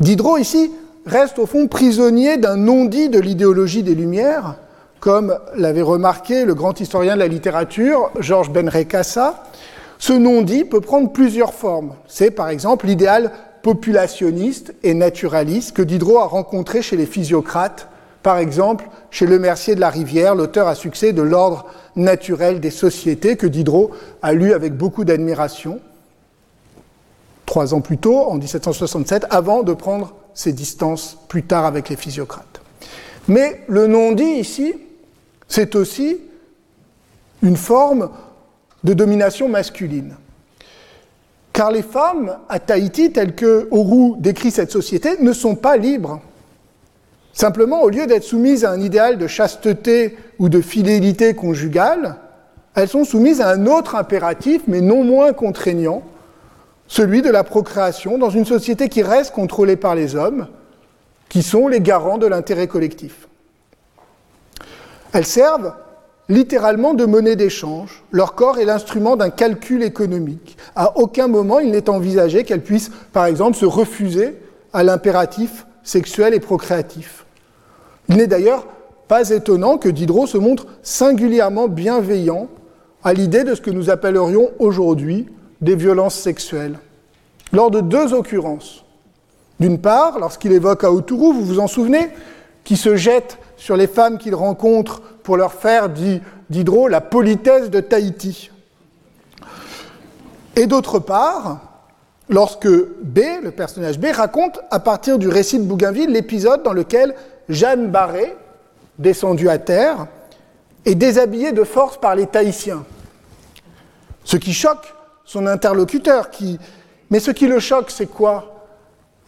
Diderot, 0.00 0.38
ici, 0.38 0.70
reste 1.06 1.38
au 1.38 1.46
fond 1.46 1.66
prisonnier 1.66 2.36
d'un 2.36 2.56
non-dit 2.56 3.08
de 3.08 3.18
l'idéologie 3.18 3.82
des 3.82 3.94
Lumières, 3.94 4.56
comme 5.00 5.38
l'avait 5.54 5.82
remarqué 5.82 6.44
le 6.44 6.54
grand 6.54 6.80
historien 6.80 7.14
de 7.14 7.20
la 7.20 7.28
littérature, 7.28 8.10
Georges 8.18 8.50
Benrekassa, 8.50 9.44
ce 9.98 10.12
non-dit 10.12 10.64
peut 10.64 10.80
prendre 10.80 11.12
plusieurs 11.12 11.54
formes. 11.54 11.94
C'est 12.06 12.30
par 12.30 12.48
exemple 12.48 12.86
l'idéal 12.86 13.32
populationniste 13.62 14.74
et 14.82 14.94
naturaliste 14.94 15.76
que 15.76 15.82
Diderot 15.82 16.18
a 16.18 16.24
rencontré 16.24 16.82
chez 16.82 16.96
les 16.96 17.06
physiocrates, 17.06 17.88
par 18.22 18.38
exemple 18.38 18.88
chez 19.10 19.26
Le 19.26 19.38
Mercier 19.38 19.74
de 19.74 19.80
la 19.80 19.90
Rivière, 19.90 20.34
l'auteur 20.34 20.68
à 20.68 20.74
succès 20.74 21.12
de 21.12 21.22
L'ordre 21.22 21.66
naturel 21.96 22.60
des 22.60 22.70
sociétés, 22.70 23.36
que 23.36 23.46
Diderot 23.46 23.90
a 24.22 24.32
lu 24.32 24.52
avec 24.52 24.76
beaucoup 24.76 25.04
d'admiration, 25.04 25.80
trois 27.46 27.74
ans 27.74 27.80
plus 27.80 27.98
tôt, 27.98 28.18
en 28.18 28.34
1767, 28.34 29.26
avant 29.30 29.62
de 29.62 29.72
prendre 29.72 30.14
ses 30.34 30.52
distances 30.52 31.18
plus 31.28 31.42
tard 31.42 31.64
avec 31.64 31.88
les 31.88 31.96
physiocrates. 31.96 32.60
Mais 33.26 33.62
le 33.68 33.86
non-dit 33.86 34.24
ici, 34.24 34.74
c'est 35.48 35.74
aussi 35.74 36.18
une 37.42 37.56
forme 37.56 38.10
de 38.84 38.94
domination 38.94 39.48
masculine. 39.48 40.16
Car 41.52 41.72
les 41.72 41.82
femmes 41.82 42.38
à 42.48 42.60
Tahiti, 42.60 43.12
telles 43.12 43.34
que 43.34 43.68
Oru 43.70 44.12
décrit 44.18 44.50
cette 44.50 44.70
société, 44.70 45.16
ne 45.20 45.32
sont 45.32 45.56
pas 45.56 45.76
libres. 45.76 46.20
Simplement, 47.40 47.82
au 47.82 47.88
lieu 47.88 48.08
d'être 48.08 48.24
soumises 48.24 48.64
à 48.64 48.72
un 48.72 48.80
idéal 48.80 49.16
de 49.16 49.28
chasteté 49.28 50.18
ou 50.40 50.48
de 50.48 50.60
fidélité 50.60 51.34
conjugale, 51.34 52.16
elles 52.74 52.88
sont 52.88 53.04
soumises 53.04 53.40
à 53.40 53.50
un 53.50 53.66
autre 53.66 53.94
impératif, 53.94 54.62
mais 54.66 54.80
non 54.80 55.04
moins 55.04 55.32
contraignant, 55.32 56.02
celui 56.88 57.22
de 57.22 57.30
la 57.30 57.44
procréation 57.44 58.18
dans 58.18 58.30
une 58.30 58.44
société 58.44 58.88
qui 58.88 59.04
reste 59.04 59.32
contrôlée 59.32 59.76
par 59.76 59.94
les 59.94 60.16
hommes, 60.16 60.48
qui 61.28 61.44
sont 61.44 61.68
les 61.68 61.80
garants 61.80 62.18
de 62.18 62.26
l'intérêt 62.26 62.66
collectif. 62.66 63.28
Elles 65.12 65.24
servent 65.24 65.74
littéralement 66.28 66.92
de 66.92 67.04
monnaie 67.04 67.36
d'échange. 67.36 68.02
Leur 68.10 68.34
corps 68.34 68.58
est 68.58 68.64
l'instrument 68.64 69.14
d'un 69.14 69.30
calcul 69.30 69.84
économique. 69.84 70.56
À 70.74 70.98
aucun 70.98 71.28
moment 71.28 71.60
il 71.60 71.70
n'est 71.70 71.88
envisagé 71.88 72.42
qu'elles 72.42 72.64
puissent, 72.64 72.90
par 73.12 73.26
exemple, 73.26 73.56
se 73.56 73.64
refuser 73.64 74.34
à 74.72 74.82
l'impératif 74.82 75.66
sexuel 75.84 76.34
et 76.34 76.40
procréatif. 76.40 77.26
Il 78.08 78.16
n'est 78.16 78.26
d'ailleurs 78.26 78.66
pas 79.06 79.30
étonnant 79.30 79.78
que 79.78 79.88
Diderot 79.88 80.26
se 80.26 80.38
montre 80.38 80.66
singulièrement 80.82 81.68
bienveillant 81.68 82.48
à 83.02 83.12
l'idée 83.12 83.44
de 83.44 83.54
ce 83.54 83.60
que 83.60 83.70
nous 83.70 83.90
appellerions 83.90 84.50
aujourd'hui 84.58 85.28
des 85.60 85.74
violences 85.74 86.14
sexuelles. 86.14 86.78
Lors 87.52 87.70
de 87.70 87.80
deux 87.80 88.12
occurrences. 88.12 88.84
D'une 89.60 89.78
part, 89.78 90.18
lorsqu'il 90.18 90.52
évoque 90.52 90.84
Aoturu, 90.84 91.32
vous 91.32 91.44
vous 91.44 91.60
en 91.60 91.66
souvenez, 91.66 92.10
qui 92.64 92.76
se 92.76 92.96
jette 92.96 93.38
sur 93.56 93.76
les 93.76 93.86
femmes 93.86 94.18
qu'il 94.18 94.34
rencontre 94.34 95.00
pour 95.22 95.36
leur 95.36 95.52
faire, 95.52 95.88
dit 95.88 96.20
Diderot, 96.50 96.88
la 96.88 97.00
politesse 97.00 97.70
de 97.70 97.80
Tahiti. 97.80 98.50
Et 100.54 100.66
d'autre 100.66 100.98
part, 100.98 101.60
lorsque 102.28 102.68
B, 102.68 103.20
le 103.42 103.50
personnage 103.50 103.98
B, 103.98 104.06
raconte 104.12 104.60
à 104.70 104.80
partir 104.80 105.18
du 105.18 105.28
récit 105.28 105.58
de 105.58 105.64
Bougainville 105.64 106.10
l'épisode 106.10 106.62
dans 106.62 106.72
lequel 106.72 107.14
Jeanne 107.48 107.90
Barré, 107.90 108.36
descendue 108.98 109.48
à 109.48 109.58
terre, 109.58 110.06
est 110.84 110.94
déshabillée 110.94 111.52
de 111.52 111.64
force 111.64 111.98
par 111.98 112.14
les 112.14 112.26
Tahitiens. 112.26 112.84
Ce 114.24 114.36
qui 114.36 114.52
choque 114.52 114.94
son 115.24 115.46
interlocuteur. 115.46 116.30
Qui... 116.30 116.58
Mais 117.10 117.20
ce 117.20 117.30
qui 117.30 117.46
le 117.46 117.60
choque, 117.60 117.90
c'est 117.90 118.06
quoi? 118.06 118.66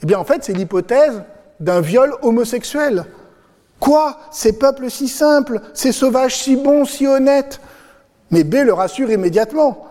Eh 0.02 0.06
bien, 0.06 0.18
en 0.18 0.24
fait, 0.24 0.44
c'est 0.44 0.52
l'hypothèse 0.52 1.22
d'un 1.60 1.80
viol 1.80 2.14
homosexuel. 2.22 3.04
Quoi? 3.78 4.18
Ces 4.30 4.58
peuples 4.58 4.90
si 4.90 5.08
simples, 5.08 5.60
ces 5.74 5.92
sauvages 5.92 6.36
si 6.36 6.56
bons, 6.56 6.84
si 6.84 7.06
honnêtes? 7.06 7.60
Mais 8.30 8.44
B 8.44 8.56
le 8.64 8.72
rassure 8.72 9.10
immédiatement. 9.10 9.86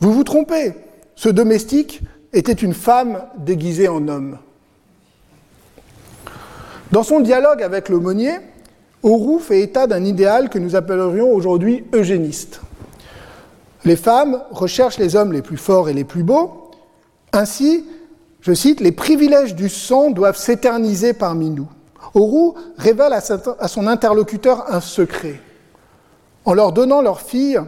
Vous 0.00 0.12
vous 0.12 0.24
trompez. 0.24 0.74
Ce 1.14 1.28
domestique 1.28 2.00
était 2.32 2.52
une 2.52 2.74
femme 2.74 3.22
déguisée 3.36 3.88
en 3.88 4.08
homme. 4.08 4.38
Dans 6.92 7.02
son 7.02 7.20
dialogue 7.20 7.62
avec 7.62 7.88
l'aumônier, 7.88 8.34
Aurou 9.02 9.38
fait 9.38 9.62
état 9.62 9.86
d'un 9.86 10.04
idéal 10.04 10.50
que 10.50 10.58
nous 10.58 10.76
appellerions 10.76 11.32
aujourd'hui 11.32 11.84
eugéniste. 11.94 12.60
Les 13.84 13.96
femmes 13.96 14.42
recherchent 14.50 14.98
les 14.98 15.16
hommes 15.16 15.32
les 15.32 15.42
plus 15.42 15.56
forts 15.56 15.88
et 15.88 15.94
les 15.94 16.04
plus 16.04 16.22
beaux. 16.22 16.70
Ainsi, 17.32 17.84
je 18.42 18.52
cite, 18.52 18.80
les 18.80 18.92
privilèges 18.92 19.54
du 19.54 19.68
sang 19.68 20.10
doivent 20.10 20.36
s'éterniser 20.36 21.14
parmi 21.14 21.50
nous. 21.50 21.66
Aurou 22.14 22.56
révèle 22.76 23.14
à 23.14 23.68
son 23.68 23.86
interlocuteur 23.86 24.72
un 24.72 24.80
secret. 24.80 25.40
En 26.44 26.52
leur 26.52 26.72
donnant 26.72 27.00
leurs 27.00 27.22
filles, 27.22 27.60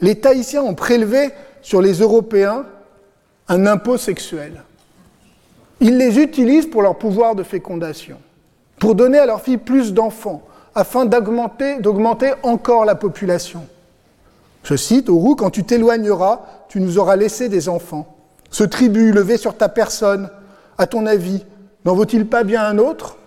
les 0.00 0.18
Tahitiens 0.18 0.62
ont 0.62 0.74
prélevé 0.74 1.30
sur 1.60 1.82
les 1.82 2.00
Européens 2.00 2.64
un 3.48 3.66
impôt 3.66 3.98
sexuel. 3.98 4.62
Ils 5.80 5.98
les 5.98 6.18
utilisent 6.18 6.70
pour 6.70 6.82
leur 6.82 6.96
pouvoir 6.96 7.34
de 7.34 7.42
fécondation, 7.42 8.16
pour 8.82 8.96
donner 8.96 9.20
à 9.20 9.26
leurs 9.26 9.42
filles 9.42 9.58
plus 9.58 9.94
d'enfants, 9.94 10.42
afin 10.74 11.04
d'augmenter 11.04 12.32
encore 12.42 12.84
la 12.84 12.96
population. 12.96 13.64
Je 14.64 14.74
cite, 14.74 15.08
Aurou, 15.08 15.36
quand 15.36 15.50
tu 15.50 15.62
t'éloigneras, 15.62 16.40
tu 16.68 16.80
nous 16.80 16.98
auras 16.98 17.14
laissé 17.14 17.48
des 17.48 17.68
enfants. 17.68 18.16
Ce 18.50 18.64
tribut 18.64 19.12
levé 19.12 19.36
sur 19.36 19.56
ta 19.56 19.68
personne, 19.68 20.30
à 20.78 20.88
ton 20.88 21.06
avis, 21.06 21.44
n'en 21.84 21.94
vaut-il 21.94 22.26
pas 22.26 22.42
bien 22.42 22.60
un 22.66 22.78
autre? 22.78 23.18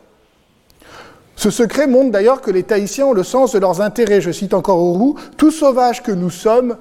Ce 1.38 1.50
secret 1.50 1.88
montre 1.88 2.12
d'ailleurs 2.12 2.42
que 2.42 2.52
les 2.52 2.64
Tahitiens 2.64 3.06
ont 3.06 3.14
le 3.14 3.24
sens 3.24 3.54
de 3.54 3.60
leurs 3.60 3.80
intérêts. 3.80 4.20
Je 4.20 4.32
cite 4.32 4.54
encore 4.54 4.80
Aurou, 4.80 5.16
tout 5.38 5.52
sauvage 5.52 6.04
que 6.04 6.12
nous 6.12 6.32
sommes, 6.32 6.76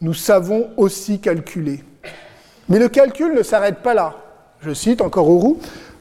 nous 0.00 0.14
savons 0.14 0.70
aussi 0.78 1.18
calculer. 1.18 1.84
Mais 2.70 2.78
le 2.78 2.88
calcul 2.88 3.34
ne 3.34 3.42
s'arrête 3.42 3.82
pas 3.82 3.92
là. 3.92 4.14
Je 4.62 4.72
cite 4.72 5.02
encore 5.02 5.28
Aurou, 5.28 5.58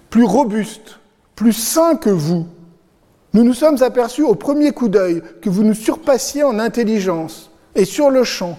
plus 0.10 0.24
robuste, 0.24 1.00
plus 1.36 1.54
sain 1.54 1.96
que 1.96 2.10
vous. 2.10 2.46
Nous 3.34 3.44
nous 3.44 3.54
sommes 3.54 3.82
aperçus 3.82 4.24
au 4.24 4.36
premier 4.36 4.72
coup 4.72 4.90
d'œil 4.90 5.22
que 5.42 5.50
vous 5.50 5.64
nous 5.64 5.74
surpassiez 5.74 6.44
en 6.44 6.60
intelligence, 6.60 7.52
et 7.76 7.86
sur 7.86 8.10
le 8.10 8.24
champ, 8.24 8.58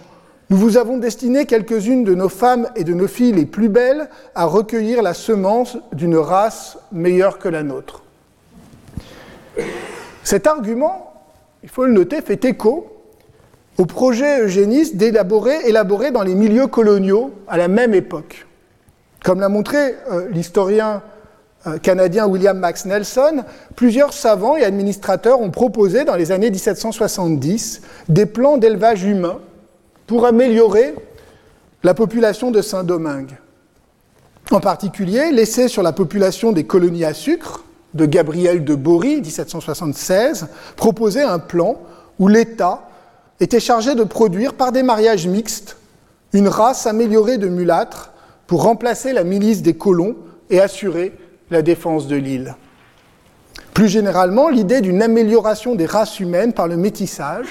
nous 0.51 0.57
vous 0.57 0.77
avons 0.77 0.99
destiné 0.99 1.47
quelques-unes 1.47 2.05
de 2.05 2.15
nos 2.15 2.29
femmes 2.29 2.69
et 2.77 2.85
de 2.85 2.93
nos 2.93 3.09
filles 3.09 3.33
les 3.33 3.47
plus 3.47 3.69
belles 3.69 4.09
à 4.35 4.45
recueillir 4.45 5.03
la 5.03 5.15
semence 5.15 5.79
d'une 5.93 6.17
race 6.17 6.77
meilleure 6.93 7.39
que 7.39 7.49
la 7.49 7.63
nôtre. 7.63 8.03
Cet 10.23 10.47
argument, 10.47 11.15
il 11.63 11.69
faut 11.69 11.87
le 11.87 11.93
noter, 11.93 12.21
fait 12.21 12.45
écho 12.45 12.91
au 13.79 13.87
projet 13.87 14.43
eugéniste 14.43 14.97
d'élaborer, 14.97 15.67
élaboré 15.67 16.11
dans 16.11 16.23
les 16.23 16.35
milieux 16.35 16.67
coloniaux 16.67 17.33
à 17.49 17.57
la 17.57 17.69
même 17.69 17.95
époque. 17.95 18.47
Comme 19.25 19.41
l'a 19.41 19.49
montré 19.49 19.97
euh, 20.13 20.29
l'historien 20.31 21.03
canadien 21.83 22.27
William 22.27 22.59
Max 22.59 22.85
Nelson, 22.85 23.45
plusieurs 23.75 24.13
savants 24.13 24.57
et 24.57 24.65
administrateurs 24.65 25.41
ont 25.41 25.51
proposé 25.51 26.05
dans 26.05 26.17
les 26.17 26.33
années 26.33 26.51
1770 26.51 27.83
des 28.09 28.27
plans 28.27 28.59
d'élevage 28.59 29.05
humain 29.05 29.39
pour 30.07 30.27
améliorer 30.27 30.95
la 31.83 31.95
population 31.95 32.51
de 32.51 32.63
Saint-Domingue. 32.63 33.37
En 34.51 34.61
particulier, 34.61 35.33
l'essai 35.33 35.69
sur 35.69 35.83
la 35.83 35.93
population 35.93 36.53
des 36.53 36.65
colonies 36.65 37.05
à 37.05 37.15
sucre 37.15 37.65
de 37.95 38.07
Gabriel 38.07 38.65
de 38.65 38.75
Bory, 38.75 39.21
1776, 39.21 40.49
proposait 40.77 41.23
un 41.23 41.39
plan 41.39 41.77
où 42.19 42.29
l'État 42.29 42.89
était 43.41 43.61
chargé 43.61 43.95
de 43.95 44.05
produire 44.05 44.55
par 44.55 44.73
des 44.73 44.83
mariages 44.83 45.27
mixtes 45.27 45.77
une 46.33 46.49
race 46.49 46.87
améliorée 46.87 47.39
de 47.39 47.49
mulâtres 47.49 48.13
pour 48.47 48.65
remplacer 48.65 49.13
la 49.13 49.25
milice 49.25 49.63
des 49.63 49.75
colons 49.75 50.17
et 50.51 50.61
assurer 50.61 51.13
la 51.51 51.63
défense 51.63 52.07
de 52.07 52.17
l'île. 52.17 52.57
Plus 53.73 53.89
généralement, 53.89 54.49
l'idée 54.49 54.81
d'une 54.81 55.03
amélioration 55.03 55.75
des 55.75 55.87
races 55.87 56.21
humaines 56.21 56.53
par 56.53 56.69
le 56.69 56.77
métissage 56.77 57.49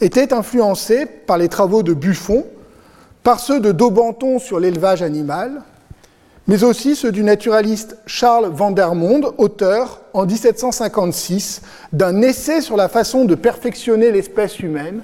était 0.00 0.32
influencée 0.32 1.06
par 1.06 1.38
les 1.38 1.48
travaux 1.48 1.82
de 1.82 1.94
Buffon, 1.94 2.46
par 3.22 3.40
ceux 3.40 3.60
de 3.60 3.72
Daubenton 3.72 4.38
sur 4.38 4.60
l'élevage 4.60 5.02
animal, 5.02 5.62
mais 6.46 6.62
aussi 6.64 6.94
ceux 6.94 7.12
du 7.12 7.24
naturaliste 7.24 7.96
Charles 8.06 8.48
Vandermonde, 8.48 9.34
auteur 9.36 10.00
en 10.12 10.26
1756 10.26 11.62
d'un 11.92 12.22
essai 12.22 12.60
sur 12.60 12.76
la 12.76 12.88
façon 12.88 13.24
de 13.24 13.34
perfectionner 13.34 14.12
l'espèce 14.12 14.60
humaine, 14.60 15.00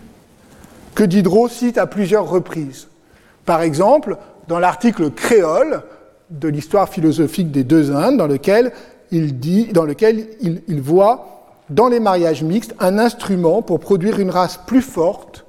que 0.95 1.03
Diderot 1.03 1.49
cite 1.49 1.79
à 1.79 1.87
plusieurs 1.87 2.29
reprises. 2.29 2.89
Par 3.45 3.63
exemple, 3.63 4.17
dans 4.47 4.59
l'article 4.59 5.11
Créole 5.11 5.83
de 6.33 6.49
l'histoire 6.49 6.89
philosophique 6.89 7.51
des 7.51 7.65
deux 7.65 7.93
Indes, 7.93 8.17
dans 8.17 8.27
lequel 8.27 8.73
il, 9.11 9.39
dit, 9.39 9.67
dans 9.67 9.85
lequel 9.85 10.27
il, 10.41 10.63
il 10.67 10.81
voit 10.81 11.61
dans 11.71 11.89
les 11.89 12.01
mariages 12.01 12.43
mixtes 12.43 12.75
un 12.81 12.99
instrument 12.99 13.63
pour 13.63 13.81
produire 13.81 14.19
une 14.19 14.31
race 14.31 14.59
plus 14.67 14.83
forte, 14.83 15.45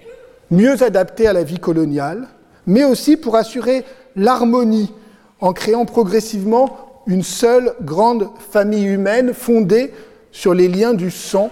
mieux 0.52 0.84
adaptée 0.84 1.28
à 1.28 1.34
la 1.34 1.44
vie 1.44 1.60
coloniale, 1.60 2.28
mais 2.68 2.84
aussi 2.84 3.18
pour 3.18 3.36
assurer 3.36 3.84
l'harmonie 4.16 4.94
en 5.42 5.54
créant 5.54 5.86
progressivement 5.86 6.78
une 7.08 7.24
seule 7.24 7.74
grande 7.82 8.30
famille 8.52 8.86
humaine 8.86 9.34
fondée 9.34 9.94
sur 10.32 10.54
les 10.54 10.68
liens 10.68 10.94
du 10.94 11.12
sang, 11.12 11.50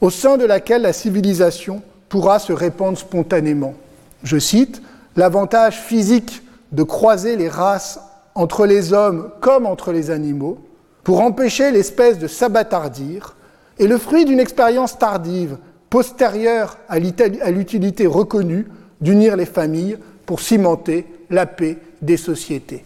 au 0.00 0.10
sein 0.10 0.36
de 0.36 0.44
laquelle 0.44 0.82
la 0.82 0.92
civilisation 0.92 1.82
pourra 2.08 2.38
se 2.38 2.52
répandre 2.52 2.96
spontanément. 2.96 3.74
Je 4.22 4.38
cite, 4.38 4.80
L'avantage 5.16 5.80
physique 5.80 6.42
de 6.72 6.82
croiser 6.82 7.36
les 7.36 7.48
races 7.48 8.00
entre 8.34 8.66
les 8.66 8.92
hommes 8.92 9.30
comme 9.40 9.66
entre 9.66 9.92
les 9.92 10.10
animaux, 10.10 10.58
pour 11.02 11.20
empêcher 11.20 11.70
l'espèce 11.70 12.18
de 12.18 12.26
s'abattardir, 12.26 13.36
est 13.78 13.86
le 13.86 13.98
fruit 13.98 14.24
d'une 14.24 14.40
expérience 14.40 14.98
tardive, 14.98 15.58
postérieure 15.90 16.78
à 16.88 16.98
l'utilité 16.98 18.06
reconnue 18.06 18.66
d'unir 19.00 19.36
les 19.36 19.46
familles 19.46 19.98
pour 20.26 20.40
cimenter 20.40 21.06
la 21.30 21.46
paix 21.46 21.78
des 22.02 22.16
sociétés. 22.16 22.84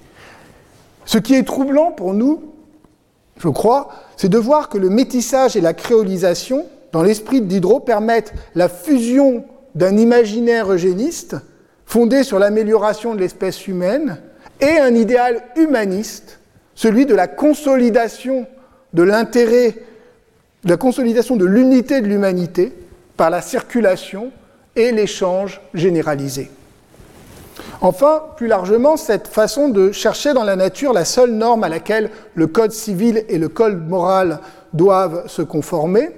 Ce 1.04 1.18
qui 1.18 1.34
est 1.34 1.46
troublant 1.46 1.92
pour 1.92 2.12
nous, 2.12 2.42
je 3.38 3.48
crois, 3.48 3.90
c'est 4.16 4.28
de 4.28 4.38
voir 4.38 4.68
que 4.68 4.78
le 4.78 4.90
métissage 4.90 5.56
et 5.56 5.60
la 5.60 5.72
créolisation, 5.74 6.66
dans 6.92 7.02
l'esprit 7.02 7.40
de 7.40 7.46
Diderot, 7.46 7.80
permettent 7.80 8.34
la 8.54 8.68
fusion 8.68 9.44
d'un 9.74 9.96
imaginaire 9.96 10.72
eugéniste 10.72 11.36
fondé 11.86 12.24
sur 12.24 12.38
l'amélioration 12.38 13.14
de 13.14 13.20
l'espèce 13.20 13.66
humaine 13.68 14.18
et 14.60 14.78
un 14.78 14.94
idéal 14.94 15.42
humaniste, 15.56 16.40
celui 16.74 17.06
de 17.06 17.14
la 17.14 17.26
consolidation 17.26 18.46
de 18.92 19.02
l'intérêt, 19.02 19.76
de 20.64 20.70
la 20.70 20.76
consolidation 20.76 21.36
de 21.36 21.44
l'unité 21.44 22.00
de 22.00 22.06
l'humanité 22.06 22.72
par 23.16 23.30
la 23.30 23.42
circulation 23.42 24.30
et 24.76 24.92
l'échange 24.92 25.60
généralisé. 25.74 26.50
Enfin, 27.80 28.22
plus 28.36 28.46
largement, 28.46 28.96
cette 28.96 29.28
façon 29.28 29.68
de 29.68 29.92
chercher 29.92 30.32
dans 30.32 30.44
la 30.44 30.56
nature 30.56 30.92
la 30.92 31.04
seule 31.04 31.32
norme 31.32 31.64
à 31.64 31.68
laquelle 31.68 32.10
le 32.34 32.46
code 32.46 32.72
civil 32.72 33.24
et 33.28 33.38
le 33.38 33.48
code 33.48 33.88
moral 33.88 34.40
doivent 34.72 35.28
se 35.28 35.42
conformer, 35.42 36.10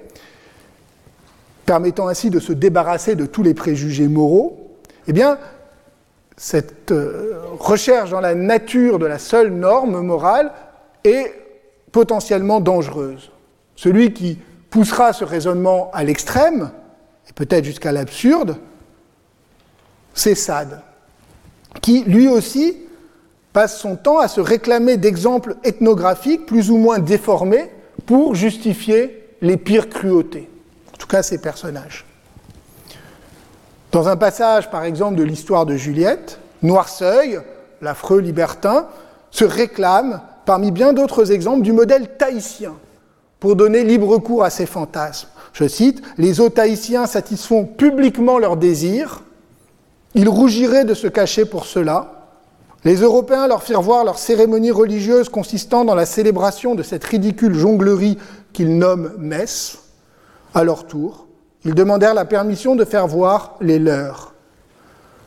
permettant 1.66 2.08
ainsi 2.08 2.30
de 2.30 2.40
se 2.40 2.52
débarrasser 2.52 3.14
de 3.14 3.26
tous 3.26 3.42
les 3.42 3.54
préjugés 3.54 4.08
moraux, 4.08 4.70
eh 5.06 5.12
bien, 5.12 5.38
cette 6.42 6.90
euh, 6.90 7.38
recherche 7.58 8.08
dans 8.08 8.22
la 8.22 8.34
nature 8.34 8.98
de 8.98 9.04
la 9.04 9.18
seule 9.18 9.50
norme 9.50 10.00
morale 10.00 10.50
est 11.04 11.34
potentiellement 11.92 12.60
dangereuse. 12.60 13.30
Celui 13.76 14.14
qui 14.14 14.38
poussera 14.70 15.12
ce 15.12 15.22
raisonnement 15.22 15.90
à 15.92 16.02
l'extrême, 16.02 16.70
et 17.28 17.34
peut-être 17.34 17.66
jusqu'à 17.66 17.92
l'absurde, 17.92 18.56
c'est 20.14 20.34
Sade 20.34 20.80
qui 21.82 22.04
lui 22.04 22.26
aussi 22.26 22.78
passe 23.52 23.78
son 23.78 23.96
temps 23.96 24.18
à 24.18 24.26
se 24.26 24.40
réclamer 24.40 24.96
d'exemples 24.96 25.56
ethnographiques 25.62 26.46
plus 26.46 26.70
ou 26.70 26.78
moins 26.78 27.00
déformés 27.00 27.70
pour 28.06 28.34
justifier 28.34 29.28
les 29.42 29.58
pires 29.58 29.90
cruautés, 29.90 30.48
en 30.94 30.96
tout 30.96 31.06
cas 31.06 31.22
ses 31.22 31.38
personnages. 31.38 32.06
Dans 33.92 34.08
un 34.08 34.16
passage, 34.16 34.70
par 34.70 34.84
exemple, 34.84 35.16
de 35.16 35.24
l'histoire 35.24 35.66
de 35.66 35.74
Juliette, 35.74 36.38
Noirceuil, 36.62 37.40
l'affreux 37.80 38.20
libertin, 38.20 38.86
se 39.30 39.44
réclame, 39.44 40.20
parmi 40.46 40.70
bien 40.70 40.92
d'autres 40.92 41.32
exemples, 41.32 41.62
du 41.62 41.72
modèle 41.72 42.16
tahitien 42.16 42.74
pour 43.40 43.56
donner 43.56 43.82
libre 43.82 44.18
cours 44.18 44.44
à 44.44 44.50
ses 44.50 44.66
fantasmes. 44.66 45.28
Je 45.52 45.66
cite, 45.66 46.02
Les 46.18 46.40
eaux 46.40 46.50
tahitiens 46.50 47.06
satisfont 47.06 47.64
publiquement 47.64 48.38
leurs 48.38 48.56
désirs, 48.56 49.22
ils 50.14 50.28
rougiraient 50.28 50.84
de 50.84 50.94
se 50.94 51.06
cacher 51.06 51.44
pour 51.44 51.64
cela. 51.64 52.28
Les 52.84 52.96
Européens 52.96 53.46
leur 53.46 53.62
firent 53.62 53.82
voir 53.82 54.04
leur 54.04 54.18
cérémonie 54.18 54.70
religieuse 54.70 55.28
consistant 55.28 55.84
dans 55.84 55.94
la 55.94 56.06
célébration 56.06 56.74
de 56.74 56.82
cette 56.82 57.04
ridicule 57.04 57.54
jonglerie 57.54 58.18
qu'ils 58.52 58.78
nomment 58.78 59.12
messe. 59.18 59.78
À 60.54 60.64
leur 60.64 60.86
tour, 60.86 61.26
ils 61.64 61.74
demandèrent 61.74 62.14
la 62.14 62.24
permission 62.24 62.74
de 62.74 62.84
faire 62.84 63.06
voir 63.06 63.56
les 63.60 63.78
leurs. 63.78 64.34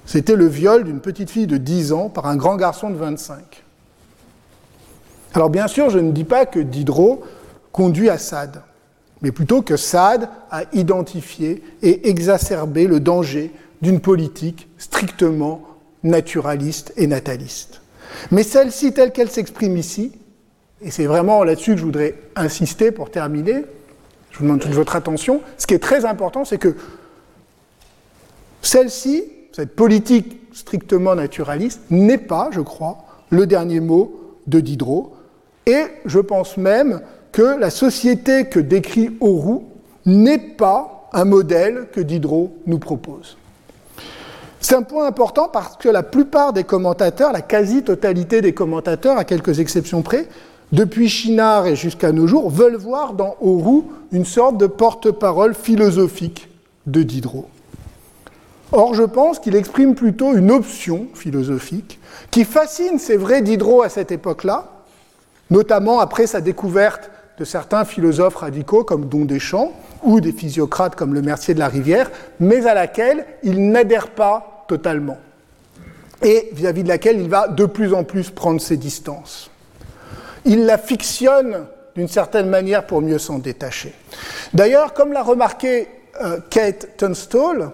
C'était 0.05 0.35
le 0.35 0.47
viol 0.47 0.83
d'une 0.83 0.99
petite 0.99 1.29
fille 1.29 1.47
de 1.47 1.57
10 1.57 1.93
ans 1.93 2.09
par 2.09 2.25
un 2.25 2.35
grand 2.35 2.55
garçon 2.57 2.89
de 2.89 2.95
25. 2.95 3.63
Alors 5.33 5.49
bien 5.49 5.67
sûr, 5.67 5.89
je 5.89 5.99
ne 5.99 6.11
dis 6.11 6.25
pas 6.25 6.45
que 6.45 6.59
Diderot 6.59 7.23
conduit 7.71 8.09
à 8.09 8.17
Sade, 8.17 8.61
mais 9.21 9.31
plutôt 9.31 9.61
que 9.61 9.77
Sade 9.77 10.29
a 10.51 10.63
identifié 10.73 11.63
et 11.81 12.09
exacerbé 12.09 12.87
le 12.87 12.99
danger 12.99 13.51
d'une 13.81 13.99
politique 13.99 14.67
strictement 14.77 15.61
naturaliste 16.03 16.93
et 16.97 17.07
nataliste. 17.07 17.81
Mais 18.31 18.43
celle-ci, 18.43 18.93
telle 18.93 19.11
qu'elle 19.11 19.29
s'exprime 19.29 19.77
ici, 19.77 20.11
et 20.81 20.91
c'est 20.91 21.05
vraiment 21.05 21.43
là-dessus 21.43 21.71
que 21.71 21.79
je 21.79 21.85
voudrais 21.85 22.15
insister 22.35 22.91
pour 22.91 23.09
terminer, 23.09 23.65
je 24.33 24.39
vous 24.39 24.45
demande 24.45 24.61
toute 24.61 24.71
votre 24.71 24.95
attention, 24.95 25.41
ce 25.57 25.67
qui 25.67 25.75
est 25.75 25.79
très 25.79 26.05
important, 26.05 26.43
c'est 26.43 26.57
que 26.57 26.75
celle-ci, 28.63 29.23
cette 29.51 29.75
politique 29.75 30.41
strictement 30.53 31.13
naturaliste, 31.13 31.81
n'est 31.91 32.17
pas, 32.17 32.49
je 32.51 32.61
crois, 32.61 32.97
le 33.29 33.45
dernier 33.45 33.79
mot 33.79 34.39
de 34.47 34.59
Diderot, 34.59 35.15
et 35.67 35.83
je 36.05 36.19
pense 36.19 36.57
même 36.57 37.01
que 37.31 37.59
la 37.59 37.69
société 37.69 38.45
que 38.45 38.59
décrit 38.59 39.15
Auroux 39.19 39.69
n'est 40.05 40.39
pas 40.39 41.09
un 41.13 41.25
modèle 41.25 41.87
que 41.93 42.01
Diderot 42.01 42.57
nous 42.65 42.79
propose. 42.79 43.37
C'est 44.59 44.75
un 44.75 44.81
point 44.81 45.05
important 45.05 45.47
parce 45.47 45.77
que 45.77 45.89
la 45.89 46.03
plupart 46.03 46.53
des 46.53 46.63
commentateurs, 46.63 47.33
la 47.33 47.41
quasi-totalité 47.41 48.41
des 48.41 48.53
commentateurs, 48.53 49.17
à 49.17 49.25
quelques 49.25 49.59
exceptions 49.59 50.01
près, 50.01 50.27
depuis 50.73 51.07
Chinard 51.07 51.67
et 51.67 51.75
jusqu'à 51.75 52.11
nos 52.11 52.25
jours, 52.25 52.49
veulent 52.49 52.75
voir 52.75 53.13
dans 53.13 53.35
Auroux 53.41 53.91
une 54.11 54.25
sorte 54.25 54.57
de 54.57 54.65
porte-parole 54.65 55.53
philosophique 55.53 56.49
de 56.87 57.03
Diderot. 57.03 57.47
Or, 58.71 58.95
je 58.95 59.03
pense 59.03 59.37
qu'il 59.37 59.55
exprime 59.55 59.93
plutôt 59.93 60.33
une 60.33 60.49
option 60.49 61.05
philosophique 61.13 61.99
qui 62.31 62.43
fascine, 62.43 62.97
c'est 62.97 63.17
vrai, 63.17 63.43
Diderot 63.43 63.83
à 63.83 63.89
cette 63.89 64.11
époque-là, 64.11 64.71
notamment 65.51 65.99
après 65.99 66.25
sa 66.25 66.41
découverte 66.41 67.11
de 67.37 67.45
certains 67.45 67.85
philosophes 67.85 68.37
radicaux 68.37 68.83
comme 68.83 69.05
Don 69.05 69.25
Deschamps 69.25 69.73
ou 70.01 70.21
des 70.21 70.31
physiocrates 70.31 70.95
comme 70.95 71.13
le 71.13 71.21
Mercier 71.21 71.53
de 71.53 71.59
la 71.59 71.67
Rivière, 71.67 72.09
mais 72.39 72.65
à 72.65 72.73
laquelle 72.73 73.27
il 73.43 73.69
n'adhère 73.69 74.07
pas 74.07 74.65
totalement, 74.67 75.19
et 76.23 76.49
vis-à-vis 76.53 76.81
de 76.81 76.87
laquelle 76.87 77.21
il 77.21 77.29
va 77.29 77.47
de 77.47 77.65
plus 77.65 77.93
en 77.93 78.03
plus 78.03 78.31
prendre 78.31 78.59
ses 78.59 78.77
distances. 78.77 79.51
Il 80.45 80.65
la 80.65 80.77
fictionne 80.77 81.65
d'une 81.95 82.07
certaine 82.07 82.49
manière 82.49 82.85
pour 82.85 83.01
mieux 83.01 83.19
s'en 83.19 83.39
détacher. 83.39 83.93
D'ailleurs, 84.53 84.93
comme 84.93 85.13
l'a 85.13 85.23
remarqué 85.23 85.87
euh, 86.21 86.39
Kate 86.49 86.97
Tunstall, 86.97 87.71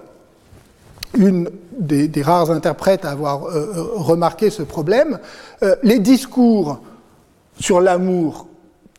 une 1.18 1.50
des, 1.72 2.22
rares 2.22 2.52
interprètes 2.52 3.06
à 3.06 3.12
avoir 3.12 3.46
euh, 3.46 3.74
euh, 3.76 3.84
remarqué 3.96 4.50
ce 4.50 4.62
problème, 4.62 5.20
les 5.84 6.00
discours 6.00 6.82
sur 7.60 7.82
l'amour 7.82 8.48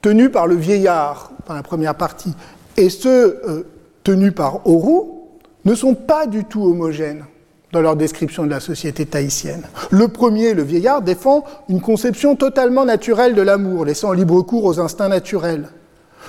tenus 0.03 0.33
par 0.33 0.47
le 0.47 0.57
vieillard 0.57 1.31
dans 1.47 1.55
la 1.55 1.63
première 1.63 1.95
partie 1.95 2.35
et 2.77 2.91
ceux 2.91 3.67
tenus 4.05 4.35
par 4.35 4.67
Auroux 4.67 5.29
ne 5.65 5.75
sont 5.75 5.95
pas 5.95 6.27
du 6.27 6.45
tout 6.45 6.65
homogènes 6.65 7.25
dans 7.73 7.81
leur 7.81 7.97
description 7.97 8.45
de 8.45 8.51
la 8.51 8.61
société 8.61 9.07
tahitienne. 9.07 9.63
Le 9.91 10.09
premier, 10.09 10.55
le 10.55 10.63
vieillard, 10.63 11.03
défend 11.03 11.45
une 11.69 11.81
conception 11.81 12.35
totalement 12.35 12.85
naturelle 12.85 13.35
de 13.35 13.43
l'amour, 13.43 13.85
laissant 13.85 14.13
libre 14.13 14.43
cours 14.43 14.65
aux 14.65 14.81
instincts 14.81 15.09
naturels, 15.09 15.69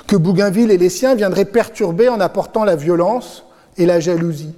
que 0.08 0.16
Bougainville 0.16 0.72
et 0.72 0.78
les 0.78 0.90
siens 0.90 1.16
viendraient 1.16 1.46
perturber 1.46 2.10
en 2.10 2.20
apportant 2.20 2.64
la 2.64 2.76
violence 2.76 3.44
et 3.78 3.86
la 3.86 4.00
jalousie. 4.00 4.54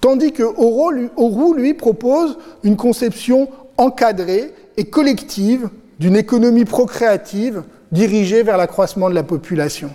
Tandis 0.00 0.32
que 0.32 0.42
Auroux, 0.42 1.54
lui, 1.54 1.74
propose 1.74 2.38
une 2.62 2.76
conception 2.76 3.48
encadrée 3.76 4.54
et 4.76 4.84
collective 4.84 5.68
d'une 5.98 6.16
économie 6.16 6.64
procréative 6.64 7.62
dirigée 7.92 8.42
vers 8.42 8.56
l'accroissement 8.56 9.10
de 9.10 9.14
la 9.14 9.22
population. 9.22 9.90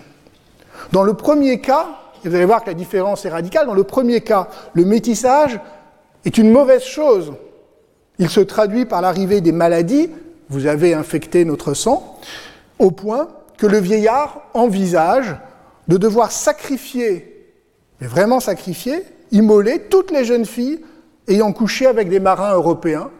Dans 0.92 1.02
le 1.02 1.14
premier 1.14 1.60
cas, 1.60 1.88
vous 2.24 2.34
allez 2.34 2.44
voir 2.44 2.62
que 2.62 2.70
la 2.70 2.74
différence 2.74 3.24
est 3.24 3.30
radicale, 3.30 3.66
dans 3.66 3.74
le 3.74 3.84
premier 3.84 4.20
cas, 4.20 4.48
le 4.74 4.84
métissage 4.84 5.58
est 6.24 6.38
une 6.38 6.50
mauvaise 6.50 6.82
chose. 6.82 7.32
Il 8.18 8.28
se 8.28 8.40
traduit 8.40 8.84
par 8.84 9.00
l'arrivée 9.00 9.40
des 9.40 9.52
maladies, 9.52 10.10
vous 10.48 10.66
avez 10.66 10.94
infecté 10.94 11.44
notre 11.44 11.74
sang, 11.74 12.18
au 12.78 12.90
point 12.90 13.28
que 13.58 13.66
le 13.66 13.78
vieillard 13.78 14.42
envisage 14.54 15.36
de 15.88 15.96
devoir 15.96 16.30
sacrifier, 16.30 17.48
mais 18.00 18.06
vraiment 18.06 18.40
sacrifier, 18.40 19.02
immoler 19.30 19.82
toutes 19.88 20.10
les 20.10 20.24
jeunes 20.24 20.46
filles 20.46 20.80
ayant 21.28 21.52
couché 21.52 21.86
avec 21.86 22.08
des 22.08 22.20
marins 22.20 22.54
européens 22.54 23.10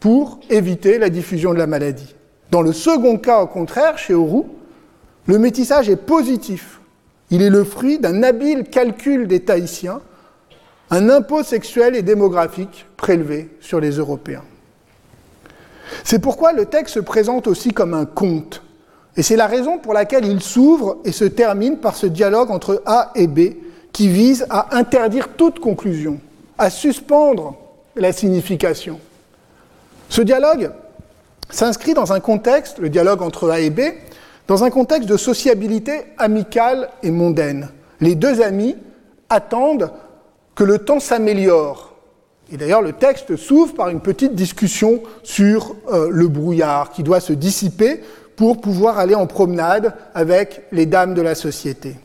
pour 0.00 0.40
éviter 0.50 0.98
la 0.98 1.08
diffusion 1.08 1.54
de 1.54 1.58
la 1.58 1.66
maladie. 1.66 2.14
Dans 2.50 2.62
le 2.62 2.72
second 2.72 3.16
cas, 3.16 3.40
au 3.40 3.46
contraire, 3.46 3.98
chez 3.98 4.14
Auroux, 4.14 4.46
le 5.26 5.38
métissage 5.38 5.88
est 5.88 5.96
positif. 5.96 6.80
Il 7.30 7.42
est 7.42 7.50
le 7.50 7.64
fruit 7.64 7.98
d'un 7.98 8.22
habile 8.22 8.64
calcul 8.64 9.26
des 9.26 9.40
Tahitiens, 9.40 10.00
un 10.94 11.10
impôt 11.10 11.42
sexuel 11.42 11.96
et 11.96 12.02
démographique 12.02 12.86
prélevé 12.96 13.50
sur 13.60 13.80
les 13.80 13.90
Européens. 13.96 14.44
C'est 16.04 16.20
pourquoi 16.20 16.52
le 16.52 16.66
texte 16.66 16.94
se 16.94 17.00
présente 17.00 17.48
aussi 17.48 17.72
comme 17.72 17.94
un 17.94 18.04
conte, 18.04 18.62
et 19.16 19.22
c'est 19.22 19.36
la 19.36 19.46
raison 19.46 19.78
pour 19.78 19.92
laquelle 19.92 20.24
il 20.24 20.40
s'ouvre 20.40 20.98
et 21.04 21.12
se 21.12 21.24
termine 21.24 21.78
par 21.78 21.96
ce 21.96 22.06
dialogue 22.06 22.50
entre 22.50 22.82
A 22.86 23.10
et 23.16 23.26
B 23.26 23.54
qui 23.92 24.08
vise 24.08 24.46
à 24.50 24.76
interdire 24.76 25.28
toute 25.36 25.58
conclusion, 25.58 26.20
à 26.58 26.70
suspendre 26.70 27.56
la 27.96 28.12
signification. 28.12 29.00
Ce 30.08 30.22
dialogue 30.22 30.70
s'inscrit 31.50 31.94
dans 31.94 32.12
un 32.12 32.20
contexte, 32.20 32.78
le 32.78 32.88
dialogue 32.88 33.22
entre 33.22 33.50
A 33.50 33.60
et 33.60 33.70
B, 33.70 33.80
dans 34.46 34.62
un 34.62 34.70
contexte 34.70 35.08
de 35.08 35.16
sociabilité 35.16 36.04
amicale 36.18 36.88
et 37.02 37.10
mondaine. 37.10 37.68
Les 38.00 38.14
deux 38.14 38.42
amis 38.42 38.76
attendent 39.28 39.90
que 40.54 40.64
le 40.64 40.78
temps 40.78 41.00
s'améliore. 41.00 41.94
Et 42.52 42.56
d'ailleurs, 42.56 42.82
le 42.82 42.92
texte 42.92 43.36
s'ouvre 43.36 43.74
par 43.74 43.88
une 43.88 44.00
petite 44.00 44.34
discussion 44.34 45.02
sur 45.22 45.74
euh, 45.92 46.08
le 46.10 46.28
brouillard 46.28 46.90
qui 46.90 47.02
doit 47.02 47.20
se 47.20 47.32
dissiper 47.32 48.02
pour 48.36 48.60
pouvoir 48.60 48.98
aller 48.98 49.14
en 49.14 49.26
promenade 49.26 49.94
avec 50.14 50.62
les 50.72 50.86
dames 50.86 51.14
de 51.14 51.22
la 51.22 51.34
société. 51.34 51.96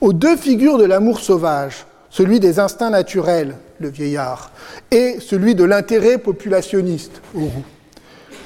Aux 0.00 0.12
deux 0.12 0.36
figures 0.36 0.78
de 0.78 0.84
l'amour 0.84 1.20
sauvage, 1.20 1.86
celui 2.08 2.40
des 2.40 2.58
instincts 2.58 2.90
naturels, 2.90 3.56
le 3.78 3.88
vieillard, 3.88 4.50
et 4.90 5.18
celui 5.20 5.54
de 5.54 5.64
l'intérêt 5.64 6.18
populationniste, 6.18 7.20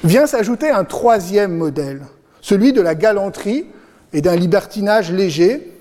vient 0.03 0.27
s'ajouter 0.27 0.69
un 0.69 0.83
troisième 0.83 1.55
modèle, 1.55 2.01
celui 2.41 2.73
de 2.73 2.81
la 2.81 2.93
galanterie 2.93 3.65
et 4.13 4.21
d'un 4.21 4.35
libertinage 4.35 5.11
léger, 5.11 5.74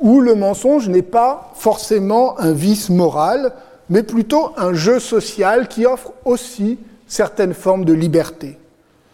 où 0.00 0.20
le 0.20 0.34
mensonge 0.34 0.88
n'est 0.88 1.02
pas 1.02 1.52
forcément 1.54 2.38
un 2.38 2.52
vice 2.52 2.90
moral, 2.90 3.52
mais 3.90 4.02
plutôt 4.02 4.52
un 4.56 4.72
jeu 4.72 5.00
social 5.00 5.68
qui 5.68 5.86
offre 5.86 6.12
aussi 6.24 6.78
certaines 7.06 7.54
formes 7.54 7.84
de 7.84 7.92
liberté. 7.92 8.58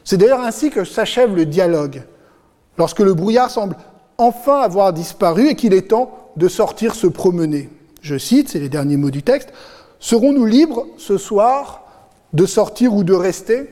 C'est 0.04 0.16
d'ailleurs 0.16 0.40
ainsi 0.40 0.70
que 0.70 0.84
s'achève 0.84 1.34
le 1.34 1.46
dialogue, 1.46 2.02
lorsque 2.76 3.00
le 3.00 3.14
brouillard 3.14 3.50
semble 3.50 3.76
enfin 4.18 4.60
avoir 4.60 4.92
disparu 4.92 5.48
et 5.48 5.54
qu'il 5.54 5.74
est 5.74 5.88
temps 5.88 6.10
de 6.36 6.48
sortir 6.48 6.94
se 6.94 7.06
promener. 7.06 7.70
Je 8.02 8.18
cite, 8.18 8.50
c'est 8.50 8.58
les 8.58 8.68
derniers 8.68 8.96
mots 8.96 9.10
du 9.10 9.22
texte, 9.22 9.50
Serons-nous 10.04 10.44
libres 10.44 10.84
ce 10.98 11.16
soir 11.16 11.80
de 12.34 12.44
sortir 12.44 12.92
ou 12.92 13.04
de 13.04 13.14
rester? 13.14 13.70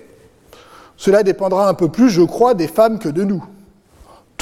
Cela 0.96 1.22
dépendra 1.22 1.68
un 1.68 1.74
peu 1.74 1.88
plus, 1.88 2.08
je 2.08 2.22
crois, 2.22 2.54
des 2.54 2.68
femmes 2.68 2.98
que 2.98 3.10
de 3.10 3.22
nous. 3.22 3.44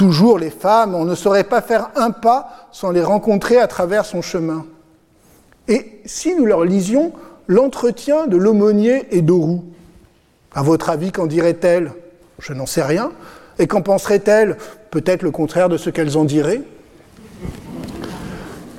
Toujours 0.00 0.38
les 0.38 0.48
femmes, 0.48 0.94
on 0.94 1.04
ne 1.04 1.14
saurait 1.14 1.44
pas 1.44 1.60
faire 1.60 1.90
un 1.94 2.10
pas 2.10 2.68
sans 2.72 2.90
les 2.90 3.02
rencontrer 3.02 3.58
à 3.58 3.66
travers 3.66 4.06
son 4.06 4.22
chemin. 4.22 4.64
Et 5.68 6.00
si 6.06 6.34
nous 6.34 6.46
leur 6.46 6.64
lisions 6.64 7.12
l'entretien 7.48 8.26
de 8.26 8.38
l'aumônier 8.38 9.14
et 9.14 9.20
d'Aurou, 9.20 9.62
à 10.54 10.62
votre 10.62 10.88
avis, 10.88 11.12
qu'en 11.12 11.26
dirait-elle? 11.26 11.92
Je 12.38 12.54
n'en 12.54 12.64
sais 12.64 12.82
rien. 12.82 13.12
Et 13.58 13.66
qu'en 13.66 13.82
penserait-elle? 13.82 14.56
Peut-être 14.90 15.20
le 15.20 15.32
contraire 15.32 15.68
de 15.68 15.76
ce 15.76 15.90
qu'elles 15.90 16.16
en 16.16 16.24
diraient. 16.24 16.62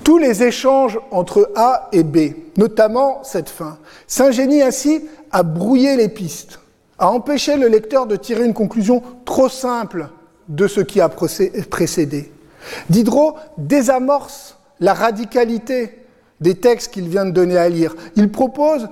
Tous 0.03 0.17
les 0.17 0.41
échanges 0.41 0.97
entre 1.11 1.51
A 1.55 1.89
et 1.91 2.01
B, 2.01 2.34
notamment 2.57 3.24
cette 3.24 3.49
fin, 3.49 3.78
s'ingénient 4.07 4.63
ainsi 4.63 5.07
à 5.32 5.43
brouiller 5.43 5.97
les 5.97 6.09
pistes, 6.09 6.61
à 6.97 7.11
empêcher 7.11 7.57
le 7.57 7.67
lecteur 7.67 8.07
de 8.07 8.15
tirer 8.15 8.43
une 8.43 8.55
conclusion 8.55 9.03
trop 9.24 9.49
simple 9.49 10.07
de 10.48 10.68
ce 10.68 10.82
qui 10.82 11.02
a 11.02 11.10
précédé. 11.10 12.32
Diderot 12.89 13.36
désamorce 13.58 14.58
la 14.80 14.94
radicalité 14.94 16.00
des 16.39 16.56
textes 16.56 16.94
qu'il 16.94 17.08
vient 17.08 17.26
de 17.26 17.32
donner 17.32 17.58
à 17.58 17.70
lire. 17.70 17.96
Il 18.16 18.30
propose 18.32 18.89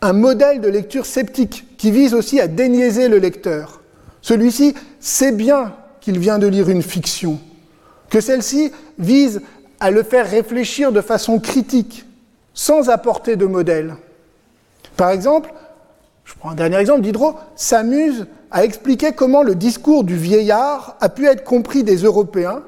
un 0.00 0.12
modèle 0.12 0.60
de 0.60 0.68
lecture 0.68 1.06
sceptique 1.06 1.66
qui 1.76 1.90
vise 1.90 2.14
aussi 2.14 2.40
à 2.40 2.48
déniaiser 2.48 3.08
le 3.08 3.18
lecteur. 3.18 3.80
Celui-ci 4.20 4.74
sait 5.00 5.32
bien 5.32 5.74
qu'il 6.00 6.18
vient 6.18 6.38
de 6.38 6.46
lire 6.46 6.68
une 6.68 6.82
fiction, 6.82 7.38
que 8.10 8.20
celle-ci 8.20 8.72
vise 8.98 9.40
à 9.80 9.90
le 9.90 10.02
faire 10.02 10.28
réfléchir 10.28 10.92
de 10.92 11.00
façon 11.00 11.38
critique, 11.38 12.04
sans 12.54 12.90
apporter 12.90 13.36
de 13.36 13.46
modèle. 13.46 13.96
Par 14.96 15.10
exemple, 15.10 15.52
je 16.24 16.34
prends 16.38 16.50
un 16.50 16.54
dernier 16.54 16.76
exemple, 16.76 17.00
Diderot 17.00 17.34
s'amuse 17.56 18.26
à 18.50 18.64
expliquer 18.64 19.12
comment 19.12 19.42
le 19.42 19.54
discours 19.54 20.04
du 20.04 20.16
vieillard 20.16 20.96
a 21.00 21.08
pu 21.08 21.26
être 21.26 21.44
compris 21.44 21.84
des 21.84 21.96
Européens 21.96 22.62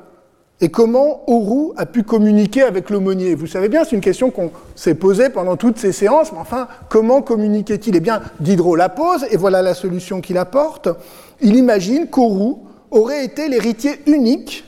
et 0.61 0.71
comment 0.71 1.29
Auroux 1.29 1.75
a 1.77 1.85
pu 1.85 2.05
communiquer 2.05 2.63
avec 2.63 2.89
l'aumônier. 2.89 3.35
Vous 3.35 3.47
savez 3.47 3.69
bien, 3.69 3.85
c'est 3.85 3.97
une 3.97 4.01
question 4.01 4.31
qu'on 4.31 4.51
s'est 4.75 4.95
posée 4.95 5.29
pendant 5.29 5.57
toutes 5.57 5.79
ces 5.79 5.93
séances, 5.93 6.33
mais 6.33 6.39
enfin, 6.39 6.69
comment 6.89 7.23
communiquait-il? 7.23 7.97
Eh 7.97 8.01
bien, 8.01 8.23
Diderot 8.41 8.77
la 8.77 8.89
pose, 8.89 9.27
et 9.31 9.37
voilà 9.37 9.63
la 9.63 9.75
solution 9.75 10.21
qu'il 10.21 10.39
apporte. 10.39 10.89
Il 11.41 11.57
imagine 11.57 12.09
qu'Auroux 12.09 12.65
aurait 12.91 13.25
été 13.25 13.49
l'héritier 13.49 14.01
unique 14.07 14.65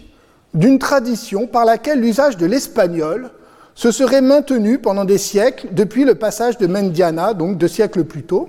d'une 0.55 0.79
tradition 0.79 1.47
par 1.47 1.65
laquelle 1.65 2.01
l'usage 2.01 2.37
de 2.37 2.47
l'espagnol 2.47 3.31
se 3.75 3.91
serait 3.91 4.23
maintenu 4.23 4.79
pendant 4.79 5.05
des 5.05 5.19
siècles 5.19 5.69
depuis 5.73 6.05
le 6.05 6.15
passage 6.15 6.59
de 6.59 6.67
Mendiana, 6.67 7.35
donc 7.35 7.59
deux 7.59 7.69
siècles 7.69 8.05
plus 8.05 8.23
tôt, 8.23 8.49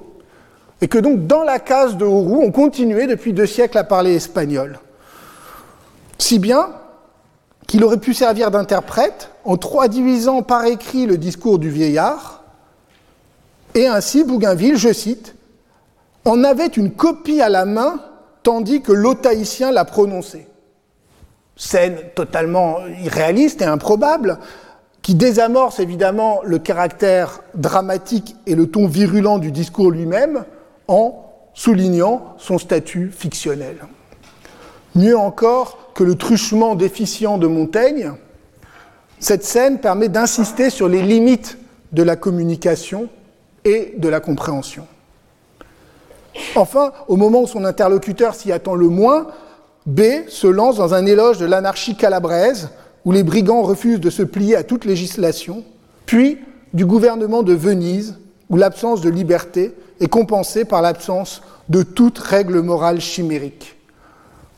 et 0.81 0.87
que 0.87 0.97
donc 0.97 1.27
dans 1.27 1.43
la 1.43 1.59
case 1.59 1.97
de 1.97 2.05
Auroux, 2.05 2.41
on 2.43 2.51
continuait 2.51 3.07
depuis 3.07 3.33
deux 3.33 3.45
siècles 3.45 3.77
à 3.77 3.83
parler 3.83 4.15
espagnol. 4.15 4.79
Si 6.19 6.39
bien 6.39 6.69
qu'il 7.67 7.83
aurait 7.83 7.97
pu 7.97 8.13
servir 8.13 8.51
d'interprète 8.51 9.31
en 9.43 9.57
traduisant 9.57 10.41
par 10.41 10.65
écrit 10.65 11.05
le 11.05 11.17
discours 11.17 11.59
du 11.59 11.69
vieillard, 11.69 12.43
et 13.75 13.87
ainsi 13.87 14.23
Bougainville, 14.23 14.77
je 14.77 14.93
cite, 14.93 15.35
en 16.25 16.43
avait 16.43 16.67
une 16.67 16.91
copie 16.91 17.41
à 17.41 17.49
la 17.49 17.65
main 17.65 17.99
tandis 18.43 18.81
que 18.81 18.91
l'otaïtien 18.91 19.71
l'a 19.71 19.85
prononcé. 19.85 20.47
Scène 21.55 21.97
totalement 22.15 22.77
irréaliste 23.03 23.61
et 23.61 23.65
improbable, 23.65 24.39
qui 25.01 25.15
désamorce 25.15 25.79
évidemment 25.79 26.41
le 26.43 26.59
caractère 26.59 27.41
dramatique 27.55 28.35
et 28.45 28.55
le 28.55 28.69
ton 28.69 28.87
virulent 28.87 29.39
du 29.39 29.51
discours 29.51 29.91
lui-même 29.91 30.45
en 30.87 31.25
soulignant 31.53 32.35
son 32.37 32.57
statut 32.57 33.11
fictionnel. 33.11 33.77
Mieux 34.95 35.17
encore, 35.17 35.91
que 35.93 36.03
le 36.03 36.15
truchement 36.15 36.75
déficient 36.75 37.37
de 37.37 37.47
Montaigne, 37.47 38.11
cette 39.19 39.43
scène 39.43 39.79
permet 39.79 40.09
d'insister 40.09 40.69
sur 40.69 40.87
les 40.87 41.01
limites 41.01 41.57
de 41.91 42.03
la 42.03 42.15
communication 42.15 43.09
et 43.65 43.95
de 43.97 44.07
la 44.07 44.19
compréhension. 44.19 44.85
Enfin, 46.55 46.91
au 47.07 47.15
moment 47.15 47.41
où 47.41 47.47
son 47.47 47.65
interlocuteur 47.65 48.35
s'y 48.35 48.51
attend 48.51 48.75
le 48.75 48.89
moins, 48.89 49.27
B 49.87 50.01
se 50.27 50.47
lance 50.47 50.77
dans 50.77 50.93
un 50.93 51.05
éloge 51.05 51.39
de 51.39 51.45
l'anarchie 51.45 51.95
calabraise, 51.95 52.69
où 53.05 53.11
les 53.11 53.23
brigands 53.23 53.63
refusent 53.63 53.99
de 53.99 54.09
se 54.09 54.21
plier 54.21 54.55
à 54.55 54.63
toute 54.63 54.85
législation, 54.85 55.63
puis 56.05 56.39
du 56.73 56.85
gouvernement 56.85 57.41
de 57.41 57.53
Venise, 57.53 58.19
où 58.49 58.57
l'absence 58.57 59.01
de 59.01 59.09
liberté 59.09 59.73
est 59.99 60.07
compensée 60.07 60.65
par 60.65 60.81
l'absence 60.81 61.41
de 61.69 61.83
toute 61.83 62.17
règle 62.19 62.61
morale 62.61 63.01
chimérique. 63.01 63.77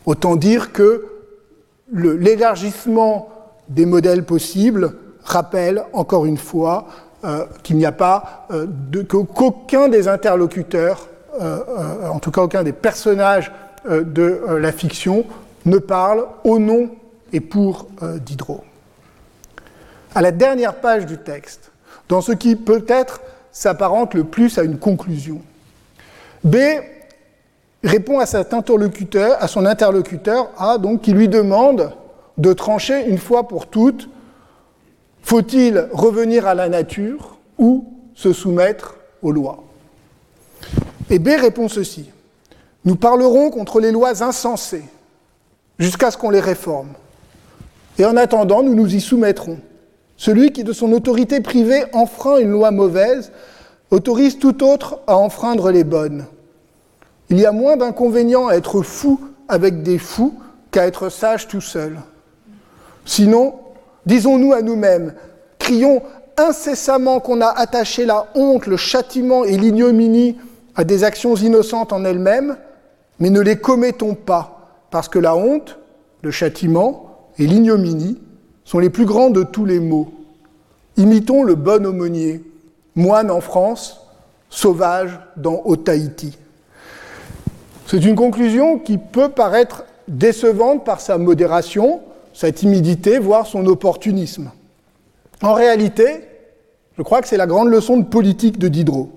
Autant 0.06 0.36
dire 0.36 0.72
que 0.72 1.06
l'élargissement 1.92 3.30
des 3.68 3.86
modèles 3.86 4.24
possibles 4.24 4.94
rappelle 5.24 5.84
encore 5.94 6.26
une 6.26 6.38
fois 6.38 6.88
qu'il 7.64 7.78
n'y 7.78 7.86
a 7.86 7.92
pas 7.92 8.48
qu'aucun 9.08 9.88
des 9.90 10.08
interlocuteurs, 10.08 11.08
en 11.40 12.20
tout 12.20 12.32
cas 12.32 12.42
aucun 12.42 12.64
des 12.64 12.74
personnages 12.74 13.52
de 13.88 14.58
la 14.60 14.72
fiction, 14.72 15.26
ne 15.66 15.78
parle 15.78 16.26
au 16.44 16.60
nom 16.60 16.90
et 17.34 17.40
pour 17.40 17.88
Diderot. 18.26 18.64
À 20.16 20.22
la 20.22 20.32
dernière 20.32 20.76
page 20.76 21.06
du 21.06 21.18
texte, 21.18 21.72
dans 22.08 22.22
ce 22.22 22.32
qui 22.32 22.56
peut-être 22.56 23.22
s'apparente 23.52 24.14
le 24.14 24.24
plus 24.24 24.58
à 24.58 24.64
une 24.64 24.78
conclusion, 24.78 25.42
B 26.44 26.58
répond 27.84 28.20
à 28.20 28.26
cet 28.26 28.54
interlocuteur, 28.54 29.42
à 29.42 29.48
son 29.48 29.66
interlocuteur 29.66 30.50
A, 30.58 30.78
donc, 30.78 31.02
qui 31.02 31.14
lui 31.14 31.28
demande 31.28 31.92
de 32.38 32.54
trancher 32.54 33.06
une 33.08 33.18
fois 33.18 33.48
pour 33.48 33.68
toutes 33.68 34.10
faut-il 35.22 35.90
revenir 35.92 36.48
à 36.48 36.56
la 36.56 36.70
nature 36.70 37.38
ou 37.58 37.94
se 38.16 38.32
soumettre 38.32 38.96
aux 39.22 39.32
lois? 39.32 39.64
Et 41.10 41.20
B 41.20 41.30
répond 41.40 41.68
ceci 41.68 42.10
nous 42.86 42.96
parlerons 42.96 43.50
contre 43.50 43.80
les 43.80 43.92
lois 43.92 44.24
insensées 44.24 44.86
jusqu'à 45.78 46.12
ce 46.12 46.18
qu'on 46.18 46.30
les 46.30 46.40
réforme. 46.40 46.94
Et 47.98 48.06
en 48.06 48.16
attendant, 48.16 48.64
nous 48.64 48.74
nous 48.74 48.96
y 48.96 49.02
soumettrons. 49.02 49.60
Celui 50.20 50.52
qui, 50.52 50.66
de 50.66 50.74
son 50.74 50.92
autorité 50.92 51.40
privée, 51.40 51.86
enfreint 51.94 52.40
une 52.40 52.52
loi 52.52 52.72
mauvaise, 52.72 53.32
autorise 53.90 54.38
tout 54.38 54.66
autre 54.66 55.00
à 55.08 55.16
enfreindre 55.16 55.72
les 55.72 55.86
bonnes. 55.86 56.26
Il 57.30 57.40
y 57.40 57.46
a 57.46 57.54
moins 57.54 57.78
d'inconvénients 57.78 58.50
à 58.50 58.56
être 58.56 58.82
fou 58.82 59.22
avec 59.48 59.82
des 59.82 59.98
fous 59.98 60.34
qu'à 60.72 60.86
être 60.88 61.08
sage 61.08 61.48
tout 61.48 61.62
seul. 61.62 62.00
Sinon, 63.06 63.56
disons-nous 64.06 64.52
à 64.52 64.62
nous-mêmes, 64.62 65.14
crions 65.58 66.02
incessamment 66.36 67.22
qu'on 67.22 67.40
a 67.40 67.48
attaché 67.48 68.06
la 68.06 68.28
honte, 68.36 68.68
le 68.68 68.76
châtiment 68.76 69.46
et 69.46 69.56
l'ignominie 69.56 70.36
à 70.76 70.84
des 70.84 71.06
actions 71.06 71.36
innocentes 71.36 71.94
en 71.94 72.04
elles-mêmes, 72.04 72.58
mais 73.20 73.30
ne 73.30 73.40
les 73.40 73.56
commettons 73.56 74.16
pas, 74.16 74.84
parce 74.92 75.08
que 75.08 75.18
la 75.20 75.38
honte, 75.38 75.80
le 76.24 76.32
châtiment 76.32 77.30
et 77.38 77.48
l'ignominie 77.48 78.20
sont 78.70 78.78
les 78.78 78.92
plus 78.92 79.06
grands 79.06 79.32
de 79.32 79.42
tous 79.42 79.66
les 79.66 79.80
maux. 79.80 80.12
Imitons 80.96 81.42
le 81.42 81.56
bon 81.56 81.88
aumônier, 81.88 82.44
moine 82.94 83.32
en 83.32 83.42
France, 83.42 84.00
sauvage 84.52 85.20
dans 85.38 85.64
Haut-Tahiti. 85.66 86.38
C'est 87.88 88.06
une 88.06 88.16
conclusion 88.16 88.78
qui 88.78 89.00
peut 89.00 89.30
paraître 89.30 89.86
décevante 90.08 90.86
par 90.86 91.02
sa 91.02 91.18
modération, 91.18 92.02
sa 92.32 92.52
timidité, 92.52 93.18
voire 93.18 93.48
son 93.48 93.66
opportunisme. 93.66 94.52
En 95.42 95.54
réalité, 95.54 96.28
je 96.96 97.02
crois 97.02 97.24
que 97.24 97.28
c'est 97.28 97.38
la 97.38 97.48
grande 97.48 97.70
leçon 97.70 97.98
de 97.98 98.06
politique 98.06 98.60
de 98.60 98.68
Diderot. 98.68 99.10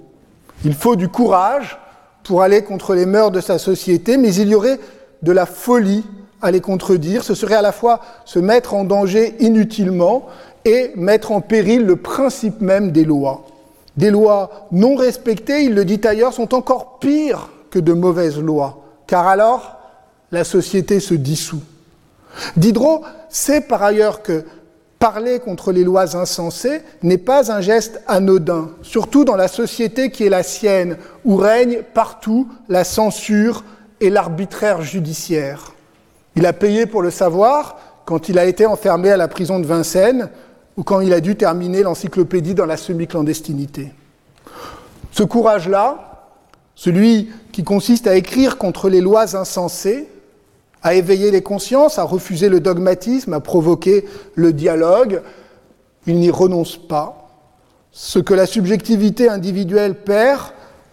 Il 0.65 0.73
faut 0.73 0.97
du 0.97 1.11
courage 1.11 1.79
pour 2.25 2.41
aller 2.41 2.65
contre 2.65 2.95
les 2.95 3.05
mœurs 3.05 3.31
de 3.31 3.43
sa 3.43 3.59
société, 3.59 4.17
mais 4.17 4.35
il 4.35 4.49
y 4.49 4.55
aurait 4.55 4.81
de 5.21 5.33
la 5.33 5.45
folie 5.45 6.07
à 6.43 6.51
les 6.51 6.61
contredire. 6.61 7.25
Ce 7.25 7.35
serait 7.35 7.55
à 7.55 7.63
la 7.63 7.73
fois 7.73 8.01
se 8.25 8.39
mettre 8.39 8.75
en 8.75 8.85
danger 8.85 9.35
inutilement 9.41 10.27
et 10.65 10.93
mettre 10.97 11.33
en 11.33 11.41
péril 11.41 11.85
le 11.85 11.97
principe 11.97 12.61
même 12.61 12.93
des 12.93 13.05
lois. 13.05 13.45
Des 13.97 14.11
lois 14.11 14.69
non 14.73 14.95
respectées, 14.97 15.65
il 15.65 15.75
le 15.75 15.85
dit 15.85 16.01
ailleurs, 16.05 16.33
sont 16.33 16.55
encore 16.55 16.99
pires 16.99 17.51
que 17.71 17.79
de 17.79 17.93
mauvaises 17.93 18.39
lois, 18.39 18.85
car 19.07 19.27
alors 19.27 19.79
la 20.31 20.45
société 20.45 21.01
se 21.01 21.15
dissout. 21.15 21.63
Diderot 22.57 23.03
sait 23.29 23.61
par 23.61 23.83
ailleurs 23.83 24.23
que 24.23 24.45
parler 24.99 25.41
contre 25.41 25.73
les 25.73 25.85
lois 25.85 26.17
insensées 26.17 26.81
n'est 27.03 27.19
pas 27.19 27.53
un 27.53 27.61
geste 27.61 28.01
anodin, 28.07 28.71
surtout 28.83 29.25
dans 29.25 29.37
la 29.37 29.49
société 29.49 30.11
qui 30.11 30.25
est 30.25 30.31
la 30.31 30.43
sienne, 30.43 30.97
où 31.25 31.37
règne 31.37 31.83
partout 31.93 32.49
la 32.69 32.85
censure 32.85 33.65
et 34.01 34.11
l'arbitraire 34.11 34.83
judiciaire. 34.83 35.75
Il 36.37 36.47
a 36.47 36.53
payé 36.53 36.87
pour 36.87 37.03
le 37.03 37.11
savoir 37.11 37.79
quand 38.05 38.29
il 38.29 38.39
a 38.39 38.45
été 38.45 38.67
enfermé 38.67 39.11
à 39.11 39.17
la 39.17 39.29
prison 39.29 39.61
de 39.61 39.67
Vincennes 39.67 40.31
ou 40.77 40.83
quand 40.83 41.01
il 41.01 41.13
a 41.13 41.21
dû 41.21 41.37
terminer 41.37 41.83
l'encyclopédie 41.83 42.55
dans 42.55 42.67
la 42.67 42.77
semi-clandestinité. 42.77 43.93
Ce 45.11 45.23
courage-là, 45.23 46.31
celui 46.75 47.31
qui 47.53 47.65
consiste 47.65 48.07
à 48.07 48.17
écrire 48.17 48.57
contre 48.57 48.89
les 48.89 49.01
lois 49.01 49.37
insensées, 49.37 50.09
à 50.83 50.95
éveiller 50.95 51.31
les 51.31 51.43
consciences, 51.43 51.99
à 51.99 52.03
refuser 52.03 52.49
le 52.49 52.61
dogmatisme, 52.61 53.35
à 53.35 53.41
provoquer 53.41 54.07
le 54.35 54.53
dialogue, 54.53 55.23
il 56.07 56.17
n'y 56.17 56.31
renonce 56.31 56.77
pas. 56.77 57.29
Ce 57.93 58.19
que 58.19 58.35
la 58.35 58.47
subjectivité 58.47 59.29
individuelle 59.29 59.95
perd 59.95 60.41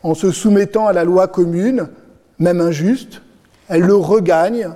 en 0.04 0.14
se 0.14 0.32
soumettant 0.32 0.88
à 0.88 0.94
la 0.94 1.06
loi 1.06 1.28
commune, 1.28 1.90
même 2.38 2.62
injuste, 2.62 3.22
elle 3.70 3.82
le 3.82 3.96
regagne 3.96 4.70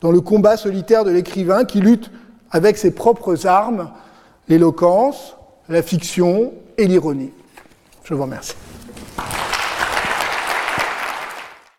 dans 0.00 0.10
le 0.10 0.20
combat 0.20 0.56
solitaire 0.56 1.04
de 1.04 1.10
l'écrivain 1.10 1.64
qui 1.64 1.80
lutte 1.80 2.10
avec 2.50 2.78
ses 2.78 2.94
propres 2.94 3.46
armes, 3.46 3.90
l'éloquence, 4.48 5.36
la 5.68 5.82
fiction 5.82 6.54
et 6.78 6.86
l'ironie. 6.86 7.32
Je 8.04 8.14
vous 8.14 8.22
remercie. 8.22 8.54